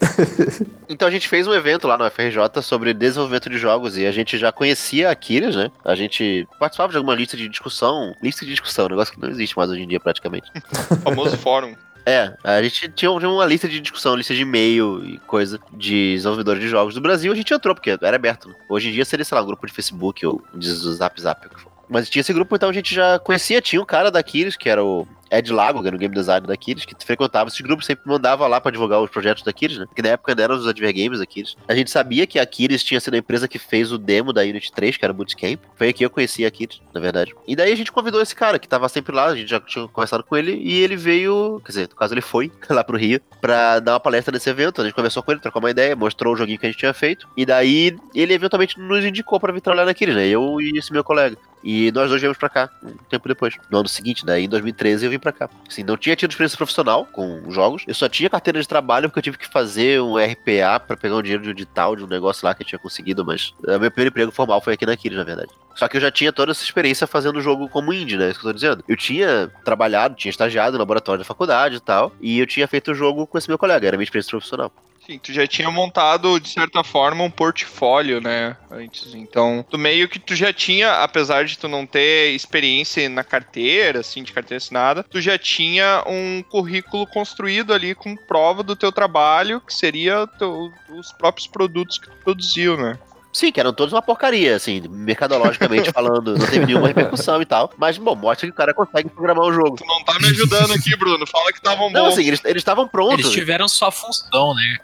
Então 0.88 1.06
a 1.06 1.10
gente 1.10 1.28
fez 1.28 1.46
um 1.46 1.52
evento 1.52 1.86
lá 1.86 1.98
no 1.98 2.10
FRJ 2.10 2.62
sobre 2.62 2.94
desenvolvimento 2.94 3.50
de 3.50 3.58
jogos 3.58 3.98
e 3.98 4.06
a 4.06 4.12
gente 4.12 4.38
já 4.38 4.50
conhecia 4.50 5.08
a 5.08 5.12
Aquiles, 5.12 5.54
né? 5.54 5.70
A 5.84 5.94
gente 5.94 6.48
participava 6.58 6.90
de 6.90 6.96
alguma 6.96 7.14
lista 7.14 7.36
de 7.36 7.48
discussão. 7.48 8.14
Lista 8.22 8.44
de 8.44 8.52
discussão, 8.52 8.86
um 8.86 8.90
negócio 8.90 9.12
que 9.12 9.20
não 9.20 9.28
existe 9.28 9.56
mais 9.56 9.70
hoje 9.70 9.82
em 9.82 9.88
dia 9.88 10.00
praticamente. 10.00 10.50
O 10.90 10.96
famoso 11.02 11.36
fórum. 11.36 11.74
É, 12.06 12.34
a 12.42 12.62
gente 12.62 12.88
tinha 12.88 13.10
uma 13.10 13.44
lista 13.44 13.68
de 13.68 13.80
discussão, 13.80 14.16
lista 14.16 14.34
de 14.34 14.40
e-mail 14.40 15.04
e 15.04 15.18
coisa 15.18 15.60
de 15.74 16.14
desenvolvedores 16.14 16.62
de 16.62 16.68
jogos 16.68 16.94
do 16.94 17.02
Brasil. 17.02 17.30
A 17.30 17.36
gente 17.36 17.52
entrou 17.52 17.74
porque 17.74 17.90
era 18.00 18.16
aberto. 18.16 18.48
né? 18.48 18.54
Hoje 18.66 18.88
em 18.88 18.92
dia 18.92 19.04
seria, 19.04 19.26
sei 19.26 19.36
lá, 19.36 19.42
um 19.42 19.46
grupo 19.46 19.66
de 19.66 19.74
Facebook 19.74 20.24
ou 20.24 20.42
de 20.54 20.72
Zap 20.72 21.20
Zap. 21.20 21.46
o 21.46 21.50
que 21.50 21.60
for. 21.60 21.70
Mas 21.86 22.08
tinha 22.08 22.20
esse 22.20 22.32
grupo, 22.32 22.56
então 22.56 22.70
a 22.70 22.72
gente 22.72 22.94
já 22.94 23.18
conhecia. 23.18 23.60
Tinha 23.60 23.80
um 23.80 23.84
cara 23.84 24.10
da 24.10 24.20
Aquiles, 24.20 24.56
que 24.56 24.70
era 24.70 24.82
o 24.82 25.06
Ed 25.30 25.52
Lago, 25.52 25.82
que 25.82 25.88
era 25.88 25.96
o 25.96 25.98
game 25.98 26.14
designer 26.14 26.46
da 26.46 26.54
Aquiles, 26.54 26.84
que 26.84 26.94
frequentava 27.04 27.48
esse 27.48 27.62
grupo, 27.62 27.82
sempre 27.82 28.08
mandava 28.08 28.46
lá 28.46 28.60
pra 28.60 28.72
divulgar 28.72 29.00
os 29.00 29.10
projetos 29.10 29.42
da 29.42 29.50
Aquiles, 29.50 29.78
né? 29.78 29.86
Que 29.94 30.02
na 30.02 30.10
época 30.10 30.34
eram 30.38 30.56
os 30.56 30.66
Advergames 30.66 31.18
da 31.18 31.24
Aquiles. 31.24 31.56
A 31.66 31.74
gente 31.74 31.90
sabia 31.90 32.26
que 32.26 32.38
a 32.38 32.42
Aquiles 32.42 32.82
tinha 32.82 33.00
sido 33.00 33.14
a 33.14 33.18
empresa 33.18 33.46
que 33.46 33.58
fez 33.58 33.92
o 33.92 33.98
demo 33.98 34.32
da 34.32 34.42
Unity 34.42 34.72
3, 34.72 34.96
que 34.96 35.04
era 35.04 35.12
o 35.12 35.16
Bootcamp. 35.16 35.60
Foi 35.76 35.88
aqui 35.88 35.98
que 35.98 36.04
eu 36.04 36.10
conheci 36.10 36.44
a 36.44 36.48
Aquiles, 36.48 36.80
na 36.94 37.00
verdade. 37.00 37.34
E 37.46 37.56
daí 37.56 37.72
a 37.72 37.76
gente 37.76 37.90
convidou 37.90 38.22
esse 38.22 38.36
cara, 38.36 38.58
que 38.58 38.68
tava 38.68 38.88
sempre 38.88 39.14
lá, 39.14 39.26
a 39.26 39.36
gente 39.36 39.50
já 39.50 39.58
tinha 39.58 39.88
conversado 39.88 40.22
com 40.22 40.36
ele, 40.36 40.54
e 40.54 40.78
ele 40.78 40.96
veio, 40.96 41.60
quer 41.64 41.72
dizer, 41.72 41.88
no 41.88 41.96
caso 41.96 42.14
ele 42.14 42.20
foi 42.20 42.52
lá 42.70 42.84
pro 42.84 42.96
Rio, 42.96 43.20
pra 43.40 43.80
dar 43.80 43.94
uma 43.94 44.00
palestra 44.00 44.32
nesse 44.32 44.48
evento. 44.48 44.80
A 44.80 44.84
gente 44.84 44.94
conversou 44.94 45.22
com 45.22 45.32
ele, 45.32 45.40
trocou 45.40 45.60
uma 45.60 45.70
ideia, 45.70 45.96
mostrou 45.96 46.34
o 46.34 46.36
joguinho 46.36 46.58
que 46.58 46.66
a 46.66 46.70
gente 46.70 46.78
tinha 46.78 46.94
feito. 46.94 47.28
E 47.36 47.44
daí 47.44 47.96
ele 48.14 48.32
eventualmente 48.32 48.78
nos 48.78 49.04
indicou 49.04 49.40
pra 49.40 49.52
vir 49.52 49.60
trabalhar 49.60 49.86
na 49.86 49.90
Aquiles, 49.90 50.14
né? 50.14 50.28
Eu 50.28 50.60
e 50.60 50.78
esse 50.78 50.92
meu 50.92 51.02
colega. 51.02 51.36
E 51.62 51.90
nós 51.92 52.08
dois 52.08 52.20
viemos 52.20 52.38
pra 52.38 52.48
cá, 52.48 52.70
um 52.82 52.92
tempo 53.08 53.28
depois. 53.28 53.54
No 53.70 53.78
ano 53.78 53.88
seguinte, 53.88 54.24
daí 54.24 54.44
em 54.44 54.48
2013 54.48 55.04
eu 55.04 55.10
vim 55.10 55.17
pra 55.18 55.32
cá. 55.32 55.48
Assim, 55.68 55.82
não 55.82 55.96
tinha 55.96 56.16
tido 56.16 56.30
experiência 56.30 56.56
profissional 56.56 57.06
com 57.06 57.50
jogos. 57.50 57.84
Eu 57.86 57.94
só 57.94 58.08
tinha 58.08 58.30
carteira 58.30 58.60
de 58.60 58.68
trabalho 58.68 59.08
porque 59.08 59.18
eu 59.18 59.22
tive 59.22 59.38
que 59.38 59.48
fazer 59.48 60.00
um 60.00 60.16
RPA 60.16 60.80
pra 60.80 60.96
pegar 60.96 61.16
um 61.16 61.22
dinheiro 61.22 61.42
de 61.42 61.48
um 61.48 61.52
edital 61.52 61.96
de 61.96 62.04
um 62.04 62.06
negócio 62.06 62.46
lá 62.46 62.54
que 62.54 62.62
eu 62.62 62.66
tinha 62.66 62.78
conseguido, 62.78 63.24
mas 63.24 63.54
o 63.62 63.78
meu 63.78 63.90
primeiro 63.90 64.10
emprego 64.10 64.32
formal 64.32 64.60
foi 64.60 64.74
aqui 64.74 64.86
na 64.86 64.96
na 64.98 65.24
verdade. 65.24 65.50
Só 65.74 65.86
que 65.86 65.96
eu 65.96 66.00
já 66.00 66.10
tinha 66.10 66.32
toda 66.32 66.50
essa 66.50 66.64
experiência 66.64 67.06
fazendo 67.06 67.40
jogo 67.40 67.68
como 67.68 67.92
indie, 67.92 68.16
né? 68.16 68.30
Isso 68.30 68.40
que 68.40 68.46
eu 68.46 68.50
tô 68.50 68.54
dizendo. 68.54 68.84
Eu 68.88 68.96
tinha 68.96 69.48
trabalhado, 69.64 70.16
tinha 70.16 70.30
estagiado 70.30 70.72
no 70.72 70.78
laboratório 70.78 71.20
da 71.20 71.24
faculdade 71.24 71.76
e 71.76 71.80
tal, 71.80 72.12
e 72.20 72.38
eu 72.38 72.46
tinha 72.46 72.66
feito 72.66 72.90
o 72.90 72.94
jogo 72.94 73.26
com 73.26 73.38
esse 73.38 73.48
meu 73.48 73.56
colega, 73.56 73.86
era 73.86 73.96
minha 73.96 74.04
experiência 74.04 74.30
profissional. 74.30 74.72
Sim, 75.10 75.18
tu 75.18 75.32
já 75.32 75.46
tinha 75.46 75.70
montado, 75.70 76.38
de 76.38 76.50
certa 76.50 76.84
forma, 76.84 77.24
um 77.24 77.30
portfólio, 77.30 78.20
né, 78.20 78.58
antes. 78.70 79.14
Então, 79.14 79.64
tu 79.70 79.78
meio 79.78 80.06
que 80.06 80.18
tu 80.20 80.36
já 80.36 80.52
tinha, 80.52 81.02
apesar 81.02 81.46
de 81.46 81.56
tu 81.56 81.66
não 81.66 81.86
ter 81.86 82.34
experiência 82.34 83.08
na 83.08 83.24
carteira, 83.24 84.00
assim, 84.00 84.22
de 84.22 84.34
carteira 84.34 84.58
assinada, 84.58 85.02
tu 85.08 85.18
já 85.18 85.38
tinha 85.38 86.04
um 86.06 86.42
currículo 86.46 87.06
construído 87.06 87.72
ali 87.72 87.94
com 87.94 88.14
prova 88.26 88.62
do 88.62 88.76
teu 88.76 88.92
trabalho, 88.92 89.62
que 89.62 89.72
seria 89.72 90.26
teu- 90.38 90.74
os 90.86 91.10
próprios 91.14 91.48
produtos 91.48 91.96
que 91.96 92.10
tu 92.10 92.16
produziu, 92.22 92.76
né? 92.76 92.98
Sim, 93.32 93.52
que 93.52 93.60
eram 93.60 93.72
todos 93.72 93.92
uma 93.92 94.00
porcaria, 94.02 94.56
assim, 94.56 94.82
mercadologicamente 94.88 95.90
falando, 95.92 96.36
não 96.36 96.46
teve 96.46 96.66
nenhuma 96.66 96.88
repercussão 96.88 97.40
e 97.42 97.46
tal. 97.46 97.70
Mas, 97.76 97.98
bom, 97.98 98.14
mostra 98.16 98.46
que 98.46 98.52
o 98.52 98.56
cara 98.56 98.72
consegue 98.72 99.08
programar 99.10 99.44
o 99.44 99.52
jogo. 99.52 99.76
Tu 99.76 99.84
não 99.86 100.02
tá 100.02 100.18
me 100.18 100.26
ajudando 100.28 100.72
aqui, 100.72 100.96
Bruno. 100.96 101.26
Fala 101.26 101.52
que 101.52 101.58
estavam 101.58 101.90
Não, 101.90 102.04
bons. 102.04 102.14
assim, 102.14 102.26
eles 102.26 102.42
estavam 102.56 102.88
prontos. 102.88 103.20
Eles 103.20 103.30
tiveram 103.32 103.68
sua 103.68 103.90
função, 103.90 104.54
né? 104.54 104.76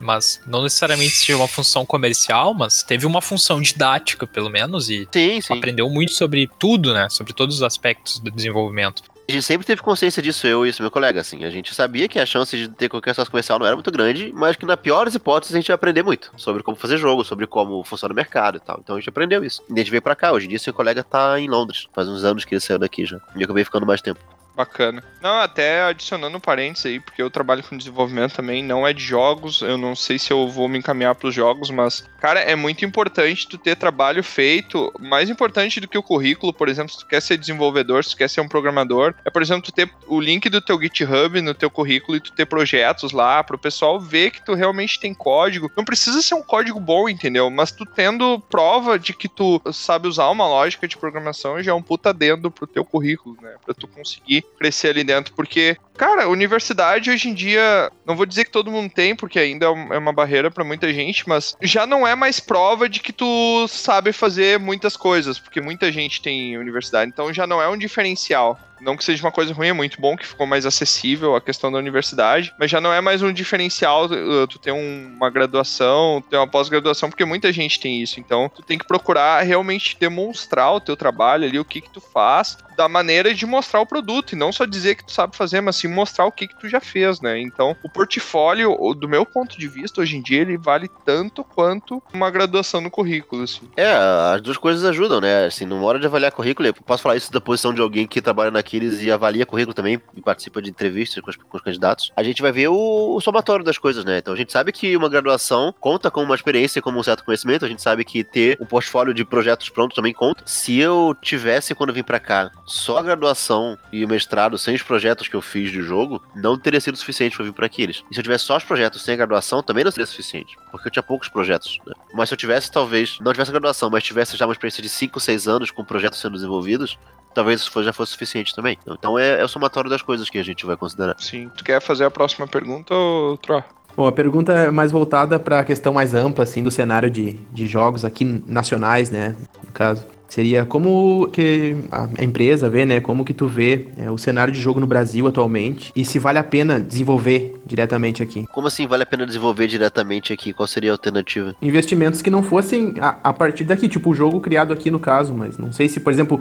Mas 0.00 0.40
não 0.46 0.62
necessariamente 0.62 1.20
tinha 1.20 1.36
uma 1.36 1.46
função 1.46 1.86
comercial, 1.86 2.54
mas 2.54 2.82
teve 2.82 3.06
uma 3.06 3.20
função 3.20 3.60
didática, 3.60 4.26
pelo 4.26 4.50
menos, 4.50 4.90
e 4.90 5.06
Sim, 5.12 5.40
sim. 5.40 5.52
aprendeu 5.54 5.88
muito 5.88 6.12
sobre 6.12 6.50
tudo, 6.58 6.92
né? 6.92 7.08
Sobre 7.10 7.32
todos 7.32 7.56
os 7.56 7.62
aspectos 7.62 8.18
do 8.18 8.30
desenvolvimento. 8.30 9.02
A 9.28 9.32
gente 9.32 9.44
sempre 9.44 9.66
teve 9.66 9.80
consciência 9.80 10.20
disso, 10.20 10.46
eu 10.46 10.66
e 10.66 10.68
esse 10.68 10.82
meu 10.82 10.90
colega, 10.90 11.20
assim. 11.20 11.44
A 11.44 11.50
gente 11.50 11.74
sabia 11.74 12.08
que 12.08 12.18
a 12.18 12.26
chance 12.26 12.56
de 12.56 12.68
ter 12.68 12.88
qualquer 12.88 13.14
sucesso 13.14 13.30
comercial 13.30 13.58
não 13.58 13.66
era 13.66 13.76
muito 13.76 13.90
grande, 13.90 14.32
mas 14.34 14.56
que 14.56 14.66
na 14.66 14.76
pior 14.76 15.04
das 15.04 15.14
hipóteses 15.14 15.54
a 15.54 15.58
gente 15.58 15.68
ia 15.68 15.74
aprender 15.74 16.02
muito 16.02 16.32
sobre 16.36 16.62
como 16.62 16.76
fazer 16.76 16.98
jogo, 16.98 17.24
sobre 17.24 17.46
como 17.46 17.84
funciona 17.84 18.12
o 18.12 18.16
mercado 18.16 18.56
e 18.56 18.60
tal. 18.60 18.78
Então 18.82 18.96
a 18.96 18.98
gente 18.98 19.08
aprendeu 19.08 19.44
isso. 19.44 19.62
E 19.68 19.72
a 19.72 19.76
gente 19.78 19.90
veio 19.90 20.02
pra 20.02 20.16
cá. 20.16 20.32
Hoje 20.32 20.46
em 20.46 20.48
dia, 20.48 20.58
seu 20.58 20.74
colega 20.74 21.04
tá 21.04 21.38
em 21.38 21.48
Londres. 21.48 21.86
Faz 21.92 22.08
uns 22.08 22.24
anos 22.24 22.44
que 22.44 22.54
ele 22.54 22.60
saiu 22.60 22.78
daqui 22.78 23.06
já. 23.06 23.18
E 23.36 23.40
eu 23.40 23.44
acabei 23.44 23.64
ficando 23.64 23.86
mais 23.86 24.02
tempo. 24.02 24.20
Bacana. 24.54 25.02
Não, 25.20 25.38
até 25.38 25.82
adicionando 25.82 26.36
um 26.36 26.40
parênteses 26.40 26.86
aí, 26.86 27.00
porque 27.00 27.22
eu 27.22 27.30
trabalho 27.30 27.62
com 27.62 27.76
desenvolvimento 27.76 28.34
também, 28.34 28.62
não 28.62 28.86
é 28.86 28.92
de 28.92 29.02
jogos, 29.02 29.62
eu 29.62 29.78
não 29.78 29.96
sei 29.96 30.18
se 30.18 30.30
eu 30.30 30.48
vou 30.48 30.68
me 30.68 30.78
encaminhar 30.78 31.14
pros 31.14 31.34
jogos, 31.34 31.70
mas, 31.70 32.04
cara, 32.20 32.40
é 32.40 32.54
muito 32.54 32.84
importante 32.84 33.48
tu 33.48 33.56
ter 33.56 33.76
trabalho 33.76 34.22
feito, 34.22 34.92
mais 35.00 35.30
importante 35.30 35.80
do 35.80 35.88
que 35.88 35.96
o 35.96 36.02
currículo, 36.02 36.52
por 36.52 36.68
exemplo, 36.68 36.92
se 36.92 36.98
tu 36.98 37.06
quer 37.06 37.22
ser 37.22 37.38
desenvolvedor, 37.38 38.04
se 38.04 38.10
tu 38.10 38.16
quer 38.16 38.28
ser 38.28 38.40
um 38.40 38.48
programador, 38.48 39.14
é, 39.24 39.30
por 39.30 39.40
exemplo, 39.40 39.62
tu 39.62 39.72
ter 39.72 39.90
o 40.06 40.20
link 40.20 40.50
do 40.50 40.60
teu 40.60 40.80
GitHub 40.80 41.40
no 41.40 41.54
teu 41.54 41.70
currículo 41.70 42.16
e 42.16 42.20
tu 42.20 42.32
ter 42.32 42.44
projetos 42.44 43.12
lá 43.12 43.42
pro 43.42 43.56
pessoal 43.56 43.98
ver 43.98 44.32
que 44.32 44.44
tu 44.44 44.54
realmente 44.54 45.00
tem 45.00 45.14
código. 45.14 45.70
Não 45.76 45.84
precisa 45.84 46.20
ser 46.20 46.34
um 46.34 46.42
código 46.42 46.78
bom, 46.78 47.08
entendeu? 47.08 47.48
Mas 47.48 47.72
tu 47.72 47.86
tendo 47.86 48.38
prova 48.50 48.98
de 48.98 49.14
que 49.14 49.28
tu 49.28 49.62
sabe 49.72 50.08
usar 50.08 50.28
uma 50.28 50.46
lógica 50.46 50.86
de 50.86 50.96
programação 50.96 51.62
já 51.62 51.72
é 51.72 51.74
um 51.74 51.82
puta 51.82 52.12
dentro 52.12 52.50
pro 52.50 52.66
teu 52.66 52.84
currículo, 52.84 53.36
né? 53.40 53.54
Pra 53.64 53.72
tu 53.72 53.86
conseguir 53.86 54.41
crescer 54.58 54.90
ali 54.90 55.04
dentro, 55.04 55.34
porque, 55.34 55.76
cara, 55.96 56.28
universidade 56.28 57.10
hoje 57.10 57.28
em 57.28 57.34
dia, 57.34 57.90
não 58.06 58.16
vou 58.16 58.26
dizer 58.26 58.44
que 58.44 58.50
todo 58.50 58.70
mundo 58.70 58.90
tem, 58.92 59.14
porque 59.14 59.38
ainda 59.38 59.66
é 59.66 59.68
é 59.92 59.98
uma 59.98 60.12
barreira 60.12 60.50
pra 60.50 60.64
muita 60.64 60.92
gente, 60.92 61.28
mas 61.28 61.56
já 61.60 61.86
não 61.86 62.06
é 62.06 62.14
mais 62.14 62.40
prova 62.40 62.88
de 62.88 63.00
que 63.00 63.12
tu 63.12 63.66
sabe 63.68 64.12
fazer 64.12 64.58
muitas 64.58 64.96
coisas, 64.96 65.38
porque 65.38 65.60
muita 65.60 65.90
gente 65.92 66.20
tem 66.22 66.56
universidade, 66.58 67.10
então 67.12 67.32
já 67.32 67.46
não 67.46 67.60
é 67.60 67.68
um 67.68 67.76
diferencial. 67.76 68.58
Não 68.80 68.96
que 68.96 69.04
seja 69.04 69.22
uma 69.24 69.30
coisa 69.30 69.54
ruim, 69.54 69.68
é 69.68 69.72
muito 69.72 70.00
bom 70.00 70.16
que 70.16 70.26
ficou 70.26 70.44
mais 70.44 70.66
acessível 70.66 71.36
a 71.36 71.40
questão 71.40 71.70
da 71.70 71.78
universidade, 71.78 72.52
mas 72.58 72.68
já 72.68 72.80
não 72.80 72.92
é 72.92 73.00
mais 73.00 73.22
um 73.22 73.32
diferencial 73.32 74.06
uh, 74.06 74.46
tu 74.48 74.58
ter 74.58 74.72
um- 74.72 75.12
uma 75.16 75.30
graduação, 75.30 76.20
ter 76.28 76.36
uma 76.36 76.48
pós-graduação, 76.48 77.08
porque 77.08 77.24
muita 77.24 77.52
gente 77.52 77.78
tem 77.78 78.02
isso. 78.02 78.18
Então, 78.18 78.50
tu 78.52 78.60
tem 78.60 78.76
que 78.76 78.84
procurar 78.86 79.40
realmente 79.42 79.96
demonstrar 80.00 80.74
o 80.74 80.80
teu 80.80 80.96
trabalho 80.96 81.44
ali, 81.44 81.60
o 81.60 81.64
que 81.64 81.80
que 81.80 81.90
tu 81.90 82.00
faz, 82.00 82.58
da 82.76 82.88
maneira 82.88 83.32
de 83.32 83.46
mostrar 83.46 83.80
o 83.80 83.86
produto, 83.86 84.32
e 84.32 84.36
não 84.36 84.50
só 84.50 84.64
dizer 84.64 84.96
que 84.96 85.04
tu 85.04 85.12
sabe 85.12 85.36
fazer, 85.36 85.60
mas 85.60 85.76
sim 85.76 85.86
mostrar 85.92 86.26
o 86.26 86.32
que 86.32 86.48
que 86.48 86.58
tu 86.58 86.68
já 86.68 86.80
fez, 86.80 87.20
né? 87.20 87.40
Então, 87.40 87.76
o 87.82 87.88
portfólio, 87.88 88.76
do 88.94 89.08
meu 89.08 89.24
ponto 89.24 89.58
de 89.58 89.68
vista, 89.68 90.00
hoje 90.00 90.16
em 90.16 90.22
dia, 90.22 90.40
ele 90.40 90.56
vale 90.56 90.88
tanto 91.04 91.44
quanto 91.44 92.02
uma 92.12 92.30
graduação 92.30 92.80
no 92.80 92.90
currículo, 92.90 93.42
assim. 93.42 93.68
É, 93.76 93.92
as 93.92 94.40
duas 94.40 94.56
coisas 94.56 94.84
ajudam, 94.84 95.20
né? 95.20 95.46
Assim, 95.46 95.64
numa 95.64 95.84
hora 95.84 95.98
de 95.98 96.06
avaliar 96.06 96.32
currículo, 96.32 96.68
eu 96.68 96.74
posso 96.74 97.02
falar 97.02 97.16
isso 97.16 97.32
da 97.32 97.40
posição 97.40 97.74
de 97.74 97.80
alguém 97.80 98.06
que 98.06 98.20
trabalha 98.20 98.50
naqueles 98.50 99.02
e 99.02 99.10
avalia 99.10 99.46
currículo 99.46 99.74
também 99.74 100.00
e 100.16 100.20
participa 100.20 100.60
de 100.62 100.70
entrevistas 100.70 101.22
com 101.22 101.30
os, 101.30 101.36
com 101.36 101.56
os 101.56 101.62
candidatos. 101.62 102.10
A 102.16 102.22
gente 102.22 102.42
vai 102.42 102.52
ver 102.52 102.68
o, 102.68 103.16
o 103.16 103.20
somatório 103.20 103.64
das 103.64 103.78
coisas, 103.78 104.04
né? 104.04 104.18
Então 104.18 104.34
a 104.34 104.36
gente 104.36 104.52
sabe 104.52 104.72
que 104.72 104.96
uma 104.96 105.08
graduação 105.08 105.74
conta 105.80 106.10
com 106.10 106.22
uma 106.22 106.34
experiência 106.34 106.78
e 106.78 106.82
como 106.82 106.98
um 106.98 107.02
certo 107.02 107.24
conhecimento. 107.24 107.64
A 107.64 107.68
gente 107.68 107.82
sabe 107.82 108.04
que 108.04 108.24
ter 108.24 108.58
um 108.60 108.66
portfólio 108.66 109.12
de 109.12 109.24
projetos 109.24 109.68
prontos 109.68 109.96
também 109.96 110.12
conta. 110.12 110.42
Se 110.46 110.78
eu 110.78 111.16
tivesse, 111.20 111.74
quando 111.74 111.90
eu 111.90 111.94
vim 111.94 112.02
pra 112.02 112.20
cá, 112.20 112.50
só 112.66 112.98
a 112.98 113.02
graduação 113.02 113.78
e 113.92 114.04
o 114.04 114.08
mestrado 114.08 114.58
sem 114.58 114.74
os 114.74 114.82
projetos 114.82 115.28
que 115.28 115.34
eu 115.34 115.42
fiz 115.42 115.70
de 115.72 115.82
jogo, 115.82 116.22
não 116.36 116.58
teria 116.58 116.80
sido 116.80 116.96
suficiente 116.96 117.36
pra 117.36 117.44
vir 117.44 117.52
pra 117.52 117.66
aqueles. 117.66 118.04
E 118.10 118.14
se 118.14 118.20
eu 118.20 118.24
tivesse 118.24 118.44
só 118.44 118.56
os 118.56 118.64
projetos 118.64 119.02
sem 119.02 119.14
a 119.14 119.16
graduação, 119.16 119.62
também 119.62 119.82
não 119.84 119.90
seria 119.90 120.06
suficiente. 120.06 120.56
Porque 120.70 120.88
eu 120.88 120.92
tinha 120.92 121.02
poucos 121.02 121.28
projetos, 121.28 121.78
né? 121.86 121.92
Mas 122.14 122.28
se 122.28 122.34
eu 122.34 122.38
tivesse, 122.38 122.70
talvez, 122.70 123.18
não 123.20 123.32
tivesse 123.32 123.50
a 123.50 123.52
graduação, 123.52 123.90
mas 123.90 124.04
tivesse 124.04 124.36
já 124.36 124.46
uma 124.46 124.52
experiência 124.52 124.82
de 124.82 124.88
5, 124.88 125.18
6 125.18 125.48
anos 125.48 125.70
com 125.70 125.84
projetos 125.84 126.20
sendo 126.20 126.34
desenvolvidos, 126.34 126.98
talvez 127.34 127.60
isso 127.62 127.70
fosse- 127.70 127.86
já 127.86 127.92
fosse 127.92 128.12
suficiente 128.12 128.54
também. 128.54 128.78
Então 128.86 129.18
é, 129.18 129.40
é 129.40 129.44
o 129.44 129.48
somatório 129.48 129.88
das 129.90 130.02
coisas 130.02 130.28
que 130.28 130.38
a 130.38 130.44
gente 130.44 130.64
vai 130.66 130.76
considerar. 130.76 131.16
Sim. 131.18 131.50
Tu 131.56 131.64
quer 131.64 131.80
fazer 131.80 132.04
a 132.04 132.10
próxima 132.10 132.46
pergunta, 132.46 132.94
ou 132.94 133.36
Tro? 133.38 133.64
Bom, 133.96 134.06
a 134.06 134.12
pergunta 134.12 134.52
é 134.52 134.70
mais 134.70 134.90
voltada 134.90 135.38
para 135.38 135.60
a 135.60 135.64
questão 135.64 135.92
mais 135.92 136.14
ampla, 136.14 136.44
assim, 136.44 136.62
do 136.62 136.70
cenário 136.70 137.10
de, 137.10 137.34
de 137.52 137.66
jogos 137.66 138.06
aqui 138.06 138.24
nacionais, 138.46 139.10
né, 139.10 139.36
no 139.64 139.70
caso. 139.72 140.06
Seria 140.32 140.64
como 140.64 141.28
que 141.30 141.76
a 141.90 142.24
empresa 142.24 142.70
vê, 142.70 142.86
né, 142.86 143.00
como 143.00 143.22
que 143.22 143.34
tu 143.34 143.46
vê 143.46 143.88
é, 143.98 144.10
o 144.10 144.16
cenário 144.16 144.50
de 144.50 144.58
jogo 144.58 144.80
no 144.80 144.86
Brasil 144.86 145.26
atualmente 145.26 145.92
e 145.94 146.06
se 146.06 146.18
vale 146.18 146.38
a 146.38 146.42
pena 146.42 146.80
desenvolver 146.80 147.60
diretamente 147.66 148.22
aqui. 148.22 148.46
Como 148.50 148.66
assim 148.66 148.86
vale 148.86 149.02
a 149.02 149.06
pena 149.06 149.26
desenvolver 149.26 149.66
diretamente 149.66 150.32
aqui? 150.32 150.54
Qual 150.54 150.66
seria 150.66 150.90
a 150.90 150.94
alternativa? 150.94 151.54
Investimentos 151.60 152.22
que 152.22 152.30
não 152.30 152.42
fossem 152.42 152.94
a, 152.98 153.18
a 153.22 153.30
partir 153.34 153.64
daqui, 153.64 153.90
tipo 153.90 154.08
o 154.08 154.14
jogo 154.14 154.40
criado 154.40 154.72
aqui 154.72 154.90
no 154.90 154.98
caso, 154.98 155.34
mas 155.34 155.58
não 155.58 155.70
sei 155.70 155.86
se, 155.86 156.00
por 156.00 156.10
exemplo, 156.10 156.40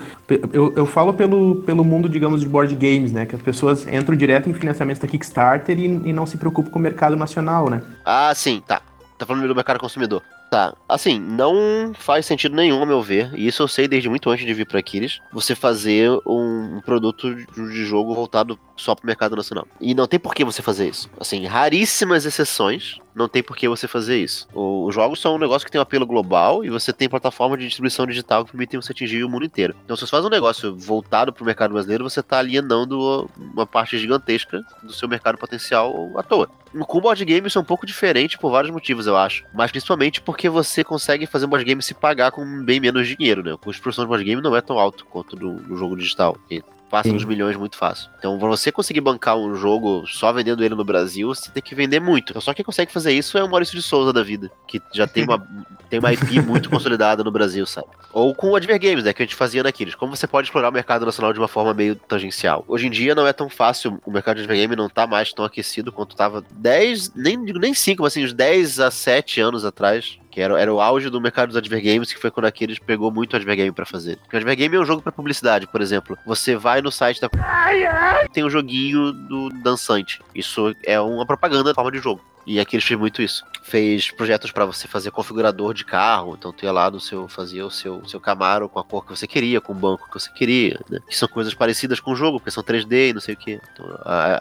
eu, 0.53 0.71
eu 0.73 0.85
falo 0.85 1.13
pelo, 1.13 1.55
pelo 1.63 1.83
mundo, 1.83 2.07
digamos, 2.07 2.39
de 2.39 2.47
board 2.47 2.73
games, 2.75 3.11
né, 3.11 3.25
que 3.25 3.35
as 3.35 3.41
pessoas 3.41 3.85
entram 3.85 4.15
direto 4.15 4.49
em 4.49 4.53
financiamentos 4.53 5.01
da 5.01 5.07
Kickstarter 5.09 5.77
e, 5.77 5.83
e 5.83 6.13
não 6.13 6.25
se 6.25 6.37
preocupam 6.37 6.71
com 6.71 6.79
o 6.79 6.81
mercado 6.81 7.17
nacional, 7.17 7.69
né. 7.69 7.81
Ah, 8.05 8.31
sim, 8.33 8.63
tá. 8.65 8.81
Tá 9.17 9.25
falando 9.25 9.45
do 9.45 9.53
mercado 9.53 9.81
consumidor. 9.81 10.23
Tá, 10.51 10.75
assim, 10.89 11.17
não 11.17 11.93
faz 11.97 12.25
sentido 12.25 12.53
nenhum, 12.53 12.83
a 12.83 12.85
meu 12.85 13.01
ver, 13.01 13.31
e 13.35 13.47
isso 13.47 13.63
eu 13.63 13.69
sei 13.69 13.87
desde 13.87 14.09
muito 14.09 14.29
antes 14.29 14.45
de 14.45 14.53
vir 14.53 14.67
pra 14.67 14.79
Aquiles, 14.79 15.21
você 15.31 15.55
fazer 15.55 16.11
um, 16.27 16.75
um 16.75 16.81
produto 16.81 17.33
de 17.33 17.85
jogo 17.85 18.13
voltado 18.13 18.59
só 18.75 18.93
pro 18.93 19.07
mercado 19.07 19.33
nacional. 19.33 19.65
E 19.79 19.95
não 19.95 20.07
tem 20.07 20.19
por 20.19 20.35
que 20.35 20.43
você 20.43 20.61
fazer 20.61 20.89
isso. 20.89 21.09
Assim, 21.17 21.45
raríssimas 21.45 22.25
exceções, 22.25 22.97
não 23.15 23.27
tem 23.27 23.43
por 23.43 23.55
que 23.57 23.67
você 23.67 23.87
fazer 23.87 24.17
isso. 24.17 24.47
O- 24.53 24.85
Os 24.85 24.95
jogos 24.95 25.19
são 25.21 25.35
um 25.35 25.37
negócio 25.37 25.65
que 25.65 25.71
tem 25.71 25.79
um 25.79 25.83
apelo 25.83 26.05
global 26.05 26.63
e 26.65 26.69
você 26.69 26.91
tem 26.93 27.07
plataforma 27.09 27.57
de 27.57 27.65
distribuição 27.65 28.05
digital 28.05 28.43
que 28.45 28.51
permitem 28.51 28.81
você 28.81 28.91
atingir 28.91 29.23
o 29.23 29.29
mundo 29.29 29.45
inteiro. 29.45 29.75
Então, 29.85 29.95
se 29.95 30.01
você 30.05 30.11
faz 30.11 30.25
um 30.25 30.29
negócio 30.29 30.75
voltado 30.75 31.31
pro 31.33 31.45
mercado 31.45 31.71
brasileiro, 31.73 32.03
você 32.09 32.21
tá 32.23 32.39
alienando 32.39 33.29
uma 33.37 33.65
parte 33.65 33.97
gigantesca 33.97 34.61
do 34.83 34.91
seu 34.93 35.07
mercado 35.07 35.37
potencial 35.37 36.11
à 36.17 36.23
toa. 36.23 36.49
Com 36.87 36.97
o 36.97 37.01
board 37.01 37.23
game 37.25 37.45
isso 37.47 37.57
é 37.57 37.61
um 37.61 37.65
pouco 37.65 37.85
diferente 37.85 38.37
por 38.37 38.49
vários 38.51 38.71
motivos, 38.71 39.05
eu 39.07 39.17
acho. 39.17 39.43
Mas 39.53 39.71
principalmente 39.71 40.21
porque 40.21 40.47
você 40.49 40.83
consegue 40.83 41.25
fazer 41.25 41.45
um 41.45 41.49
board 41.49 41.65
game 41.65 41.81
se 41.81 41.93
pagar 41.93 42.31
com 42.31 42.63
bem 42.63 42.79
menos 42.79 43.07
dinheiro, 43.07 43.43
né? 43.43 43.53
O 43.53 43.57
custo 43.57 43.73
de 43.79 43.81
produção 43.81 44.05
de 44.05 44.07
board 44.07 44.23
game 44.23 44.41
não 44.41 44.55
é 44.55 44.61
tão 44.61 44.79
alto 44.79 45.05
quanto 45.05 45.35
do, 45.35 45.55
do 45.55 45.75
jogo 45.75 45.97
digital. 45.97 46.37
que 46.47 46.63
Passa 46.91 47.07
Sim. 47.07 47.15
dos 47.15 47.23
milhões 47.23 47.55
muito 47.55 47.77
fácil. 47.77 48.09
Então, 48.19 48.37
pra 48.37 48.49
você 48.49 48.69
conseguir 48.69 48.99
bancar 48.99 49.37
um 49.37 49.55
jogo 49.55 50.05
só 50.05 50.29
vendendo 50.33 50.61
ele 50.61 50.75
no 50.75 50.83
Brasil, 50.83 51.29
você 51.29 51.49
tem 51.49 51.63
que 51.63 51.73
vender 51.73 52.01
muito. 52.01 52.31
Então, 52.31 52.41
só 52.41 52.53
quem 52.53 52.65
consegue 52.65 52.91
fazer 52.91 53.13
isso 53.13 53.37
é 53.37 53.43
o 53.43 53.49
Maurício 53.49 53.77
de 53.77 53.81
Souza 53.81 54.11
da 54.11 54.21
vida, 54.21 54.51
que 54.67 54.81
já 54.91 55.07
tem 55.07 55.23
uma, 55.23 55.47
tem 55.89 55.99
uma 55.99 56.11
IP 56.11 56.41
muito 56.41 56.69
consolidada 56.69 57.23
no 57.23 57.31
Brasil, 57.31 57.65
sabe? 57.65 57.87
Ou 58.11 58.35
com 58.35 58.49
o 58.49 58.55
Adver 58.57 58.77
Games, 58.77 59.05
né, 59.05 59.13
que 59.13 59.23
a 59.23 59.25
gente 59.25 59.35
fazia 59.35 59.63
naqueles. 59.63 59.95
Como 59.95 60.13
você 60.13 60.27
pode 60.27 60.47
explorar 60.47 60.67
o 60.67 60.73
mercado 60.73 61.05
nacional 61.05 61.31
de 61.31 61.39
uma 61.39 61.47
forma 61.47 61.73
meio 61.73 61.95
tangencial. 61.95 62.65
Hoje 62.67 62.87
em 62.87 62.91
dia 62.91 63.15
não 63.15 63.25
é 63.25 63.31
tão 63.31 63.49
fácil, 63.49 63.97
o 64.05 64.11
mercado 64.11 64.35
de 64.35 64.41
Adver 64.41 64.57
Game 64.57 64.75
não 64.75 64.89
tá 64.89 65.07
mais 65.07 65.31
tão 65.31 65.45
aquecido 65.45 65.93
quanto 65.93 66.13
tava 66.13 66.43
10, 66.51 67.15
nem 67.15 67.41
digo 67.45 67.57
nem 67.57 67.73
5, 67.73 68.03
mas 68.03 68.11
assim, 68.11 68.25
uns 68.25 68.33
10 68.33 68.81
a 68.81 68.91
7 68.91 69.39
anos 69.39 69.63
atrás. 69.63 70.19
Que 70.31 70.41
era, 70.41 70.59
era 70.59 70.73
o 70.73 70.79
auge 70.79 71.09
do 71.09 71.19
mercado 71.19 71.49
dos 71.49 71.57
Adver 71.57 71.83
Games, 71.83 72.11
que 72.11 72.19
foi 72.19 72.31
quando 72.31 72.45
aqueles 72.45 72.79
pegou 72.79 73.11
muito 73.11 73.35
Adver 73.35 73.55
Game 73.55 73.71
pra 73.71 73.85
fazer. 73.85 74.17
Porque 74.17 74.35
o 74.35 74.39
Adver 74.39 74.55
Game 74.55 74.75
é 74.75 74.79
um 74.79 74.85
jogo 74.85 75.01
pra 75.01 75.11
publicidade, 75.11 75.67
por 75.67 75.81
exemplo. 75.81 76.17
Você 76.25 76.55
vai 76.55 76.81
no 76.81 76.91
site 76.91 77.19
da 77.19 77.29
tem 78.31 78.43
um 78.43 78.49
joguinho 78.49 79.11
do 79.11 79.49
dançante. 79.49 80.21
Isso 80.33 80.73
é 80.83 80.99
uma 80.99 81.25
propaganda 81.25 81.69
de 81.69 81.75
forma 81.75 81.91
de 81.91 81.99
jogo. 81.99 82.21
E 82.45 82.59
aqui 82.59 82.75
eles 82.75 82.85
fez 82.85 82.99
muito 82.99 83.21
isso. 83.21 83.43
Fez 83.61 84.09
projetos 84.11 84.51
pra 84.51 84.65
você 84.65 84.87
fazer 84.87 85.11
configurador 85.11 85.73
de 85.73 85.85
carro. 85.85 86.35
Então 86.37 86.51
tu 86.51 86.65
ia 86.65 86.71
lá 86.71 86.89
no 86.89 86.99
seu, 86.99 87.27
fazia 87.27 87.65
o 87.65 87.71
seu, 87.71 88.01
seu 88.07 88.19
Camaro 88.19 88.67
com 88.67 88.79
a 88.79 88.83
cor 88.83 89.05
que 89.05 89.15
você 89.15 89.27
queria, 89.27 89.61
com 89.61 89.71
o 89.71 89.75
banco 89.75 90.07
que 90.07 90.19
você 90.19 90.31
queria, 90.31 90.79
né? 90.89 90.99
Que 91.07 91.17
são 91.17 91.27
coisas 91.27 91.53
parecidas 91.53 91.99
com 91.99 92.11
o 92.11 92.15
jogo, 92.15 92.39
porque 92.39 92.51
são 92.51 92.63
3D 92.63 93.09
e 93.09 93.13
não 93.13 93.21
sei 93.21 93.35
o 93.35 93.37
que. 93.37 93.59
Então 93.73 93.85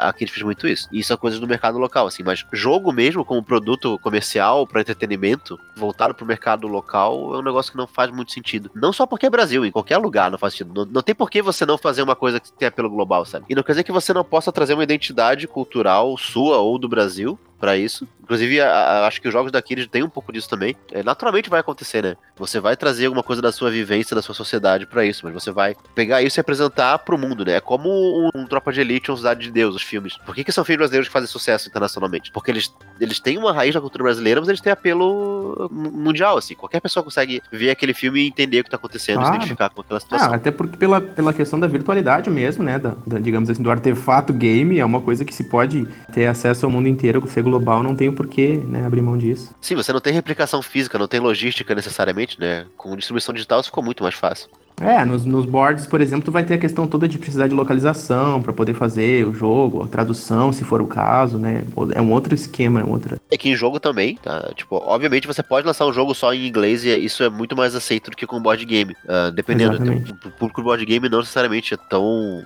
aqui 0.00 0.24
eles 0.24 0.32
fez 0.32 0.44
muito 0.44 0.66
isso. 0.66 0.88
E 0.90 1.04
são 1.04 1.16
coisas 1.16 1.38
do 1.38 1.46
mercado 1.46 1.78
local, 1.78 2.06
assim. 2.06 2.22
Mas 2.22 2.44
jogo 2.52 2.92
mesmo, 2.92 3.24
como 3.24 3.42
produto 3.42 3.98
comercial 3.98 4.66
para 4.66 4.80
entretenimento, 4.80 5.58
voltado 5.76 6.14
pro 6.14 6.26
mercado 6.26 6.66
local, 6.66 7.34
é 7.34 7.38
um 7.38 7.42
negócio 7.42 7.72
que 7.72 7.78
não 7.78 7.86
faz 7.86 8.10
muito 8.10 8.32
sentido. 8.32 8.70
Não 8.74 8.92
só 8.92 9.06
porque 9.06 9.26
é 9.26 9.30
Brasil, 9.30 9.64
em 9.64 9.70
qualquer 9.70 9.98
lugar 9.98 10.30
não 10.30 10.38
faz 10.38 10.54
sentido. 10.54 10.72
Não, 10.74 10.92
não 10.92 11.02
tem 11.02 11.14
por 11.14 11.30
que 11.30 11.42
você 11.42 11.66
não 11.66 11.76
fazer 11.76 12.02
uma 12.02 12.16
coisa 12.16 12.40
que 12.40 12.52
tenha 12.52 12.70
pelo 12.70 12.88
global, 12.88 13.24
sabe? 13.24 13.44
E 13.48 13.54
não 13.54 13.62
quer 13.62 13.72
dizer 13.72 13.84
que 13.84 13.92
você 13.92 14.12
não 14.12 14.24
possa 14.24 14.50
trazer 14.50 14.74
uma 14.74 14.82
identidade 14.82 15.46
cultural 15.46 16.16
sua 16.16 16.58
ou 16.58 16.78
do 16.78 16.88
Brasil 16.88 17.38
pra 17.60 17.76
isso. 17.76 18.08
Inclusive, 18.30 18.60
a- 18.60 18.70
a- 18.70 19.06
acho 19.08 19.20
que 19.20 19.26
os 19.26 19.32
jogos 19.32 19.50
daqui 19.50 19.74
eles 19.74 19.88
têm 19.88 20.04
um 20.04 20.08
pouco 20.08 20.32
disso 20.32 20.48
também. 20.48 20.76
É, 20.92 21.02
naturalmente 21.02 21.50
vai 21.50 21.58
acontecer, 21.58 22.00
né? 22.00 22.14
Você 22.38 22.60
vai 22.60 22.76
trazer 22.76 23.06
alguma 23.06 23.24
coisa 23.24 23.42
da 23.42 23.50
sua 23.50 23.72
vivência, 23.72 24.14
da 24.14 24.22
sua 24.22 24.36
sociedade 24.36 24.86
pra 24.86 25.04
isso, 25.04 25.22
mas 25.24 25.34
você 25.34 25.50
vai 25.50 25.74
pegar 25.96 26.22
isso 26.22 26.38
e 26.38 26.40
apresentar 26.40 26.96
pro 27.00 27.18
mundo, 27.18 27.44
né? 27.44 27.54
É 27.56 27.60
como 27.60 27.88
um, 27.90 28.30
um 28.32 28.46
Tropa 28.46 28.72
de 28.72 28.80
Elite, 28.80 29.10
um 29.10 29.16
Cidade 29.16 29.40
de 29.40 29.50
Deus, 29.50 29.74
os 29.74 29.82
filmes. 29.82 30.16
Por 30.24 30.32
que, 30.32 30.44
que 30.44 30.52
são 30.52 30.64
filmes 30.64 30.78
brasileiros 30.78 31.08
que 31.08 31.12
fazem 31.12 31.26
sucesso 31.26 31.68
internacionalmente? 31.68 32.30
Porque 32.30 32.52
eles, 32.52 32.72
eles 33.00 33.18
têm 33.18 33.36
uma 33.36 33.52
raiz 33.52 33.74
da 33.74 33.80
cultura 33.80 34.04
brasileira, 34.04 34.40
mas 34.40 34.48
eles 34.48 34.60
têm 34.60 34.72
apelo 34.72 35.68
mu- 35.70 35.90
mundial, 35.90 36.38
assim. 36.38 36.54
Qualquer 36.54 36.80
pessoa 36.80 37.02
consegue 37.02 37.42
ver 37.50 37.70
aquele 37.70 37.92
filme 37.92 38.20
e 38.20 38.28
entender 38.28 38.60
o 38.60 38.64
que 38.64 38.70
tá 38.70 38.76
acontecendo, 38.76 39.16
se 39.16 39.22
Claro. 39.22 39.34
identificar 39.36 39.70
com 39.70 39.80
aquela 39.80 39.98
situação. 39.98 40.32
Ah, 40.32 40.36
até 40.36 40.52
porque 40.52 40.76
pela, 40.76 41.00
pela 41.00 41.32
questão 41.32 41.58
da 41.58 41.66
virtualidade 41.66 42.30
mesmo, 42.30 42.62
né? 42.62 42.78
Da, 42.78 42.94
da, 43.04 43.18
digamos 43.18 43.50
assim, 43.50 43.62
do 43.62 43.70
artefato 43.72 44.32
game, 44.32 44.78
é 44.78 44.84
uma 44.84 45.00
coisa 45.00 45.24
que 45.24 45.34
se 45.34 45.42
pode 45.44 45.84
ter 46.12 46.26
acesso 46.26 46.64
ao 46.64 46.70
mundo 46.70 46.86
inteiro, 46.88 47.26
ser 47.28 47.42
global, 47.42 47.82
não 47.82 47.96
tem 47.96 48.08
por 48.20 48.28
que 48.28 48.58
né, 48.58 48.84
abrir 48.84 49.00
mão 49.00 49.16
disso. 49.16 49.54
Sim, 49.62 49.76
você 49.76 49.94
não 49.94 50.00
tem 50.00 50.12
replicação 50.12 50.60
física, 50.60 50.98
não 50.98 51.08
tem 51.08 51.18
logística 51.18 51.74
necessariamente, 51.74 52.38
né? 52.38 52.66
Com 52.76 52.94
distribuição 52.94 53.32
digital 53.34 53.60
isso 53.60 53.70
ficou 53.70 53.82
muito 53.82 54.02
mais 54.02 54.14
fácil. 54.14 54.50
É, 54.78 55.02
nos, 55.06 55.24
nos 55.24 55.46
boards, 55.46 55.86
por 55.86 56.02
exemplo, 56.02 56.26
tu 56.26 56.30
vai 56.30 56.44
ter 56.44 56.54
a 56.54 56.58
questão 56.58 56.86
toda 56.86 57.08
de 57.08 57.18
precisar 57.18 57.48
de 57.48 57.54
localização 57.54 58.42
para 58.42 58.52
poder 58.52 58.74
fazer 58.74 59.26
o 59.26 59.32
jogo, 59.32 59.84
a 59.84 59.86
tradução, 59.86 60.52
se 60.52 60.64
for 60.64 60.82
o 60.82 60.86
caso, 60.86 61.38
né? 61.38 61.64
É 61.94 62.02
um 62.02 62.12
outro 62.12 62.34
esquema, 62.34 62.80
é 62.80 62.84
um 62.84 62.90
outra. 62.90 63.18
É 63.30 63.38
que 63.38 63.48
em 63.48 63.56
jogo 63.56 63.80
também, 63.80 64.16
tá? 64.16 64.52
Tipo, 64.54 64.76
obviamente 64.76 65.26
você 65.26 65.42
pode 65.42 65.66
lançar 65.66 65.86
um 65.86 65.92
jogo 65.92 66.14
só 66.14 66.34
em 66.34 66.46
inglês 66.46 66.84
e 66.84 66.94
isso 66.98 67.22
é 67.22 67.30
muito 67.30 67.56
mais 67.56 67.74
aceito 67.74 68.10
do 68.10 68.16
que 68.18 68.26
com 68.26 68.38
board 68.38 68.62
game. 68.66 68.94
ah, 69.08 69.30
dependendo. 69.30 69.76
Exatamente. 69.76 70.12
O 70.12 70.30
público 70.32 70.60
do 70.60 70.64
board 70.64 70.84
game 70.84 71.08
não 71.08 71.20
necessariamente 71.20 71.72
é 71.72 71.78
tão 71.78 72.44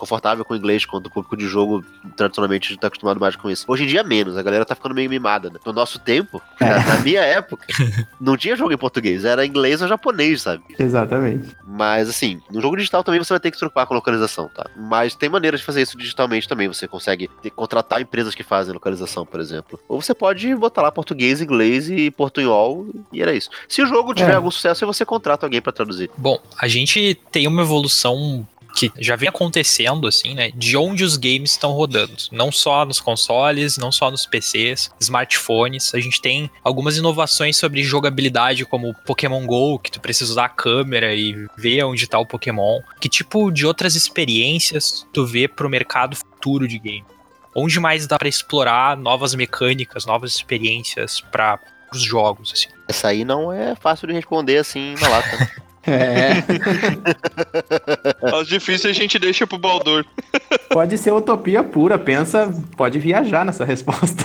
confortável 0.00 0.44
com 0.44 0.54
o 0.54 0.56
inglês 0.56 0.84
quanto 0.84 1.06
o 1.06 1.10
público 1.10 1.36
de 1.36 1.46
jogo 1.46 1.84
tradicionalmente 2.16 2.72
está 2.74 2.88
acostumado 2.88 3.20
mais 3.20 3.36
com 3.36 3.50
isso. 3.50 3.64
Hoje 3.68 3.84
em 3.84 3.86
dia 3.86 4.02
menos, 4.02 4.36
a 4.36 4.42
galera 4.42 4.64
tá 4.64 4.74
ficando 4.74 4.94
meio 4.94 5.08
mimada, 5.08 5.50
né? 5.50 5.58
No 5.64 5.72
nosso 5.72 5.98
tempo, 5.98 6.42
É. 6.58 6.64
na, 6.64 6.84
na 6.96 7.00
minha 7.00 7.20
época, 7.20 7.66
não 8.20 8.36
tinha 8.36 8.56
jogo 8.56 8.72
em 8.72 8.76
português, 8.78 9.24
era 9.24 9.44
inglês 9.46 9.80
ou 9.82 9.88
japonês, 9.88 10.42
sabe? 10.42 10.62
Exatamente. 10.78 11.54
Mas 11.66 12.08
assim, 12.08 12.40
no 12.50 12.60
jogo 12.60 12.76
digital 12.76 13.04
também 13.04 13.22
você 13.22 13.32
vai 13.32 13.40
ter 13.40 13.50
que 13.50 13.56
se 13.56 13.60
preocupar 13.60 13.86
com 13.86 13.94
localização, 13.94 14.48
tá? 14.48 14.66
Mas 14.76 15.14
tem 15.14 15.28
maneiras 15.28 15.60
de 15.60 15.66
fazer 15.66 15.82
isso 15.82 15.96
digitalmente 15.96 16.48
também. 16.48 16.66
Você 16.68 16.88
consegue 16.88 17.28
ter- 17.42 17.50
contratar 17.50 18.00
empresas 18.00 18.34
que 18.34 18.42
fazem 18.42 18.72
localização, 18.74 19.24
por 19.26 19.38
exemplo. 19.40 19.78
Ou 19.88 20.00
você 20.00 20.14
pode 20.14 20.52
botar 20.56 20.82
lá 20.82 20.90
português, 20.90 21.40
inglês 21.40 21.88
e 21.90 22.10
portunhol 22.10 22.86
e 23.12 23.20
era 23.22 23.32
isso. 23.34 23.50
Se 23.68 23.82
o 23.82 23.86
jogo 23.86 24.14
tiver 24.14 24.32
É. 24.32 24.34
algum 24.36 24.50
sucesso, 24.50 24.84
aí 24.84 24.86
você 24.86 25.04
contrata 25.04 25.46
alguém 25.46 25.60
pra 25.60 25.72
traduzir. 25.72 26.10
Bom, 26.16 26.38
a 26.58 26.66
gente 26.68 27.14
tem 27.30 27.46
uma 27.46 27.62
evolução 27.62 28.46
que 28.74 28.92
já 28.98 29.16
vem 29.16 29.28
acontecendo, 29.28 30.06
assim, 30.06 30.34
né? 30.34 30.50
De 30.54 30.76
onde 30.76 31.04
os 31.04 31.16
games 31.16 31.52
estão 31.52 31.72
rodando. 31.72 32.14
Não 32.32 32.50
só 32.50 32.84
nos 32.84 33.00
consoles, 33.00 33.76
não 33.76 33.92
só 33.92 34.10
nos 34.10 34.26
PCs, 34.26 34.90
smartphones. 35.00 35.94
A 35.94 36.00
gente 36.00 36.20
tem 36.20 36.50
algumas 36.62 36.96
inovações 36.96 37.56
sobre 37.56 37.82
jogabilidade, 37.82 38.64
como 38.64 38.90
o 38.90 38.94
Pokémon 38.94 39.44
GO, 39.46 39.78
que 39.78 39.90
tu 39.90 40.00
precisa 40.00 40.32
usar 40.32 40.44
a 40.46 40.48
câmera 40.48 41.14
e 41.14 41.46
ver 41.56 41.84
onde 41.84 42.06
tá 42.06 42.18
o 42.18 42.26
Pokémon. 42.26 42.80
Que 43.00 43.08
tipo 43.08 43.50
de 43.50 43.66
outras 43.66 43.94
experiências 43.94 45.06
tu 45.12 45.26
vê 45.26 45.48
pro 45.48 45.70
mercado 45.70 46.16
futuro 46.16 46.66
de 46.66 46.78
game? 46.78 47.04
Onde 47.54 47.80
mais 47.80 48.06
dá 48.06 48.18
pra 48.18 48.28
explorar 48.28 48.96
novas 48.96 49.34
mecânicas, 49.34 50.06
novas 50.06 50.32
experiências 50.34 51.20
para 51.20 51.58
os 51.92 52.00
jogos, 52.00 52.52
assim? 52.52 52.68
Essa 52.88 53.08
aí 53.08 53.24
não 53.24 53.52
é 53.52 53.74
fácil 53.74 54.06
de 54.06 54.14
responder 54.14 54.58
assim 54.58 54.94
na 55.00 55.08
lata. 55.08 55.50
É. 55.86 56.42
As 58.36 58.46
difíceis 58.46 58.96
a 58.96 58.98
gente 58.98 59.18
deixa 59.18 59.46
pro 59.46 59.58
Baldur. 59.58 60.04
pode 60.70 60.98
ser 60.98 61.12
utopia 61.12 61.62
pura, 61.64 61.98
pensa, 61.98 62.52
pode 62.76 62.98
viajar 62.98 63.44
nessa 63.44 63.64
resposta. 63.64 64.24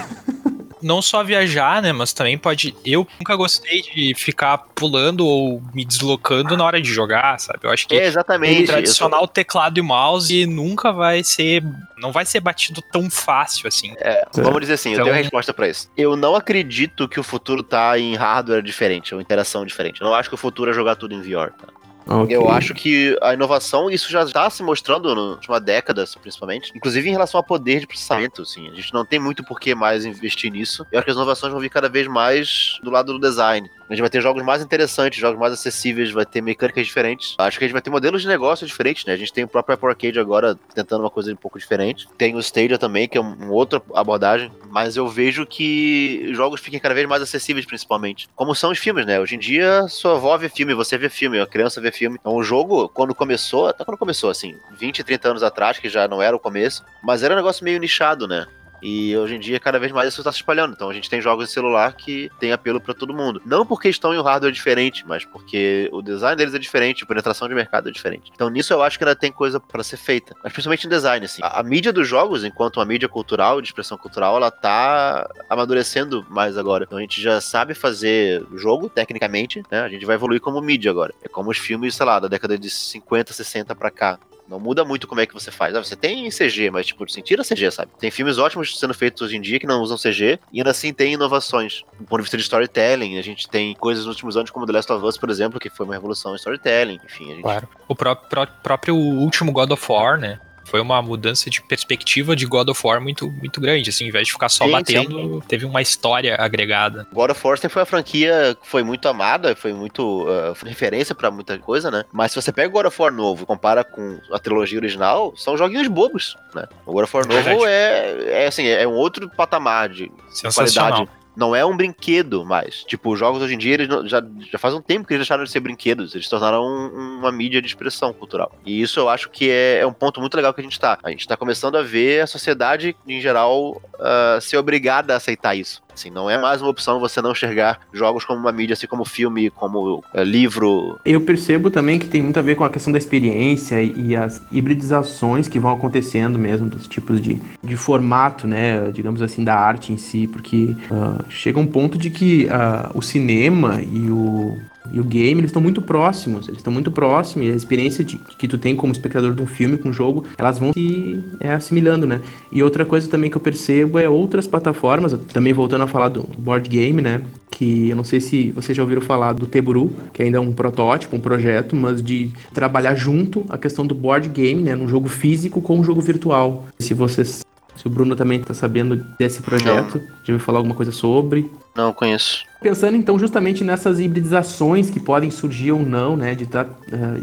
Não 0.86 1.02
só 1.02 1.24
viajar, 1.24 1.82
né, 1.82 1.92
mas 1.92 2.14
também 2.14 2.38
pode. 2.38 2.76
Eu 2.86 3.08
nunca 3.20 3.36
gostei 3.36 3.82
de 3.82 4.14
ficar 4.16 4.60
pulando 4.76 5.26
ou 5.26 5.62
me 5.74 5.84
deslocando 5.84 6.56
na 6.56 6.64
hora 6.64 6.80
de 6.80 6.94
jogar, 6.94 7.40
sabe? 7.40 7.60
Eu 7.64 7.72
acho 7.72 7.88
que 7.88 7.96
É 7.96 8.06
exatamente. 8.06 8.64
o 8.64 8.68
tradicional 8.68 9.28
teclado 9.28 9.80
e 9.80 9.82
mouse 9.82 10.46
nunca 10.46 10.92
vai 10.94 11.24
ser. 11.24 11.64
Não 11.98 12.12
vai 12.12 12.26
ser 12.26 12.40
batido 12.40 12.82
tão 12.92 13.10
fácil 13.10 13.68
assim. 13.68 13.94
É, 13.98 14.28
vamos 14.36 14.62
dizer 14.62 14.74
assim, 14.74 14.90
eu 14.90 14.94
Então- 14.96 15.06
tenho 15.06 15.16
a 15.16 15.22
resposta 15.22 15.54
pra 15.54 15.68
isso. 15.68 15.90
Eu 15.98 16.16
não 16.16 16.36
acredito 16.36 17.08
que 17.08 17.20
o 17.20 17.24
futuro 17.24 17.64
tá 17.64 17.98
em 17.98 18.16
hardware 18.16 18.62
diferente, 18.62 19.16
ou 19.16 19.20
interação 19.22 19.66
diferente. 19.66 20.02
Eu 20.02 20.08
não 20.08 20.14
acho 20.14 20.30
que 20.30 20.36
o 20.36 20.38
futuro 20.38 20.70
é 20.70 20.74
jogar 20.74 20.96
tudo 20.98 21.16
em 21.16 21.22
VR, 21.22 21.52
tá? 21.52 21.68
Ok. 22.08 22.36
Eu 22.36 22.50
acho 22.50 22.74
que 22.74 23.18
a 23.22 23.34
inovação, 23.34 23.90
isso 23.90 24.12
já 24.12 24.24
está 24.24 24.50
se 24.50 24.62
mostrando 24.62 25.14
na 25.16 25.22
última 25.22 25.60
década, 25.60 26.06
principalmente. 26.22 26.72
Inclusive 26.76 27.10
em 27.10 27.12
relação 27.12 27.40
ao 27.40 27.44
poder 27.44 27.80
de 27.80 27.88
processamento, 27.88 28.44
assim. 28.44 28.70
A 28.70 28.74
gente 28.74 28.94
não 28.94 29.06
tem 29.06 29.20
muito 29.20 29.44
por 29.44 29.60
que 29.60 29.74
mais 29.74 30.06
investir 30.06 30.52
nisso. 30.52 30.86
Eu 30.92 31.00
acho 31.00 31.06
que 31.06 31.12
as 31.12 31.18
inovações 31.18 31.52
vão 31.52 31.62
vir 31.62 31.70
cada 31.70 31.90
vez 31.90 32.08
mais 32.08 32.80
do 32.84 32.92
lado 32.92 33.14
do 33.14 33.20
design. 33.20 33.70
A 33.88 33.94
gente 33.94 34.02
vai 34.02 34.10
ter 34.10 34.22
jogos 34.22 34.44
mais 34.44 34.64
interessantes, 34.64 35.20
jogos 35.20 35.40
mais 35.40 35.54
acessíveis, 35.54 36.12
vai 36.12 36.26
ter 36.26 36.42
mecânicas 36.42 36.88
diferentes. 36.88 37.36
Acho 37.38 37.60
que 37.60 37.66
a 37.66 37.68
gente 37.68 37.74
vai 37.74 37.82
ter 37.82 37.92
modelos 37.92 38.24
de 38.24 38.28
negócio 38.28 38.66
diferentes, 38.66 39.06
né? 39.06 39.14
A 39.14 39.18
gente 39.18 39.32
tem 39.32 39.44
o 39.44 39.48
próprio 39.48 39.76
Apple 39.76 39.90
Arcade 39.90 40.20
agora 40.20 40.58
tentando 40.74 41.02
uma 41.02 41.10
coisa 41.10 41.32
um 41.32 41.36
pouco 41.36 41.60
diferente. 41.60 42.08
Tem 42.18 42.36
o 42.36 42.40
Stadia 42.40 42.80
também, 42.80 43.08
que 43.08 43.18
é 43.18 43.22
uma 43.22 43.52
outra 43.52 43.82
abordagem. 43.94 44.52
Mas 44.70 44.98
eu 44.98 45.08
vejo 45.08 45.46
que 45.46 46.34
jogos 46.34 46.62
fiquem 46.62 46.80
cada 46.80 46.96
vez 46.96 47.08
mais 47.08 47.22
acessíveis, 47.22 47.66
principalmente. 47.66 48.28
Como 48.36 48.56
são 48.56 48.72
os 48.72 48.80
filmes, 48.80 49.06
né? 49.06 49.20
Hoje 49.20 49.36
em 49.36 49.40
dia, 49.40 49.88
sua 49.88 50.16
avó 50.16 50.36
vê 50.36 50.50
filme, 50.50 50.74
você 50.74 50.98
vê 50.98 51.08
filme, 51.08 51.40
a 51.40 51.46
criança 51.46 51.80
vê 51.80 51.92
filme. 51.92 52.18
Então 52.20 52.36
o 52.36 52.44
jogo, 52.44 52.90
quando 52.90 53.14
começou, 53.14 53.68
até 53.68 53.86
quando 53.86 53.98
começou, 53.98 54.32
assim, 54.32 54.56
20, 54.80 55.04
30 55.04 55.30
anos 55.30 55.44
atrás, 55.44 55.78
que 55.78 55.90
já 55.90 56.08
não 56.08 56.22
era 56.22 56.36
o 56.36 56.40
começo, 56.40 56.84
mas 57.04 57.22
era 57.22 57.36
um 57.36 57.38
negócio 57.38 57.64
meio 57.64 57.80
nichado, 57.80 58.28
né? 58.28 58.48
E 58.88 59.18
hoje 59.18 59.34
em 59.34 59.40
dia, 59.40 59.60
cada 59.60 59.80
vez 59.80 59.92
mais 59.92 60.10
isso 60.10 60.22
está 60.22 60.32
se 60.32 60.38
espalhando. 60.38 60.74
Então 60.74 60.92
a 60.92 60.94
gente 60.94 61.10
tem 61.10 61.20
jogos 61.20 61.48
de 61.48 61.52
celular 61.52 61.94
que 61.94 62.30
tem 62.40 62.52
apelo 62.52 62.80
para 62.80 62.94
todo 62.94 63.16
mundo. 63.16 63.42
Não 63.44 63.66
porque 63.66 63.90
estão 63.90 64.14
em 64.14 64.20
um 64.20 64.22
hardware 64.22 64.54
diferente, 64.54 65.04
mas 65.08 65.26
porque 65.26 65.90
o 65.92 66.04
design 66.04 66.36
deles 66.36 66.54
é 66.54 66.60
diferente, 66.60 67.04
a 67.04 67.08
penetração 67.08 67.48
de 67.48 67.56
mercado 67.56 67.90
é 67.90 67.92
diferente. 67.92 68.32
Então 68.36 68.48
nisso 68.48 68.72
eu 68.74 68.84
acho 68.84 69.00
que 69.00 69.04
ainda 69.04 69.16
tem 69.16 69.32
coisa 69.32 69.60
para 69.60 69.84
ser 69.84 69.98
feita. 69.98 70.36
Mas 70.44 70.54
principalmente 70.54 70.86
em 70.86 70.90
design, 70.92 71.26
assim. 71.26 71.42
A, 71.44 71.62
a, 71.62 71.64
mídia 71.64 71.92
dos 71.92 72.08
jogos, 72.08 72.44
enquanto 72.44 72.78
uma 72.78 72.86
mídia 72.86 73.10
cultural, 73.10 73.60
de 73.60 73.70
expressão 73.70 73.98
cultural, 73.98 74.36
ela 74.36 74.52
tá 74.52 75.28
amadurecendo 75.50 76.24
mais 76.30 76.56
agora. 76.56 76.84
Então 76.84 77.00
a 77.00 77.02
gente 77.02 77.20
já 77.20 77.42
sabe 77.42 77.74
fazer 77.74 78.46
jogo, 78.54 78.88
tecnicamente, 78.88 79.64
né? 79.72 79.82
A 79.82 79.90
gente 79.90 80.06
vai 80.06 80.14
evoluir 80.14 80.40
como 80.40 80.62
mídia 80.62 80.92
agora. 80.92 81.12
É 81.24 81.28
como 81.28 81.50
os 81.50 81.58
filmes, 81.58 81.96
sei 81.96 82.06
lá, 82.06 82.20
da 82.20 82.28
década 82.28 82.56
de 82.56 82.70
50, 82.70 83.34
60 83.34 83.74
para 83.74 83.90
cá. 83.90 84.20
Não 84.48 84.60
muda 84.60 84.86
muito 84.86 85.08
como 85.08 85.22
é 85.22 85.26
que 85.26 85.34
você 85.34 85.52
faz. 85.52 85.76
Ah, 85.76 85.84
você 85.84 85.96
tem 85.96 86.30
CG, 86.30 86.70
mas 86.72 86.86
tipo, 86.86 87.10
sem 87.10 87.24
tira 87.24 87.44
CG, 87.44 87.72
sabe? 87.72 87.92
Tem 88.00 88.12
filmes 88.12 88.38
ótimos 88.38 88.80
sendo 88.80 88.94
feitos 88.94 89.22
hoje 89.22 89.36
em 89.36 89.42
dia 89.42 89.60
que 89.60 89.66
não 89.66 89.82
usam 89.82 89.98
CG 89.98 90.40
e 90.52 90.60
ainda 90.60 90.72
assim 90.72 90.94
tem 90.94 91.14
inovações. 91.14 91.84
Do 92.00 92.06
ponto 92.06 92.20
de 92.20 92.24
vista 92.24 92.38
de 92.38 92.44
storytelling, 92.44 93.18
a 93.18 93.22
gente 93.22 93.50
tem 93.50 93.74
coisas 93.76 94.06
nos 94.06 94.16
últimos 94.16 94.38
anos 94.38 94.52
como 94.52 94.66
The 94.66 94.74
Last 94.74 94.92
of 94.92 95.06
Us, 95.06 95.18
por 95.18 95.30
exemplo, 95.30 95.60
que 95.60 95.70
foi 95.70 95.86
uma 95.86 95.96
revolução 95.96 96.34
em 96.34 96.36
storytelling. 96.36 97.00
Enfim, 97.04 97.26
a 97.26 97.36
gente... 97.36 97.42
Claro. 97.42 97.68
O 97.88 97.96
próprio, 97.96 98.48
próprio 98.62 98.96
último 98.96 99.52
God 99.52 99.72
of 99.72 99.92
War, 99.92 100.20
né? 100.20 100.40
Foi 100.66 100.82
uma 100.82 101.02
mudança 101.02 101.50
de 101.50 101.62
perspectiva 101.62 102.36
de 102.36 102.46
God 102.46 102.70
of 102.70 102.82
War 102.86 103.00
muito, 103.00 103.32
muito 103.32 103.62
grande, 103.62 103.90
assim, 103.90 104.06
ao 104.06 104.10
invés 104.10 104.28
de 104.28 104.34
ficar 104.34 104.50
só 104.50 104.66
sim, 104.66 104.72
batendo, 104.72 105.36
sim. 105.36 105.48
teve 105.48 105.66
uma 105.66 105.82
história 105.82 106.36
agregada. 106.38 107.08
God 107.14 107.32
of 107.32 107.48
War 107.48 107.58
sempre 107.58 107.74
foi 107.74 107.82
uma 107.82 107.86
franquia 107.86 108.58
que 108.62 108.68
foi 108.68 108.84
muito 108.84 109.08
amada, 109.08 109.56
foi 109.56 109.74
muito 109.74 110.24
uh, 110.24 110.56
referência 110.66 111.16
para 111.16 111.32
muita 111.32 111.58
coisa, 111.58 111.90
né? 111.90 112.04
Mas 112.12 112.32
se 112.32 112.42
você 112.42 112.52
pega 112.52 112.68
o 112.68 112.72
God 112.72 112.88
of 112.88 113.02
War 113.02 113.12
novo 113.12 113.44
e 113.44 113.46
compara 113.46 113.84
com 113.84 114.20
a 114.32 114.40
trilogia 114.40 114.80
original, 114.80 115.34
são 115.38 115.58
joguinhos 115.58 115.88
bobos, 115.88 116.36
né? 116.54 116.66
O 116.86 116.92
God 116.92 117.04
of 117.04 117.16
War 117.16 117.28
novo 117.28 117.66
é, 117.66 118.44
é, 118.44 118.48
assim, 118.48 118.68
é 118.68 118.88
um 118.88 118.94
outro 118.94 119.30
patamar 119.30 119.90
de 119.90 120.12
qualidade 120.54 121.08
não 121.36 121.56
é 121.56 121.66
um 121.66 121.76
brinquedo 121.76 122.46
mais. 122.46 122.84
Tipo, 122.84 123.14
os 123.14 123.20
jogos 123.20 123.42
hoje 123.42 123.56
em 123.56 123.58
dia, 123.58 123.74
eles 123.76 123.88
já, 124.10 124.24
já 124.52 124.58
faz 124.58 124.74
um 124.74 124.82
tempo 124.82 125.08
que 125.08 125.14
eles 125.14 125.22
deixaram 125.22 125.44
de 125.44 125.52
ser 125.52 125.60
brinquedos, 125.60 126.14
eles 126.14 126.26
se 126.26 126.30
tornaram 126.30 126.64
um, 126.64 127.20
uma 127.20 127.32
mídia 127.32 127.62
de 127.62 127.68
expressão 127.68 128.14
cultural. 128.14 128.52
E 128.66 128.82
isso 128.82 129.00
eu 129.00 129.10
acho 129.10 129.30
que 129.30 129.50
é, 129.50 129.80
é, 129.80 129.88
um 129.88 129.94
ponto 129.94 130.20
muito 130.20 130.36
legal 130.36 130.54
que 130.54 130.62
a 130.62 130.64
gente 130.64 130.80
tá. 130.80 130.98
A 131.04 131.10
gente 131.10 131.28
tá 131.28 131.36
começando 131.36 131.78
a 131.78 131.84
ver 131.84 132.22
a 132.22 132.28
sociedade, 132.28 132.96
em 133.08 133.20
geral, 133.20 133.82
uh, 133.96 134.42
ser 134.42 134.58
obrigada 134.58 135.14
a 135.14 135.18
aceitar 135.18 135.56
isso. 135.56 135.85
Assim, 135.96 136.10
não 136.10 136.30
é 136.30 136.38
mais 136.38 136.62
uma 136.62 136.70
opção 136.70 137.00
você 137.00 137.22
não 137.22 137.32
enxergar 137.32 137.80
jogos 137.94 138.26
como 138.26 138.40
uma 138.40 138.52
mídia, 138.52 138.74
assim 138.74 138.86
como 138.86 139.06
filme, 139.06 139.50
como 139.50 140.00
uh, 140.14 140.24
livro. 140.24 141.00
Eu 141.06 141.22
percebo 141.22 141.72
também 141.72 141.98
que 141.98 142.08
tem 142.08 142.22
muito 142.22 142.38
a 142.38 142.42
ver 142.42 142.56
com 142.56 142.66
a 142.66 142.70
questão 142.70 142.92
da 142.92 143.00
experiência 143.00 143.82
e 143.82 144.14
as 144.14 144.42
hibridizações 144.52 145.48
que 145.48 145.58
vão 145.58 145.72
acontecendo 145.72 146.38
mesmo 146.38 146.70
dos 146.70 146.86
tipos 146.86 147.22
de, 147.22 147.42
de 147.64 147.78
formato, 147.78 148.46
né, 148.46 148.92
digamos 148.92 149.22
assim, 149.22 149.44
da 149.44 149.56
arte 149.56 149.94
em 149.94 149.98
si, 149.98 150.28
porque 150.28 150.76
uh, 150.92 151.24
chega 151.30 151.60
um 151.60 151.68
ponto 151.68 151.98
de 151.98 152.10
que 152.10 152.46
uh, 152.46 152.92
o 152.94 153.02
cinema 153.02 153.82
e 153.82 154.12
o 154.12 154.58
e 154.92 155.00
o 155.00 155.04
game, 155.04 155.40
eles 155.40 155.50
estão 155.50 155.62
muito 155.62 155.82
próximos, 155.82 156.48
eles 156.48 156.60
estão 156.60 156.72
muito 156.72 156.92
próximos, 156.92 157.48
e 157.48 157.52
a 157.52 157.56
experiência 157.56 158.04
de, 158.04 158.18
que 158.38 158.48
tu 158.48 158.58
tem 158.58 158.76
como 158.76 158.92
espectador 158.92 159.34
de 159.34 159.42
um 159.42 159.48
filme 159.48 159.78
com 159.78 159.90
um 159.90 159.94
jogo, 159.94 160.26
elas 160.38 160.60
vão 160.60 160.74
se 160.74 161.24
é, 161.40 161.54
assimilando, 161.54 162.06
né? 162.06 162.22
E 162.52 162.62
outra 162.64 162.86
coisa 162.86 163.10
também 163.10 163.30
que 163.30 163.38
eu 163.38 163.42
percebo 163.42 164.00
é 164.00 164.08
outras 164.08 164.48
plataformas, 164.48 165.14
também 165.32 165.54
voltando 165.54 165.84
a 165.84 165.88
falar 165.88 166.10
do 166.10 166.24
board 166.38 166.70
game, 166.70 167.02
né? 167.02 167.22
Que 167.50 167.90
eu 167.90 167.96
não 167.96 168.04
sei 168.04 168.20
se 168.20 168.52
vocês 168.52 168.76
já 168.76 168.84
ouviram 168.84 169.02
falar 169.02 169.34
do 169.34 169.48
Teburu, 169.48 169.92
que 170.14 170.22
ainda 170.22 170.38
é 170.38 170.42
um 170.42 170.52
protótipo, 170.52 171.16
um 171.16 171.22
projeto, 171.22 171.76
mas 171.76 172.02
de 172.02 172.32
trabalhar 172.54 172.96
junto 172.96 173.46
a 173.50 173.58
questão 173.58 173.86
do 173.86 173.96
board 173.96 174.30
game, 174.30 174.62
né? 174.62 174.76
Num 174.76 174.88
jogo 174.88 175.08
físico 175.08 175.62
com 175.62 175.80
um 175.80 175.84
jogo 175.84 176.02
virtual. 176.02 176.66
Se 176.80 176.94
vocês 176.94 177.46
se 177.76 177.88
o 177.88 177.90
Bruno 177.90 178.16
também 178.16 178.40
está 178.40 178.54
sabendo 178.54 179.06
desse 179.20 179.42
projeto, 179.42 179.98
não. 179.98 180.08
já 180.24 180.34
ouviu 180.34 180.40
falar 180.40 180.60
alguma 180.60 180.76
coisa 180.76 180.92
sobre? 180.92 181.50
Não, 181.76 181.92
conheço. 181.92 182.46
Pensando 182.62 182.96
então 182.96 183.20
justamente 183.20 183.64
nessas 183.64 184.00
hibridizações 184.00 184.90
que 184.90 185.00
podem 185.00 185.30
surgir 185.30 185.72
ou 185.72 185.80
não, 185.80 186.16
né, 186.16 186.34
de 186.34 186.46
uh, 186.46 186.48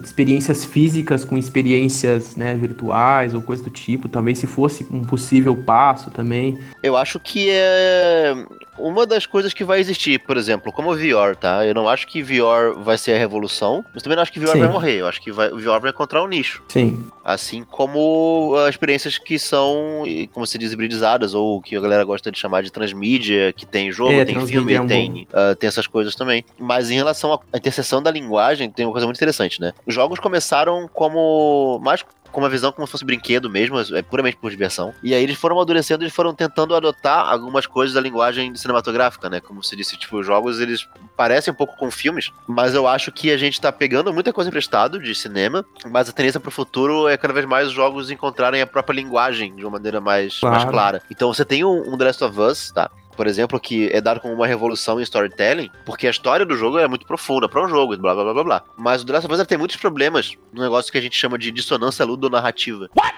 experiências 0.05 0.65
físicas 0.65 1.25
com 1.25 1.37
experiências 1.37 2.37
né, 2.37 2.55
virtuais 2.55 3.35
ou 3.35 3.43
coisa 3.43 3.65
do 3.65 3.71
tipo, 3.71 4.09
talvez 4.09 4.39
se 4.39 4.47
fosse 4.47 4.87
um 4.91 5.03
possível 5.03 5.57
passo 5.57 6.11
também. 6.11 6.59
Eu 6.83 6.97
acho 6.97 7.19
que 7.19 7.49
é 7.51 8.35
uma 8.79 9.07
das 9.07 9.27
coisas 9.27 9.53
que 9.53 9.65
vai 9.65 9.81
existir, 9.81 10.19
por 10.21 10.37
exemplo, 10.37 10.73
como 10.73 10.93
o 10.93 10.97
VR, 10.97 11.37
tá? 11.39 11.67
Eu 11.67 11.75
não 11.75 11.89
acho 11.89 12.07
que 12.07 12.23
VR 12.23 12.79
vai 12.79 12.97
ser 12.97 13.13
a 13.13 13.19
revolução, 13.19 13.85
mas 13.93 14.03
também 14.03 14.17
não 14.17 14.23
acho 14.23 14.33
que 14.33 14.41
VR 14.41 14.53
Sim. 14.53 14.61
vai 14.61 14.69
morrer. 14.69 15.01
Eu 15.01 15.07
acho 15.07 15.21
que 15.21 15.31
vai, 15.31 15.51
o 15.53 15.59
VR 15.59 15.81
vai 15.81 15.91
encontrar 15.91 16.23
um 16.23 16.27
nicho. 16.27 16.63
Sim. 16.69 17.05
Assim 17.25 17.65
como 17.65 18.55
as 18.67 18.71
experiências 18.71 19.19
que 19.19 19.39
são, 19.39 20.05
como 20.33 20.47
se 20.47 20.59
diz, 20.59 20.73
hibridizadas, 20.73 21.35
ou 21.35 21.61
que 21.61 21.77
a 21.77 21.81
galera 21.81 22.05
gosta 22.05 22.33
de 22.33 22.39
chamar 22.39 22.63
de 22.63 22.73
transmídia, 22.73 23.53
que 23.53 23.67
tem 23.67 23.93
jogo, 23.93 24.13
é, 24.13 24.25
tem 24.25 24.42
filme, 24.47 24.75
é 24.75 24.81
um 24.81 24.87
tem, 24.87 25.27
uh, 25.31 25.55
tem 25.57 25.69
essas 25.69 25.87
coisas 25.87 26.15
também. 26.15 26.45
Mas 26.59 26.91
em 26.91 26.95
relação 26.95 27.41
à 27.53 27.57
interseção 27.57 28.03
da 28.03 28.11
linguagem, 28.11 28.71
tem 28.71 28.87
uma 28.87 28.93
coisa 28.93 29.07
muito 29.07 29.17
interessante, 29.17 29.61
né? 29.61 29.73
Os 29.87 29.95
jogos 29.95 30.19
começaram 30.19 30.89
como 30.93 31.79
mais 31.83 32.05
com 32.33 32.41
uma 32.41 32.49
visão 32.49 32.73
como 32.73 32.87
se 32.87 32.91
fosse 32.91 33.05
brinquedo 33.05 33.49
mesmo, 33.49 33.79
é 33.79 34.03
puramente 34.03 34.39
por 34.39 34.51
diversão. 34.51 34.93
E 35.03 35.15
aí 35.15 35.23
eles 35.23 35.37
foram 35.37 35.57
amadurecendo, 35.57 36.03
eles 36.03 36.15
foram 36.15 36.35
tentando 36.35 36.75
adotar 36.75 37.31
algumas 37.31 37.67
coisas 37.67 37.95
da 37.95 38.01
linguagem 38.01 38.57
cinematográfica, 38.57 39.29
né? 39.29 39.39
Como 39.39 39.63
se 39.63 39.77
disse, 39.77 39.97
tipo, 39.97 40.19
os 40.19 40.27
jogos 40.27 40.59
eles 40.59 40.89
parecem 41.17 41.53
um 41.53 41.57
pouco 41.57 41.77
com 41.77 41.91
filmes, 41.91 42.33
mas 42.49 42.75
eu 42.75 42.89
acho 42.89 43.13
que 43.13 43.31
a 43.31 43.37
gente 43.37 43.61
tá 43.61 43.71
pegando 43.71 44.13
muita 44.13 44.33
coisa 44.33 44.49
emprestado 44.49 44.99
de 44.99 45.15
cinema, 45.15 45.65
mas 45.91 46.09
a 46.09 46.13
tendência 46.13 46.41
pro 46.41 46.51
futuro 46.51 47.07
é 47.07 47.17
cada 47.17 47.35
vez 47.35 47.45
mais 47.45 47.69
os 47.69 47.75
jogos 47.75 48.11
encontrarem 48.11 48.63
a 48.63 48.67
própria 48.67 48.97
linguagem 48.97 49.55
de 49.55 49.63
uma 49.65 49.73
maneira 49.73 50.01
mais, 50.01 50.41
claro. 50.41 50.57
mais 50.57 50.71
clara. 50.71 51.03
Então 51.11 51.33
você 51.33 51.45
tem 51.45 51.65
um, 51.65 51.93
um 51.93 51.99
The 51.99 52.05
Last 52.07 52.25
of 52.25 52.41
Us, 52.41 52.73
tá? 52.73 52.91
Por 53.17 53.27
exemplo, 53.27 53.59
que 53.61 53.89
é 53.93 54.01
dado 54.01 54.21
como 54.21 54.35
uma 54.35 54.47
revolução 54.47 54.99
em 54.99 55.03
storytelling, 55.03 55.71
porque 55.85 56.07
a 56.07 56.11
história 56.11 56.45
do 56.45 56.57
jogo 56.57 56.79
é 56.79 56.89
muito 56.89 57.07
profunda 57.07 57.49
para 57.49 57.65
um 57.65 57.69
jogo, 57.69 57.97
blá 57.97 58.15
blá 58.15 58.33
blá 58.33 58.45
blá 58.45 58.65
Mas 58.77 59.03
o 59.03 59.07
The 59.07 59.13
Last 59.13 59.27
of 59.27 59.41
Us 59.41 59.47
tem 59.47 59.59
muitos 59.59 59.77
problemas 59.77 60.37
no 60.53 60.63
negócio 60.63 60.91
que 60.91 60.99
a 60.99 61.01
gente 61.01 61.17
chama 61.17 61.39
de 61.39 61.51
dissonância 61.51 62.05
ludonarrativa. 62.05 62.89
What? 62.97 63.15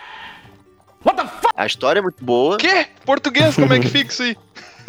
What 1.05 1.20
the 1.20 1.28
fuck? 1.28 1.55
A 1.57 1.66
história 1.66 2.01
é 2.01 2.03
muito 2.03 2.24
boa. 2.24 2.57
Quê? 2.57 2.86
Português, 3.05 3.55
como 3.55 3.72
é 3.72 3.78
que 3.78 3.88
fica 3.88 4.11
isso 4.11 4.22
aí? 4.22 4.36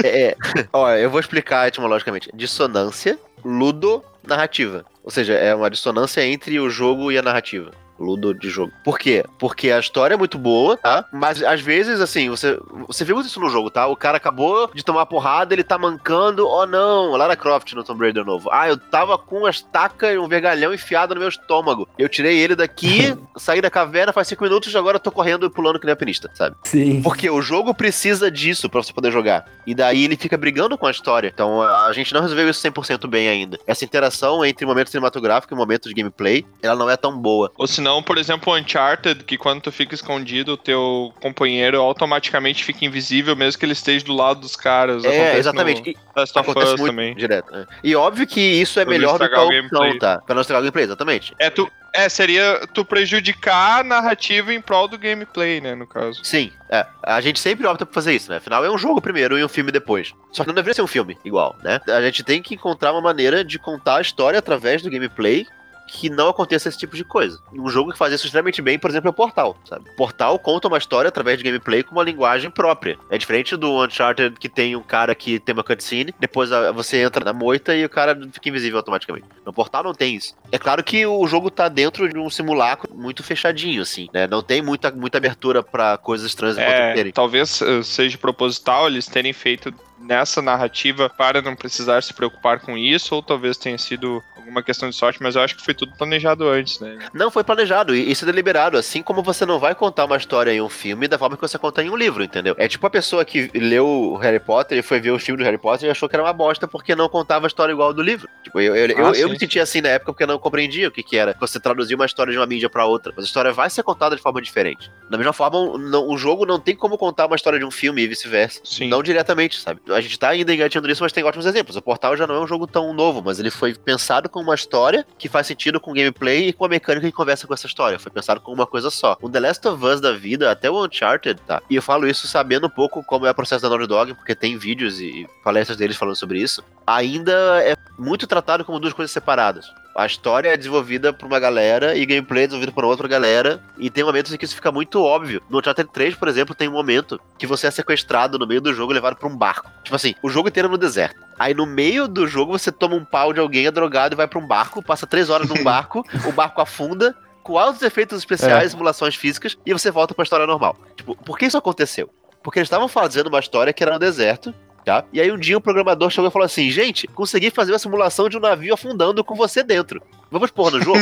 É, 0.03 0.29
é. 0.29 0.35
ó, 0.73 0.91
eu 0.91 1.09
vou 1.09 1.19
explicar 1.19 1.67
etimologicamente. 1.67 2.29
Dissonância 2.33 3.19
ludonarrativa. 3.43 4.85
Ou 5.03 5.11
seja, 5.11 5.33
é 5.33 5.53
uma 5.53 5.69
dissonância 5.69 6.25
entre 6.25 6.59
o 6.59 6.69
jogo 6.69 7.11
e 7.11 7.17
a 7.17 7.21
narrativa. 7.21 7.71
Ludo 7.99 8.33
de 8.33 8.49
jogo. 8.49 8.71
Por 8.83 8.99
quê? 8.99 9.23
Porque 9.39 9.71
a 9.71 9.79
história 9.79 10.15
é 10.15 10.17
muito 10.17 10.37
boa, 10.37 10.77
tá? 10.77 11.05
Mas 11.11 11.41
às 11.41 11.61
vezes, 11.61 12.01
assim, 12.01 12.29
você, 12.29 12.59
você 12.87 13.05
vê 13.05 13.13
muito 13.13 13.27
isso 13.27 13.39
no 13.39 13.49
jogo, 13.49 13.69
tá? 13.69 13.87
O 13.87 13.95
cara 13.95 14.17
acabou 14.17 14.69
de 14.73 14.83
tomar 14.83 15.05
porrada, 15.05 15.53
ele 15.53 15.63
tá 15.63 15.77
mancando. 15.77 16.47
Oh 16.47 16.65
não, 16.65 17.11
Lara 17.11 17.35
Croft 17.35 17.73
no 17.73 17.83
Tomb 17.83 18.03
Raider 18.03 18.25
novo. 18.25 18.49
Ah, 18.51 18.67
eu 18.67 18.77
tava 18.77 19.17
com 19.17 19.39
uma 19.39 19.49
estaca 19.49 20.11
e 20.11 20.17
um 20.17 20.27
vergalhão 20.27 20.73
enfiado 20.73 21.13
no 21.13 21.19
meu 21.19 21.29
estômago. 21.29 21.87
Eu 21.97 22.09
tirei 22.09 22.37
ele 22.37 22.55
daqui, 22.55 23.15
saí 23.37 23.61
da 23.61 23.69
caverna 23.69 24.13
faz 24.13 24.27
cinco 24.27 24.43
minutos 24.43 24.73
e 24.73 24.77
agora 24.77 24.99
tô 24.99 25.11
correndo 25.11 25.45
e 25.45 25.49
pulando 25.49 25.79
que 25.79 25.85
nem 25.85 25.91
alpinista, 25.91 26.29
sabe? 26.33 26.55
Sim. 26.63 27.01
Porque 27.01 27.29
o 27.29 27.41
jogo 27.41 27.73
precisa 27.73 28.29
disso 28.29 28.69
para 28.69 28.81
você 28.81 28.93
poder 28.93 29.11
jogar. 29.11 29.45
E 29.65 29.73
daí 29.73 30.05
ele 30.05 30.17
fica 30.17 30.37
brigando 30.37 30.77
com 30.77 30.87
a 30.87 30.91
história. 30.91 31.31
Então 31.33 31.61
a 31.61 31.91
gente 31.93 32.13
não 32.13 32.21
resolveu 32.21 32.49
isso 32.49 32.65
100% 32.65 33.07
bem 33.07 33.27
ainda. 33.27 33.59
Essa 33.65 33.85
interação 33.85 34.43
entre 34.45 34.65
o 34.65 34.67
momento 34.67 34.89
cinematográfico 34.89 35.53
e 35.53 35.55
o 35.55 35.57
momento 35.57 35.87
de 35.87 35.95
gameplay, 35.95 36.45
ela 36.61 36.75
não 36.75 36.89
é 36.89 36.97
tão 36.97 37.17
boa. 37.17 37.51
Ou 37.57 37.67
se 37.67 37.81
não, 37.85 38.01
por 38.01 38.17
exemplo, 38.17 38.51
Uncharted, 38.55 39.23
que 39.23 39.37
quando 39.37 39.61
tu 39.61 39.71
fica 39.71 39.93
escondido, 39.93 40.53
o 40.53 40.57
teu 40.57 41.13
companheiro 41.21 41.79
automaticamente 41.79 42.63
fica 42.63 42.83
invisível, 42.83 43.35
mesmo 43.35 43.59
que 43.59 43.65
ele 43.65 43.73
esteja 43.73 44.03
do 44.03 44.11
lado 44.11 44.39
dos 44.39 44.55
caras. 44.55 45.05
É, 45.05 45.09
Acontece 45.09 45.37
exatamente. 45.37 45.97
No 46.15 46.19
Last 46.19 46.39
of 46.39 46.49
Us 46.49 46.81
também. 46.81 47.13
Direto. 47.13 47.51
Né? 47.51 47.67
E 47.83 47.95
óbvio 47.95 48.25
que 48.25 48.41
isso 48.41 48.79
é 48.79 48.85
melhor 48.85 49.19
do 49.19 49.29
que 49.29 49.35
a 49.35 49.43
opção, 49.43 49.99
tá? 49.99 50.19
Pra 50.25 50.33
não 50.33 50.41
estragar 50.41 50.61
o 50.61 50.63
gameplay, 50.63 50.85
exatamente. 50.85 51.35
É, 51.37 51.51
tu, 51.51 51.71
é, 51.93 52.09
seria 52.09 52.59
tu 52.73 52.83
prejudicar 52.83 53.81
a 53.81 53.83
narrativa 53.83 54.51
em 54.51 54.59
prol 54.59 54.87
do 54.87 54.97
gameplay, 54.97 55.61
né, 55.61 55.75
no 55.75 55.85
caso. 55.85 56.19
Sim, 56.23 56.51
é. 56.71 56.87
A 57.03 57.21
gente 57.21 57.39
sempre 57.39 57.67
opta 57.67 57.85
por 57.85 57.93
fazer 57.93 58.15
isso, 58.15 58.31
né? 58.31 58.37
Afinal, 58.37 58.65
é 58.65 58.71
um 58.71 58.79
jogo 58.79 58.99
primeiro 58.99 59.37
e 59.37 59.45
um 59.45 59.49
filme 59.49 59.71
depois. 59.71 60.11
Só 60.31 60.41
que 60.41 60.47
não 60.47 60.55
deveria 60.55 60.73
ser 60.73 60.81
um 60.81 60.87
filme 60.87 61.15
igual, 61.23 61.55
né? 61.63 61.79
A 61.87 62.01
gente 62.01 62.23
tem 62.23 62.41
que 62.41 62.55
encontrar 62.55 62.93
uma 62.93 63.01
maneira 63.01 63.43
de 63.43 63.59
contar 63.59 63.97
a 63.97 64.01
história 64.01 64.39
através 64.39 64.81
do 64.81 64.89
gameplay 64.89 65.45
que 65.87 66.09
não 66.09 66.29
aconteça 66.29 66.69
esse 66.69 66.77
tipo 66.77 66.95
de 66.95 67.03
coisa. 67.03 67.39
Um 67.53 67.69
jogo 67.69 67.91
que 67.91 67.97
faz 67.97 68.13
isso 68.13 68.25
extremamente 68.25 68.61
bem, 68.61 68.77
por 68.79 68.89
exemplo, 68.89 69.09
é 69.09 69.11
o 69.11 69.13
Portal, 69.13 69.57
sabe? 69.65 69.89
Portal 69.95 70.37
conta 70.39 70.67
uma 70.67 70.77
história 70.77 71.09
através 71.09 71.37
de 71.37 71.43
gameplay 71.43 71.83
com 71.83 71.91
uma 71.91 72.03
linguagem 72.03 72.49
própria. 72.49 72.97
É 73.09 73.17
diferente 73.17 73.55
do 73.55 73.83
Uncharted 73.83 74.37
que 74.39 74.49
tem 74.49 74.75
um 74.75 74.81
cara 74.81 75.13
que 75.13 75.39
tem 75.39 75.53
uma 75.53 75.63
cutscene, 75.63 76.13
depois 76.19 76.49
você 76.73 77.01
entra 77.01 77.23
na 77.23 77.33
moita 77.33 77.75
e 77.75 77.85
o 77.85 77.89
cara 77.89 78.17
fica 78.31 78.49
invisível 78.49 78.77
automaticamente. 78.77 79.27
No 79.45 79.53
Portal 79.53 79.83
não 79.83 79.93
tem 79.93 80.15
isso. 80.15 80.35
É 80.51 80.57
claro 80.57 80.83
que 80.83 81.05
o 81.05 81.27
jogo 81.27 81.49
tá 81.49 81.67
dentro 81.67 82.07
de 82.09 82.17
um 82.17 82.29
simulacro 82.29 82.93
muito 82.93 83.23
fechadinho, 83.23 83.81
assim, 83.81 84.07
né? 84.13 84.27
Não 84.27 84.41
tem 84.41 84.61
muita, 84.61 84.91
muita 84.91 85.17
abertura 85.17 85.61
para 85.63 85.97
coisas 85.97 86.27
estranhas 86.27 86.57
é, 86.57 87.11
Talvez 87.11 87.61
eh, 87.61 87.83
seja 87.83 88.17
proposital 88.17 88.87
eles 88.87 89.07
terem 89.07 89.33
feito 89.33 89.73
nessa 90.05 90.41
narrativa 90.41 91.09
para 91.09 91.41
não 91.41 91.55
precisar 91.55 92.01
se 92.03 92.13
preocupar 92.13 92.59
com 92.59 92.77
isso, 92.77 93.15
ou 93.15 93.21
talvez 93.23 93.57
tenha 93.57 93.77
sido 93.77 94.23
alguma 94.35 94.61
questão 94.61 94.89
de 94.89 94.95
sorte, 94.95 95.21
mas 95.21 95.35
eu 95.35 95.41
acho 95.41 95.55
que 95.55 95.63
foi 95.63 95.73
tudo 95.73 95.93
planejado 95.97 96.47
antes, 96.47 96.79
né? 96.79 96.97
Não 97.13 97.31
foi 97.31 97.43
planejado, 97.43 97.95
e 97.95 98.11
isso 98.11 98.23
é 98.23 98.27
deliberado. 98.27 98.77
Assim 98.77 99.01
como 99.01 99.23
você 99.23 99.45
não 99.45 99.59
vai 99.59 99.73
contar 99.73 100.05
uma 100.05 100.17
história 100.17 100.51
em 100.53 100.61
um 100.61 100.69
filme 100.69 101.07
da 101.07 101.17
forma 101.17 101.35
que 101.35 101.41
você 101.41 101.57
conta 101.57 101.81
em 101.83 101.89
um 101.89 101.95
livro, 101.95 102.23
entendeu? 102.23 102.53
É 102.57 102.67
tipo 102.67 102.85
a 102.85 102.89
pessoa 102.89 103.25
que 103.25 103.49
leu 103.55 103.87
o 103.87 104.17
Harry 104.17 104.39
Potter 104.39 104.77
e 104.77 104.81
foi 104.81 104.99
ver 104.99 105.11
o 105.11 105.19
filme 105.19 105.39
do 105.41 105.45
Harry 105.45 105.57
Potter 105.57 105.87
e 105.87 105.91
achou 105.91 106.07
que 106.07 106.15
era 106.15 106.23
uma 106.23 106.33
bosta 106.33 106.67
porque 106.67 106.95
não 106.95 107.09
contava 107.09 107.45
a 107.45 107.47
história 107.47 107.71
igual 107.73 107.93
do 107.93 108.01
livro. 108.01 108.29
Tipo, 108.43 108.59
eu, 108.61 108.75
eu, 108.75 108.87
eu, 108.87 109.05
Ah, 109.07 109.09
eu 109.09 109.15
sim, 109.27 109.29
me 109.33 109.39
sentia 109.39 109.63
assim 109.63 109.81
na 109.81 109.89
época 109.89 110.13
porque 110.13 110.25
não 110.25 110.37
compreendia 110.37 110.87
o 110.87 110.91
que, 110.91 111.01
que 111.01 111.17
era 111.17 111.35
você 111.39 111.59
traduzir 111.59 111.95
uma 111.95 112.05
história 112.05 112.31
de 112.31 112.37
uma 112.37 112.45
mídia 112.45 112.69
pra 112.69 112.85
outra. 112.85 113.11
Mas 113.15 113.25
a 113.25 113.27
história 113.27 113.51
vai 113.51 113.69
ser 113.69 113.81
contada 113.83 114.15
de 114.15 114.21
forma 114.21 114.41
diferente. 114.41 114.91
Da 115.09 115.17
mesma 115.17 115.33
forma, 115.33 115.57
o- 115.57 115.77
não- 115.77 116.07
o 116.07 116.17
jogo 116.17 116.45
não 116.45 116.59
tem 116.59 116.75
como 116.75 116.97
contar 116.97 117.25
uma 117.25 117.35
história 117.35 117.57
de 117.57 117.65
um 117.65 117.71
filme 117.71 118.03
e 118.03 118.07
vice-versa. 118.07 118.61
Sim. 118.63 118.87
Não 118.89 119.01
diretamente, 119.01 119.59
sabe? 119.59 119.81
A 119.95 120.01
gente 120.01 120.19
tá 120.19 120.29
ainda 120.29 120.53
engatinhando 120.53 120.89
nisso, 120.89 121.01
mas 121.01 121.13
tem 121.13 121.23
ótimos 121.23 121.45
exemplos. 121.45 121.77
O 121.77 121.81
Portal 121.81 122.17
já 122.17 122.27
não 122.27 122.35
é 122.35 122.39
um 122.41 122.47
jogo 122.47 122.67
tão 122.67 122.93
novo, 122.93 123.21
mas 123.23 123.39
ele 123.39 123.49
foi 123.49 123.73
pensado 123.73 124.27
com 124.27 124.41
uma 124.41 124.53
história 124.53 125.07
que 125.17 125.29
faz 125.29 125.47
sentido 125.47 125.79
com 125.79 125.91
o 125.91 125.93
gameplay 125.93 126.49
e 126.49 126.53
com 126.53 126.65
a 126.65 126.67
mecânica 126.67 127.07
que 127.07 127.13
conversa 127.13 127.47
com 127.47 127.53
essa 127.53 127.65
história. 127.65 127.97
Foi 127.97 128.11
pensado 128.11 128.41
com 128.41 128.51
uma 128.51 128.67
coisa 128.67 128.89
só. 128.89 129.17
O 129.21 129.29
The 129.29 129.39
Last 129.39 129.65
of 129.67 129.85
Us 129.85 130.01
da 130.01 130.11
vida, 130.11 130.51
até 130.51 130.69
o 130.69 130.85
Uncharted, 130.85 131.39
tá? 131.47 131.61
E 131.69 131.77
eu 131.77 131.81
falo 131.81 132.07
isso 132.07 132.27
sabendo 132.27 132.67
um 132.67 132.69
pouco 132.69 133.03
como 133.05 133.25
é 133.25 133.31
o 133.31 133.35
processo 133.35 133.61
da 133.61 133.69
Naughty 133.69 133.87
Dog, 133.87 134.13
porque 134.15 134.35
tem 134.35 134.57
vídeos 134.57 134.99
e 134.99 135.25
palestras 135.43 135.77
deles 135.77 135.95
falando 135.95 136.17
sobre 136.17 136.39
isso. 136.39 136.61
Ainda 136.87 137.33
é 137.63 137.75
muito 137.97 138.27
tratado 138.27 138.63
como 138.63 138.79
duas 138.79 138.93
coisas 138.93 139.11
separadas. 139.11 139.71
A 139.95 140.05
história 140.05 140.49
é 140.49 140.57
desenvolvida 140.57 141.13
por 141.13 141.25
uma 141.25 141.39
galera 141.39 141.95
e 141.95 142.05
gameplay 142.05 142.43
é 142.43 142.47
desenvolvido 142.47 142.73
por 142.73 142.83
outra 142.83 143.07
galera. 143.07 143.63
E 143.77 143.89
tem 143.89 144.03
momentos 144.03 144.33
em 144.33 144.37
que 144.37 144.43
isso 144.43 144.53
fica 144.53 144.69
muito 144.69 145.01
óbvio. 145.01 145.41
No 145.49 145.59
Uncharted 145.59 145.89
3, 145.93 146.15
por 146.15 146.27
exemplo, 146.27 146.53
tem 146.53 146.67
um 146.67 146.73
momento 146.73 147.19
que 147.37 147.47
você 147.47 147.67
é 147.67 147.71
sequestrado 147.71 148.37
no 148.37 148.45
meio 148.45 148.59
do 148.59 148.73
jogo 148.73 148.91
e 148.91 148.95
levado 148.95 149.15
pra 149.15 149.29
um 149.29 149.37
barco. 149.37 149.71
Tipo 149.83 149.95
assim, 149.95 150.13
o 150.21 150.29
jogo 150.29 150.49
inteiro 150.49 150.67
é 150.67 150.71
no 150.71 150.77
deserto. 150.77 151.23
Aí 151.39 151.53
no 151.53 151.65
meio 151.65 152.09
do 152.09 152.27
jogo 152.27 152.51
você 152.51 152.73
toma 152.73 152.95
um 152.95 153.05
pau 153.05 153.31
de 153.31 153.39
alguém, 153.39 153.67
é 153.67 153.71
drogado 153.71 154.15
e 154.15 154.17
vai 154.17 154.27
pra 154.27 154.37
um 154.37 154.45
barco, 154.45 154.83
passa 154.83 155.07
três 155.07 155.29
horas 155.29 155.47
num 155.47 155.61
barco, 155.63 156.03
o 156.27 156.31
barco 156.33 156.61
afunda, 156.61 157.15
com 157.41 157.57
altos 157.57 157.81
efeitos 157.81 158.17
especiais, 158.17 158.71
simulações 158.71 159.15
físicas, 159.15 159.57
e 159.65 159.71
você 159.71 159.91
volta 159.91 160.13
pra 160.13 160.23
história 160.23 160.45
normal. 160.45 160.77
Tipo, 160.95 161.15
por 161.15 161.37
que 161.37 161.45
isso 161.45 161.57
aconteceu? 161.57 162.09
Porque 162.43 162.59
eles 162.59 162.67
estavam 162.67 162.87
fazendo 162.87 163.27
uma 163.27 163.39
história 163.39 163.71
que 163.71 163.81
era 163.81 163.93
no 163.93 163.99
deserto, 163.99 164.53
tá? 164.85 165.03
E 165.11 165.19
aí 165.19 165.31
um 165.31 165.37
dia 165.37 165.57
o 165.57 165.61
programador 165.61 166.09
chegou 166.11 166.29
e 166.29 166.31
falou 166.31 166.45
assim: 166.45 166.69
gente, 166.69 167.07
consegui 167.07 167.49
fazer 167.49 167.71
uma 167.73 167.79
simulação 167.79 168.29
de 168.29 168.37
um 168.37 168.39
navio 168.39 168.73
afundando 168.73 169.23
com 169.23 169.35
você 169.35 169.63
dentro. 169.63 170.01
Vamos 170.31 170.51
pôr 170.51 170.71
no 170.71 170.81
jogo? 170.81 170.99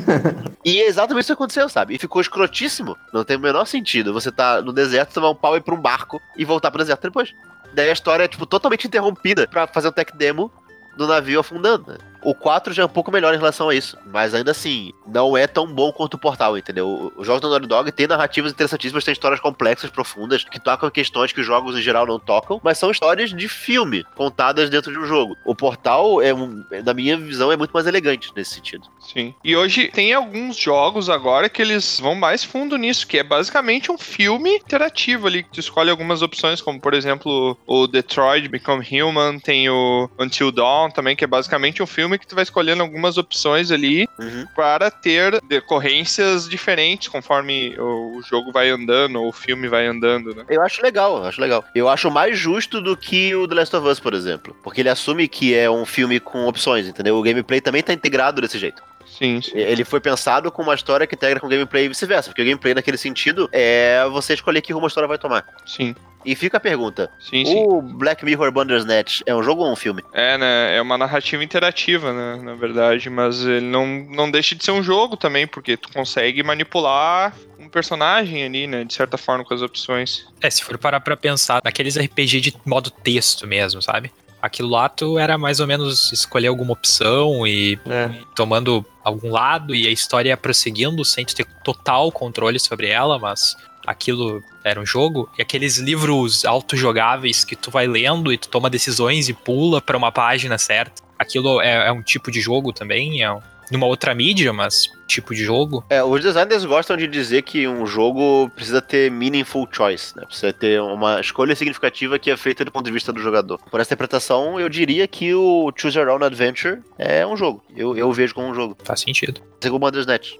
e 0.64 0.80
é 0.80 0.86
exatamente 0.86 1.24
isso 1.24 1.32
que 1.32 1.32
aconteceu, 1.32 1.68
sabe? 1.68 1.94
E 1.94 1.98
ficou 1.98 2.20
escrotíssimo. 2.20 2.96
Não 3.12 3.24
tem 3.24 3.36
o 3.36 3.40
menor 3.40 3.64
sentido. 3.66 4.12
Você 4.12 4.30
tá 4.30 4.60
no 4.60 4.72
deserto, 4.72 5.14
tomar 5.14 5.30
um 5.30 5.34
pau 5.34 5.54
e 5.54 5.58
ir 5.58 5.62
pra 5.62 5.74
um 5.74 5.80
barco 5.80 6.20
e 6.36 6.44
voltar 6.44 6.70
pro 6.70 6.78
deserto 6.78 7.02
depois. 7.02 7.34
Daí 7.72 7.88
a 7.88 7.92
história 7.92 8.24
é, 8.24 8.28
tipo, 8.28 8.46
totalmente 8.46 8.86
interrompida 8.86 9.48
pra 9.48 9.66
fazer 9.66 9.88
um 9.88 9.92
tech 9.92 10.16
demo 10.16 10.50
do 10.96 11.06
navio 11.06 11.40
afundando. 11.40 11.98
O 12.24 12.34
4 12.34 12.72
já 12.72 12.82
é 12.82 12.86
um 12.86 12.88
pouco 12.88 13.12
melhor 13.12 13.34
em 13.34 13.36
relação 13.36 13.68
a 13.68 13.74
isso. 13.74 13.96
Mas 14.06 14.34
ainda 14.34 14.50
assim, 14.50 14.92
não 15.06 15.36
é 15.36 15.46
tão 15.46 15.66
bom 15.66 15.92
quanto 15.92 16.14
o 16.14 16.18
Portal, 16.18 16.56
entendeu? 16.56 17.12
Os 17.16 17.26
jogos 17.26 17.42
do 17.42 17.50
Naughty 17.50 17.66
Dog 17.66 17.92
têm 17.92 18.06
narrativas 18.06 18.52
interessantíssimas, 18.52 19.04
têm 19.04 19.12
histórias 19.12 19.40
complexas, 19.40 19.90
profundas, 19.90 20.42
que 20.42 20.58
tocam 20.58 20.90
questões 20.90 21.32
que 21.32 21.40
os 21.40 21.46
jogos 21.46 21.76
em 21.76 21.82
geral 21.82 22.06
não 22.06 22.18
tocam, 22.18 22.60
mas 22.64 22.78
são 22.78 22.90
histórias 22.90 23.30
de 23.30 23.48
filme, 23.48 24.04
contadas 24.16 24.70
dentro 24.70 24.90
de 24.90 24.98
um 24.98 25.06
jogo. 25.06 25.36
O 25.44 25.54
Portal, 25.54 26.22
é 26.22 26.32
um, 26.32 26.64
na 26.84 26.94
minha 26.94 27.16
visão, 27.16 27.52
é 27.52 27.56
muito 27.56 27.72
mais 27.72 27.86
elegante 27.86 28.32
nesse 28.34 28.54
sentido. 28.54 28.88
Sim. 29.00 29.34
E 29.44 29.54
hoje 29.54 29.88
tem 29.88 30.14
alguns 30.14 30.56
jogos 30.56 31.10
agora 31.10 31.48
que 31.48 31.60
eles 31.60 32.00
vão 32.00 32.14
mais 32.14 32.42
fundo 32.42 32.76
nisso, 32.78 33.06
que 33.06 33.18
é 33.18 33.22
basicamente 33.22 33.92
um 33.92 33.98
filme 33.98 34.56
interativo 34.56 35.26
ali, 35.26 35.42
que 35.42 35.50
tu 35.50 35.60
escolhe 35.60 35.90
algumas 35.90 36.22
opções, 36.22 36.60
como 36.60 36.80
por 36.80 36.94
exemplo 36.94 37.56
o 37.66 37.86
Detroit 37.86 38.48
Become 38.48 38.86
Human, 38.90 39.38
tem 39.38 39.68
o 39.68 40.08
Until 40.18 40.50
Dawn 40.50 40.90
também, 40.90 41.14
que 41.14 41.24
é 41.24 41.26
basicamente 41.26 41.82
um 41.82 41.86
filme 41.86 42.13
que 42.18 42.26
tu 42.26 42.34
vai 42.34 42.42
escolhendo 42.44 42.82
algumas 42.82 43.18
opções 43.18 43.70
ali 43.70 44.08
Uhum. 44.18 44.46
para 44.54 44.90
ter 44.90 45.40
decorrências 45.42 46.48
diferentes 46.48 47.08
conforme 47.08 47.74
o 47.78 48.20
jogo 48.28 48.52
vai 48.52 48.68
andando, 48.70 49.20
ou 49.20 49.28
o 49.28 49.32
filme 49.32 49.68
vai 49.68 49.86
andando, 49.86 50.34
né? 50.34 50.44
Eu 50.48 50.62
acho 50.62 50.82
legal, 50.82 51.18
eu 51.18 51.24
acho 51.24 51.40
legal. 51.40 51.64
Eu 51.74 51.88
acho 51.88 52.10
mais 52.10 52.38
justo 52.38 52.80
do 52.80 52.96
que 52.96 53.34
o 53.34 53.46
The 53.48 53.54
Last 53.54 53.76
of 53.76 53.88
Us, 53.88 54.00
por 54.00 54.14
exemplo. 54.14 54.56
Porque 54.62 54.80
ele 54.80 54.88
assume 54.88 55.26
que 55.28 55.54
é 55.54 55.70
um 55.70 55.84
filme 55.84 56.20
com 56.20 56.46
opções, 56.46 56.86
entendeu? 56.86 57.16
O 57.16 57.22
gameplay 57.22 57.60
também 57.60 57.82
tá 57.82 57.92
integrado 57.92 58.40
desse 58.40 58.58
jeito. 58.58 58.82
Sim, 59.16 59.40
sim. 59.40 59.52
Ele 59.56 59.84
foi 59.84 60.00
pensado 60.00 60.50
com 60.50 60.62
uma 60.62 60.74
história 60.74 61.06
que 61.06 61.14
integra 61.14 61.38
com 61.40 61.46
o 61.46 61.50
gameplay 61.50 61.84
e 61.84 61.88
vice-versa. 61.88 62.30
Porque 62.30 62.42
o 62.42 62.44
gameplay, 62.44 62.74
naquele 62.74 62.96
sentido, 62.96 63.48
é 63.52 64.04
você 64.10 64.34
escolher 64.34 64.60
que 64.60 64.72
rumo 64.72 64.86
a 64.86 64.88
história 64.88 65.06
vai 65.06 65.18
tomar. 65.18 65.46
Sim, 65.64 65.94
E 66.24 66.34
fica 66.34 66.56
a 66.56 66.60
pergunta: 66.60 67.10
sim, 67.20 67.44
sim. 67.44 67.64
o 67.66 67.80
Black 67.80 68.24
Mirror 68.24 68.50
Bandersnatch 68.50 69.20
é 69.26 69.34
um 69.34 69.42
jogo 69.42 69.62
ou 69.62 69.70
um 69.72 69.76
filme? 69.76 70.02
É, 70.12 70.36
né? 70.36 70.76
É 70.76 70.82
uma 70.82 70.98
narrativa 70.98 71.44
interativa, 71.44 72.12
né? 72.12 72.42
Na 72.42 72.54
verdade, 72.54 73.08
mas 73.08 73.44
ele 73.44 73.66
não, 73.66 73.86
não 73.86 74.30
deixa 74.30 74.54
de 74.54 74.64
ser 74.64 74.72
um 74.72 74.82
jogo 74.82 75.16
também, 75.16 75.46
porque 75.46 75.76
tu 75.76 75.92
consegue 75.92 76.42
manipular 76.42 77.32
um 77.58 77.68
personagem 77.68 78.44
ali, 78.44 78.66
né? 78.66 78.84
De 78.84 78.94
certa 78.94 79.16
forma, 79.16 79.44
com 79.44 79.54
as 79.54 79.62
opções. 79.62 80.26
É, 80.42 80.50
se 80.50 80.62
for 80.64 80.76
parar 80.76 81.00
pra 81.00 81.16
pensar 81.16 81.60
naqueles 81.64 81.96
RPG 81.96 82.40
de 82.40 82.54
modo 82.66 82.90
texto 82.90 83.46
mesmo, 83.46 83.80
sabe? 83.80 84.10
Aquilo 84.44 84.68
lá 84.68 84.90
tu 84.90 85.18
era 85.18 85.38
mais 85.38 85.58
ou 85.58 85.66
menos 85.66 86.12
escolher 86.12 86.48
alguma 86.48 86.74
opção 86.74 87.46
e 87.46 87.78
É. 87.86 88.10
tomando 88.36 88.84
algum 89.02 89.30
lado 89.30 89.74
e 89.74 89.86
a 89.86 89.90
história 89.90 90.28
ia 90.28 90.36
prosseguindo 90.36 91.02
sem 91.02 91.24
tu 91.24 91.34
ter 91.34 91.46
total 91.64 92.12
controle 92.12 92.60
sobre 92.60 92.88
ela, 92.88 93.18
mas 93.18 93.56
aquilo 93.86 94.42
era 94.62 94.78
um 94.78 94.84
jogo. 94.84 95.30
E 95.38 95.42
aqueles 95.42 95.78
livros 95.78 96.44
autojogáveis 96.44 97.42
que 97.42 97.56
tu 97.56 97.70
vai 97.70 97.86
lendo 97.86 98.30
e 98.30 98.36
tu 98.36 98.48
toma 98.48 98.68
decisões 98.68 99.30
e 99.30 99.32
pula 99.32 99.80
pra 99.80 99.96
uma 99.96 100.12
página 100.12 100.58
certa. 100.58 101.02
Aquilo 101.18 101.60
é, 101.62 101.88
é 101.88 101.92
um 101.92 102.02
tipo 102.02 102.30
de 102.30 102.40
jogo 102.42 102.70
também, 102.70 103.22
é 103.22 103.32
um- 103.32 103.40
numa 103.70 103.86
outra 103.86 104.14
mídia, 104.14 104.52
mas 104.52 104.90
tipo 105.06 105.34
de 105.34 105.44
jogo. 105.44 105.84
É, 105.90 106.02
os 106.02 106.22
designers 106.22 106.64
gostam 106.64 106.96
de 106.96 107.06
dizer 107.06 107.42
que 107.42 107.68
um 107.68 107.86
jogo 107.86 108.50
precisa 108.54 108.80
ter 108.80 109.10
meaningful 109.10 109.68
choice, 109.70 110.16
né? 110.16 110.24
Precisa 110.26 110.52
ter 110.52 110.80
uma 110.80 111.20
escolha 111.20 111.54
significativa 111.54 112.18
que 112.18 112.30
é 112.30 112.36
feita 112.36 112.64
do 112.64 112.72
ponto 112.72 112.86
de 112.86 112.92
vista 112.92 113.12
do 113.12 113.20
jogador. 113.20 113.58
Por 113.70 113.80
essa 113.80 113.92
interpretação, 113.92 114.58
eu 114.58 114.68
diria 114.68 115.06
que 115.06 115.34
o 115.34 115.72
Choose 115.76 115.98
Your 115.98 116.08
Own 116.08 116.24
Adventure 116.24 116.80
é 116.98 117.26
um 117.26 117.36
jogo. 117.36 117.62
Eu, 117.76 117.96
eu 117.96 118.12
vejo 118.12 118.34
como 118.34 118.48
um 118.48 118.54
jogo. 118.54 118.76
Faz 118.84 119.00
sentido. 119.00 119.40
Segundo 119.60 119.82
o 119.82 119.86
Bandersnatch. 119.86 120.36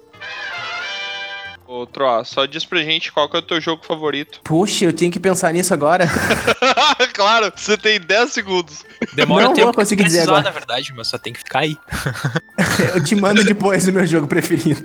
Outro, 1.67 2.05
ó, 2.05 2.23
só 2.23 2.45
diz 2.45 2.63
pra 2.63 2.79
gente 2.83 3.11
qual 3.11 3.27
que 3.27 3.35
é 3.35 3.39
o 3.39 3.41
teu 3.41 3.59
jogo 3.59 3.83
favorito. 3.83 4.39
Puxa, 4.43 4.85
eu 4.85 4.93
tinha 4.93 5.09
que 5.09 5.19
pensar 5.19 5.51
nisso 5.51 5.73
agora. 5.73 6.05
claro, 7.13 7.51
você 7.55 7.75
tem 7.75 7.99
10 7.99 8.31
segundos. 8.31 8.83
Demora 9.13 9.45
Não 9.45 9.53
tempo 9.53 9.65
vou 9.65 9.73
conseguir 9.73 10.03
dizer 10.03 10.21
agora. 10.21 10.43
na 10.43 10.51
verdade, 10.51 10.93
mas 10.95 11.07
só 11.07 11.17
tem 11.17 11.33
que 11.33 11.39
ficar 11.39 11.59
aí. 11.59 11.75
Eu 12.93 13.03
te 13.03 13.15
mando 13.15 13.43
depois 13.43 13.87
o 13.87 13.91
meu 13.91 14.05
jogo 14.05 14.27
preferido. 14.27 14.81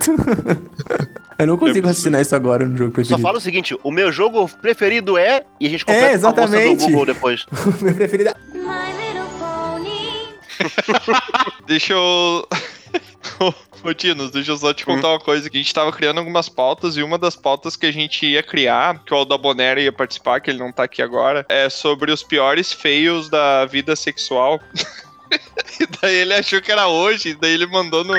Eu 1.37 1.47
não 1.47 1.57
consigo 1.57 1.87
raciocinar 1.87 2.21
isso 2.21 2.35
agora 2.35 2.65
no 2.65 2.75
jogo 2.77 2.89
Só 2.89 2.95
preferido. 2.95 3.21
fala 3.21 3.37
o 3.37 3.41
seguinte: 3.41 3.77
o 3.83 3.91
meu 3.91 4.11
jogo 4.11 4.49
preferido 4.61 5.17
é. 5.17 5.43
E 5.59 5.67
a 5.67 5.69
gente 5.69 5.85
completa 5.85 6.19
com 6.19 6.27
a 6.27 6.31
moça 6.31 6.47
do 6.47 6.55
exatamente. 6.57 6.85
Google 6.85 7.05
depois. 7.05 7.45
O 7.51 7.83
meu 7.83 7.93
preferido 7.93 8.29
é... 8.29 8.35
My 8.53 8.91
little 8.97 9.29
pony. 9.39 10.35
Deixa 11.67 11.93
eu. 11.93 12.47
Ô, 13.83 13.93
Tinos, 13.93 14.31
deixa 14.31 14.51
eu 14.51 14.57
só 14.57 14.73
te 14.73 14.85
contar 14.85 15.09
uma 15.09 15.19
coisa. 15.19 15.49
A 15.51 15.57
gente 15.57 15.73
tava 15.73 15.91
criando 15.91 16.19
algumas 16.19 16.47
pautas 16.47 16.97
e 16.97 17.03
uma 17.03 17.17
das 17.17 17.35
pautas 17.35 17.75
que 17.75 17.85
a 17.85 17.91
gente 17.91 18.25
ia 18.25 18.43
criar, 18.43 19.03
que 19.03 19.13
o 19.13 19.17
Aldabonero 19.17 19.79
ia 19.79 19.91
participar, 19.91 20.39
que 20.39 20.51
ele 20.51 20.59
não 20.59 20.71
tá 20.71 20.83
aqui 20.83 21.01
agora, 21.01 21.45
é 21.49 21.69
sobre 21.69 22.11
os 22.11 22.23
piores 22.23 22.71
feios 22.71 23.29
da 23.29 23.65
vida 23.65 23.95
sexual. 23.95 24.59
e 25.79 25.87
daí 26.01 26.15
ele 26.15 26.33
achou 26.33 26.61
que 26.61 26.71
era 26.71 26.87
hoje, 26.87 27.35
daí 27.39 27.53
ele 27.53 27.65
mandou 27.65 28.03
no, 28.03 28.13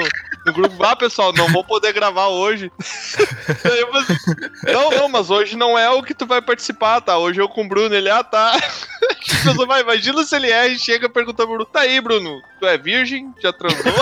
no 0.45 0.53
grupo, 0.53 0.83
ah, 0.85 0.97
pessoal, 0.97 1.33
não 1.33 1.49
vou 1.49 1.65
poder 1.65 1.93
gravar 1.93 2.29
hoje. 2.29 2.71
Falei, 3.63 3.85
não, 4.65 4.91
não, 4.91 5.09
mas 5.09 5.31
hoje 5.31 5.57
não 5.57 5.79
é 5.79 5.89
o 5.91 6.03
que 6.03 6.15
tu 6.15 6.27
vai 6.27 6.43
participar, 6.43 7.01
tá? 7.01 7.17
Hoje 7.19 7.41
eu 7.41 7.49
com 7.49 7.65
o 7.65 7.69
Bruno, 7.69 7.95
ele, 7.95 8.11
ah, 8.11 8.25
tá. 8.25 8.53
A 9.13 9.45
pessoa 9.45 9.67
vai, 9.67 9.81
imagina 9.83 10.25
se 10.25 10.35
ele 10.37 10.51
é 10.51 10.69
e 10.69 10.79
chega 10.79 11.07
e 11.07 11.09
pergunta 11.09 11.45
pro 11.45 11.55
Bruno, 11.55 11.65
tá 11.65 11.81
aí, 11.81 12.01
Bruno, 12.01 12.41
tu 12.59 12.67
é 12.67 12.77
virgem? 12.77 13.33
Já 13.41 13.53
transou? 13.53 13.81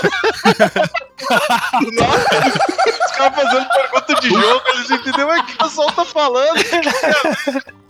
Nossa, 1.93 3.05
os 3.05 3.11
caras 3.11 3.35
fazendo 3.35 3.67
pergunta 3.69 4.15
de 4.21 4.29
jogo, 4.29 4.61
eles 4.69 4.91
entenderam 4.91 5.39
o 5.39 5.45
que 5.45 5.53
o 5.53 5.57
pessoal 5.57 5.91
tá 5.91 6.05
falando. 6.05 6.59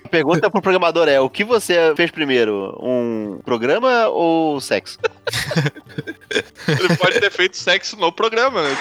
Pergunta 0.10 0.50
pro 0.52 0.62
programador 0.62 1.08
é: 1.08 1.20
o 1.20 1.30
que 1.30 1.44
você 1.44 1.94
fez 1.96 2.12
primeiro? 2.12 2.78
Um 2.82 3.40
programa 3.44 4.08
ou 4.08 4.60
sexo? 4.60 5.00
Ele 6.68 6.96
pode 6.98 7.20
ter 7.20 7.32
feito 7.32 7.58
sexo 7.58 7.98
no 7.98 8.12
programa, 8.12 8.62
né? 8.62 8.78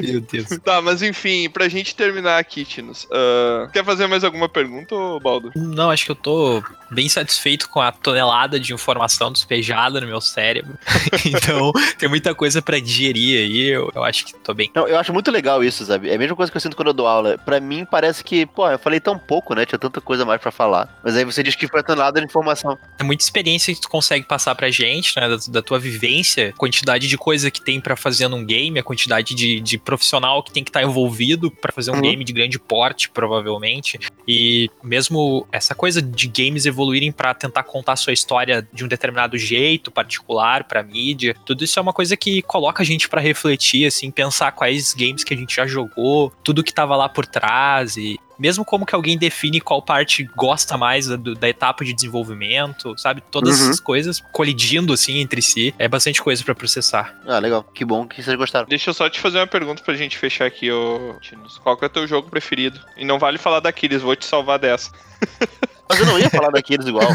Meu 0.00 0.20
Deus. 0.20 0.48
Tá, 0.64 0.80
mas 0.80 1.02
enfim, 1.02 1.48
pra 1.48 1.68
gente 1.68 1.94
terminar 1.94 2.38
aqui, 2.38 2.64
Tinos, 2.64 3.06
ah, 3.10 3.68
quer 3.72 3.84
fazer 3.84 4.06
mais 4.06 4.24
alguma 4.24 4.48
pergunta, 4.48 4.94
ô, 4.94 5.20
Baldo? 5.20 5.52
Não, 5.54 5.90
acho 5.90 6.04
que 6.04 6.10
eu 6.10 6.16
tô 6.16 6.62
bem 6.90 7.08
satisfeito 7.08 7.68
com 7.68 7.80
a 7.80 7.90
tonelada 7.90 8.60
de 8.60 8.72
informação 8.72 9.32
despejada 9.32 10.00
no 10.00 10.06
meu 10.06 10.20
cérebro. 10.20 10.78
então, 11.24 11.72
tem 11.98 12.08
muita 12.08 12.34
coisa 12.34 12.60
para 12.60 12.78
digerir 12.78 13.38
aí. 13.38 13.68
Eu, 13.68 13.90
eu, 13.94 14.04
acho 14.04 14.26
que 14.26 14.34
tô 14.34 14.52
bem. 14.52 14.70
Não, 14.74 14.86
eu 14.86 14.98
acho 14.98 15.12
muito 15.12 15.30
legal 15.30 15.62
isso, 15.64 15.84
sabe? 15.84 16.10
É 16.10 16.14
a 16.14 16.18
mesma 16.18 16.36
coisa 16.36 16.50
que 16.50 16.56
eu 16.56 16.60
sinto 16.60 16.76
quando 16.76 16.88
eu 16.88 16.94
dou 16.94 17.06
aula. 17.06 17.38
Para 17.38 17.60
mim, 17.60 17.84
parece 17.84 18.22
que, 18.22 18.46
pô, 18.46 18.68
eu 18.68 18.78
falei 18.78 19.00
tão 19.00 19.18
pouco, 19.18 19.54
né? 19.54 19.64
Tinha 19.64 19.78
tanta 19.78 20.00
coisa 20.00 20.24
mais 20.24 20.40
para 20.40 20.50
falar. 20.50 21.00
Mas 21.02 21.16
aí 21.16 21.24
você 21.24 21.42
diz 21.42 21.54
que 21.54 21.66
foi 21.66 21.82
tonelada 21.82 22.20
de 22.20 22.26
informação. 22.26 22.78
É 22.98 23.02
muita 23.02 23.24
experiência 23.24 23.74
que 23.74 23.80
tu 23.80 23.88
consegue 23.88 24.11
passar 24.20 24.54
pra 24.54 24.70
gente, 24.70 25.14
né? 25.16 25.28
Da, 25.28 25.36
da 25.48 25.62
tua 25.62 25.78
vivência, 25.78 26.52
quantidade 26.58 27.06
de 27.06 27.16
coisa 27.16 27.50
que 27.50 27.62
tem 27.64 27.80
para 27.80 27.94
fazer 27.94 28.26
num 28.26 28.44
game, 28.44 28.78
a 28.78 28.82
quantidade 28.82 29.34
de, 29.34 29.60
de 29.60 29.78
profissional 29.78 30.42
que 30.42 30.52
tem 30.52 30.64
que 30.64 30.70
estar 30.70 30.80
tá 30.80 30.86
envolvido 30.86 31.50
para 31.50 31.72
fazer 31.72 31.92
um 31.92 31.94
uhum. 31.94 32.02
game 32.02 32.24
de 32.24 32.32
grande 32.32 32.58
porte, 32.58 33.08
provavelmente. 33.08 33.98
E 34.26 34.68
mesmo 34.82 35.46
essa 35.52 35.74
coisa 35.74 36.02
de 36.02 36.26
games 36.26 36.66
evoluírem 36.66 37.12
para 37.12 37.32
tentar 37.32 37.62
contar 37.62 37.94
sua 37.94 38.12
história 38.12 38.66
de 38.72 38.84
um 38.84 38.88
determinado 38.88 39.38
jeito 39.38 39.90
particular 39.90 40.64
para 40.64 40.82
mídia, 40.82 41.36
tudo 41.46 41.62
isso 41.62 41.78
é 41.78 41.82
uma 41.82 41.92
coisa 41.92 42.16
que 42.16 42.42
coloca 42.42 42.82
a 42.82 42.86
gente 42.86 43.08
para 43.08 43.20
refletir, 43.20 43.86
assim, 43.86 44.10
pensar 44.10 44.52
quais 44.52 44.92
games 44.94 45.22
que 45.22 45.34
a 45.34 45.36
gente 45.36 45.54
já 45.54 45.66
jogou, 45.66 46.32
tudo 46.42 46.64
que 46.64 46.74
tava 46.74 46.96
lá 46.96 47.08
por 47.08 47.24
trás 47.26 47.96
e 47.96 48.18
mesmo 48.42 48.64
como 48.64 48.84
que 48.84 48.92
alguém 48.92 49.16
define 49.16 49.60
qual 49.60 49.80
parte 49.80 50.28
gosta 50.34 50.76
mais 50.76 51.06
da, 51.06 51.14
da 51.16 51.48
etapa 51.48 51.84
de 51.84 51.94
desenvolvimento, 51.94 52.92
sabe? 52.98 53.22
Todas 53.30 53.60
uhum. 53.60 53.66
essas 53.66 53.78
coisas 53.78 54.20
colidindo 54.32 54.92
assim 54.92 55.18
entre 55.18 55.40
si, 55.40 55.72
é 55.78 55.86
bastante 55.86 56.20
coisa 56.20 56.42
para 56.42 56.52
processar. 56.52 57.16
Ah, 57.24 57.38
legal. 57.38 57.62
Que 57.62 57.84
bom 57.84 58.04
que 58.04 58.20
vocês 58.20 58.36
gostaram. 58.36 58.66
Deixa 58.66 58.90
eu 58.90 58.94
só 58.94 59.08
te 59.08 59.20
fazer 59.20 59.38
uma 59.38 59.46
pergunta 59.46 59.80
pra 59.84 59.94
gente 59.94 60.18
fechar 60.18 60.46
aqui, 60.46 60.72
ô 60.72 61.14
Tinos. 61.20 61.56
Qual 61.58 61.76
que 61.76 61.84
é 61.84 61.86
o 61.86 61.90
teu 61.90 62.04
jogo 62.04 62.28
preferido? 62.28 62.80
E 62.96 63.04
não 63.04 63.16
vale 63.16 63.38
falar 63.38 63.60
daqueles, 63.60 64.02
vou 64.02 64.16
te 64.16 64.26
salvar 64.26 64.58
dessa. 64.58 64.90
Mas 65.92 66.00
eu 66.00 66.06
não 66.06 66.18
ia 66.18 66.30
falar 66.30 66.50
daqueles 66.50 66.86
igual. 66.86 67.06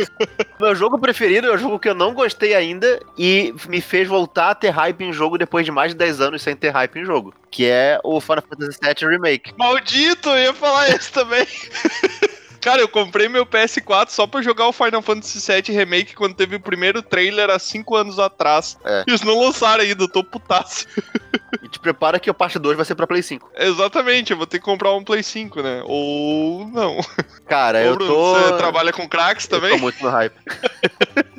Meu 0.58 0.74
jogo 0.74 0.98
preferido 0.98 1.48
é 1.48 1.54
o 1.54 1.58
jogo 1.58 1.78
que 1.78 1.88
eu 1.88 1.94
não 1.94 2.14
gostei 2.14 2.54
ainda 2.54 3.00
e 3.18 3.54
me 3.68 3.80
fez 3.80 4.08
voltar 4.08 4.50
a 4.50 4.54
ter 4.54 4.70
hype 4.70 5.02
em 5.02 5.12
jogo 5.12 5.36
depois 5.36 5.66
de 5.66 5.70
mais 5.70 5.92
de 5.92 5.98
10 5.98 6.20
anos 6.20 6.42
sem 6.42 6.56
ter 6.56 6.70
hype 6.70 6.96
em 6.98 7.04
jogo. 7.04 7.34
Que 7.50 7.66
é 7.66 8.00
o 8.02 8.20
Final 8.20 8.42
Fantasy 8.48 8.78
VII 8.80 9.10
Remake. 9.10 9.52
Maldito, 9.58 10.30
eu 10.30 10.38
ia 10.38 10.54
falar 10.54 10.88
isso 10.88 11.12
também. 11.12 11.46
Cara, 12.62 12.80
eu 12.80 12.88
comprei 12.88 13.28
meu 13.28 13.44
PS4 13.44 14.10
só 14.10 14.24
pra 14.24 14.40
jogar 14.40 14.68
o 14.68 14.72
Final 14.72 15.02
Fantasy 15.02 15.40
VII 15.40 15.76
Remake 15.76 16.14
quando 16.14 16.34
teve 16.34 16.56
o 16.56 16.60
primeiro 16.60 17.02
trailer 17.02 17.50
há 17.50 17.58
5 17.58 17.96
anos 17.96 18.18
atrás. 18.20 18.78
É. 18.84 19.04
E 19.06 19.10
eles 19.10 19.22
não 19.22 19.38
lançaram 19.38 19.82
ainda, 19.82 20.04
eu 20.04 20.08
tô 20.08 20.22
putaço. 20.22 20.86
E 21.60 21.68
te 21.68 21.78
prepara 21.78 22.18
que 22.18 22.30
o 22.30 22.34
parte 22.34 22.58
2 22.58 22.76
vai 22.76 22.86
ser 22.86 22.94
pra 22.94 23.06
Play 23.06 23.22
5. 23.22 23.50
Exatamente, 23.56 24.30
eu 24.30 24.36
vou 24.36 24.46
ter 24.46 24.58
que 24.58 24.64
comprar 24.64 24.94
um 24.94 25.04
Play 25.04 25.22
5, 25.22 25.60
né? 25.60 25.82
Ou 25.84 26.66
não. 26.68 26.98
Cara, 27.46 27.78
Ô, 27.78 27.82
eu 27.82 27.94
Bruno, 27.94 28.12
tô... 28.12 28.34
Você 28.34 28.56
trabalha 28.56 28.92
com 28.92 29.08
cracks 29.08 29.46
também? 29.46 29.70
Eu 29.70 29.76
tô 29.76 29.82
muito 29.82 30.02
no 30.02 30.10
hype. 30.10 30.34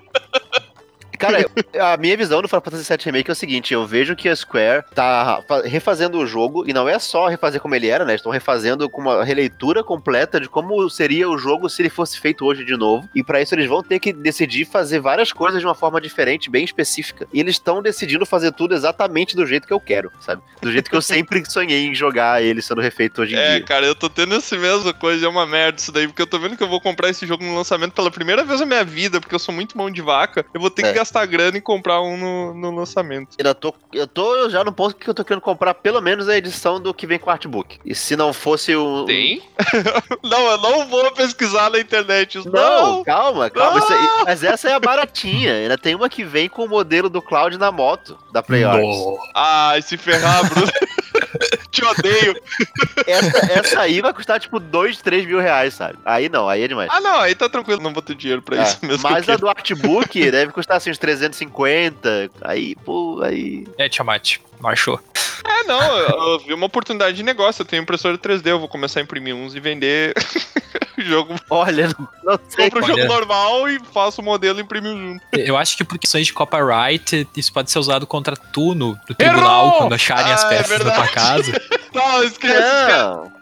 Cara, 1.23 1.93
a 1.93 1.97
minha 1.97 2.17
visão 2.17 2.41
do 2.41 2.47
Final 2.47 2.61
Fantasy 2.61 2.87
VII 2.89 3.05
Remake 3.05 3.29
é 3.29 3.33
o 3.33 3.35
seguinte: 3.35 3.73
eu 3.73 3.85
vejo 3.85 4.15
que 4.15 4.27
a 4.27 4.35
Square 4.35 4.83
tá 4.93 5.43
refazendo 5.65 6.19
o 6.19 6.27
jogo, 6.27 6.63
e 6.67 6.73
não 6.73 6.87
é 6.87 6.99
só 6.99 7.27
refazer 7.27 7.61
como 7.61 7.75
ele 7.75 7.87
era, 7.87 8.05
né? 8.05 8.15
Estão 8.15 8.31
refazendo 8.31 8.89
com 8.89 9.01
uma 9.01 9.23
releitura 9.23 9.83
completa 9.83 10.39
de 10.39 10.49
como 10.49 10.89
seria 10.89 11.29
o 11.29 11.37
jogo 11.37 11.69
se 11.69 11.81
ele 11.81 11.89
fosse 11.89 12.19
feito 12.19 12.45
hoje 12.45 12.65
de 12.65 12.75
novo. 12.75 13.07
E 13.15 13.23
para 13.23 13.41
isso 13.41 13.55
eles 13.55 13.67
vão 13.67 13.81
ter 13.81 13.99
que 13.99 14.11
decidir 14.11 14.65
fazer 14.65 14.99
várias 14.99 15.31
coisas 15.31 15.59
de 15.59 15.65
uma 15.65 15.75
forma 15.75 16.01
diferente, 16.01 16.49
bem 16.49 16.63
específica. 16.63 17.27
E 17.33 17.39
eles 17.39 17.55
estão 17.55 17.81
decidindo 17.81 18.25
fazer 18.25 18.51
tudo 18.51 18.73
exatamente 18.73 19.35
do 19.35 19.45
jeito 19.45 19.67
que 19.67 19.73
eu 19.73 19.79
quero, 19.79 20.11
sabe? 20.19 20.41
Do 20.61 20.71
jeito 20.71 20.89
que 20.89 20.95
eu 20.95 21.01
sempre 21.01 21.43
sonhei 21.49 21.87
em 21.87 21.95
jogar 21.95 22.43
ele 22.43 22.61
sendo 22.61 22.81
refeito 22.81 23.21
hoje 23.21 23.35
em 23.35 23.37
é, 23.37 23.47
dia. 23.47 23.57
É, 23.57 23.61
cara, 23.61 23.85
eu 23.85 23.95
tô 23.95 24.09
tendo 24.09 24.35
essa 24.35 24.57
mesma 24.57 24.93
coisa, 24.93 25.25
é 25.25 25.29
uma 25.29 25.45
merda 25.45 25.79
isso 25.79 25.91
daí, 25.91 26.07
porque 26.07 26.21
eu 26.21 26.27
tô 26.27 26.39
vendo 26.39 26.57
que 26.57 26.63
eu 26.63 26.69
vou 26.69 26.81
comprar 26.81 27.09
esse 27.09 27.25
jogo 27.25 27.43
no 27.43 27.55
lançamento 27.55 27.93
pela 27.93 28.11
primeira 28.11 28.43
vez 28.43 28.59
na 28.59 28.65
minha 28.65 28.83
vida, 28.83 29.19
porque 29.19 29.35
eu 29.35 29.39
sou 29.39 29.53
muito 29.53 29.77
mão 29.77 29.89
de 29.89 30.01
vaca. 30.01 30.45
Eu 30.53 30.59
vou 30.59 30.69
ter 30.69 30.85
é. 30.85 30.89
que 30.89 30.97
gastar 30.97 31.12
gastar 31.13 31.25
grana 31.27 31.57
e 31.57 31.61
comprar 31.61 32.01
um 32.01 32.17
no, 32.17 32.53
no 32.55 32.75
lançamento. 32.75 33.35
Eu 33.37 33.53
tô, 33.53 33.73
eu 33.93 34.07
tô 34.07 34.49
já 34.49 34.63
no 34.63 34.73
ponto 34.73 34.95
que 34.95 35.07
eu 35.07 35.13
tô 35.13 35.23
querendo 35.23 35.41
comprar 35.41 35.75
pelo 35.75 36.01
menos 36.01 36.27
a 36.27 36.35
edição 36.35 36.79
do 36.79 36.93
que 36.93 37.05
vem 37.05 37.19
com 37.19 37.29
artbook. 37.29 37.79
E 37.85 37.93
se 37.93 38.15
não 38.15 38.33
fosse 38.33 38.75
o. 38.75 39.05
Tem? 39.05 39.43
não, 40.23 40.51
eu 40.51 40.57
não 40.57 40.87
vou 40.87 41.11
pesquisar 41.11 41.69
na 41.69 41.79
internet. 41.79 42.37
Não, 42.45 42.51
não, 42.51 43.03
calma, 43.03 43.49
calma. 43.49 43.79
Ah! 43.79 43.93
Aí, 43.93 44.25
mas 44.25 44.43
essa 44.43 44.69
é 44.69 44.73
a 44.73 44.79
baratinha. 44.79 45.53
Ainda 45.53 45.77
tem 45.77 45.93
uma 45.93 46.09
que 46.09 46.23
vem 46.23 46.49
com 46.49 46.63
o 46.63 46.69
modelo 46.69 47.09
do 47.09 47.21
Cloud 47.21 47.57
na 47.57 47.71
moto, 47.71 48.17
da 48.31 48.41
PlayArts. 48.41 48.97
Ai, 49.35 49.81
se 49.81 49.97
ferrar, 49.97 50.49
Bruno. 50.49 50.71
Te 51.73 51.83
odeio. 51.83 52.39
Essa, 53.07 53.51
essa, 53.51 53.81
aí 53.81 53.99
vai 53.99 54.13
custar 54.13 54.39
tipo 54.39 54.59
2, 54.59 55.01
3 55.01 55.25
mil 55.25 55.39
reais, 55.39 55.73
sabe? 55.73 55.97
Aí 56.05 56.29
não, 56.29 56.47
aí 56.47 56.61
é 56.61 56.67
demais. 56.67 56.89
Ah, 56.93 57.01
não, 57.01 57.19
aí 57.19 57.33
tá 57.33 57.49
tranquilo, 57.49 57.81
não 57.81 57.91
vou 57.91 58.01
ter 58.01 58.15
dinheiro 58.15 58.41
pra 58.41 58.57
é, 58.57 58.63
isso 58.63 58.77
mesmo. 58.81 59.01
Mas 59.01 59.27
a 59.27 59.35
do 59.35 59.49
Artbook 59.49 60.13
deve 60.31 60.51
custar 60.51 60.77
assim 60.77 60.91
uns 60.91 60.99
350. 60.99 62.29
Aí, 62.41 62.75
pô, 62.75 63.21
aí. 63.23 63.67
É, 63.77 63.89
Tiamat, 63.89 64.37
marchou. 64.59 64.99
É, 65.43 65.63
não, 65.63 65.97
eu, 65.97 66.09
eu 66.09 66.39
vi 66.39 66.53
uma 66.53 66.67
oportunidade 66.67 67.17
de 67.17 67.23
negócio. 67.23 67.63
Eu 67.63 67.65
tenho 67.65 67.81
impressora 67.81 68.17
3D, 68.17 68.47
eu 68.47 68.59
vou 68.59 68.69
começar 68.69 68.99
a 68.99 69.03
imprimir 69.03 69.35
uns 69.35 69.55
e 69.55 69.59
vender 69.59 70.13
jogo. 70.97 71.35
Olha, 71.49 71.89
não 72.23 72.39
sei. 72.49 72.69
Compro 72.69 72.83
o 72.83 72.87
jogo 72.87 73.05
normal 73.05 73.69
e 73.69 73.79
faço 73.93 74.21
o 74.21 74.23
modelo 74.23 74.59
e 74.59 74.63
imprimo 74.63 74.87
junto. 74.87 75.23
Eu 75.33 75.57
acho 75.57 75.75
que 75.75 75.83
por 75.83 75.97
questões 75.97 76.27
de 76.27 76.33
copyright, 76.33 77.27
isso 77.35 77.51
pode 77.51 77.71
ser 77.71 77.79
usado 77.79 78.05
contra 78.05 78.35
tu 78.35 78.73
no, 78.73 78.97
no 79.07 79.15
tribunal 79.15 79.67
Errou! 79.67 79.77
quando 79.79 79.93
acharem 79.93 80.31
ah, 80.31 80.35
as 80.35 80.43
é 80.45 80.49
peças 80.49 80.81
é 80.81 80.83
da 80.83 80.91
tua 80.91 81.07
casa. 81.07 81.61
não, 81.93 82.23
esquece. 82.23 82.87
Não. 82.89 83.33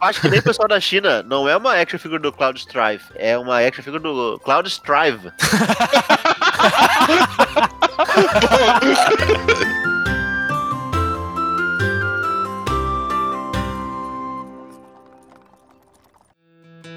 acho 0.00 0.20
que 0.20 0.28
nem 0.28 0.40
o 0.40 0.42
pessoal 0.42 0.68
da 0.68 0.80
China 0.80 1.22
não 1.22 1.48
é 1.48 1.56
uma 1.56 1.74
action 1.74 1.98
figure 1.98 2.20
do 2.20 2.32
Cloud 2.32 2.58
Strive, 2.58 3.04
é 3.14 3.38
uma 3.38 3.60
action 3.60 3.82
figure 3.82 4.02
do 4.02 4.38
Cloud 4.44 4.68
Strive. 4.68 5.30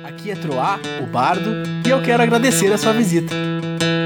Aqui 0.03 0.32
é 0.32 0.36
Troá, 0.36 0.80
o 1.01 1.07
Bardo, 1.07 1.49
e 1.86 1.89
eu 1.89 2.01
quero 2.01 2.24
agradecer 2.24 2.72
a 2.72 2.78
sua 2.78 2.93
visita. 2.93 3.34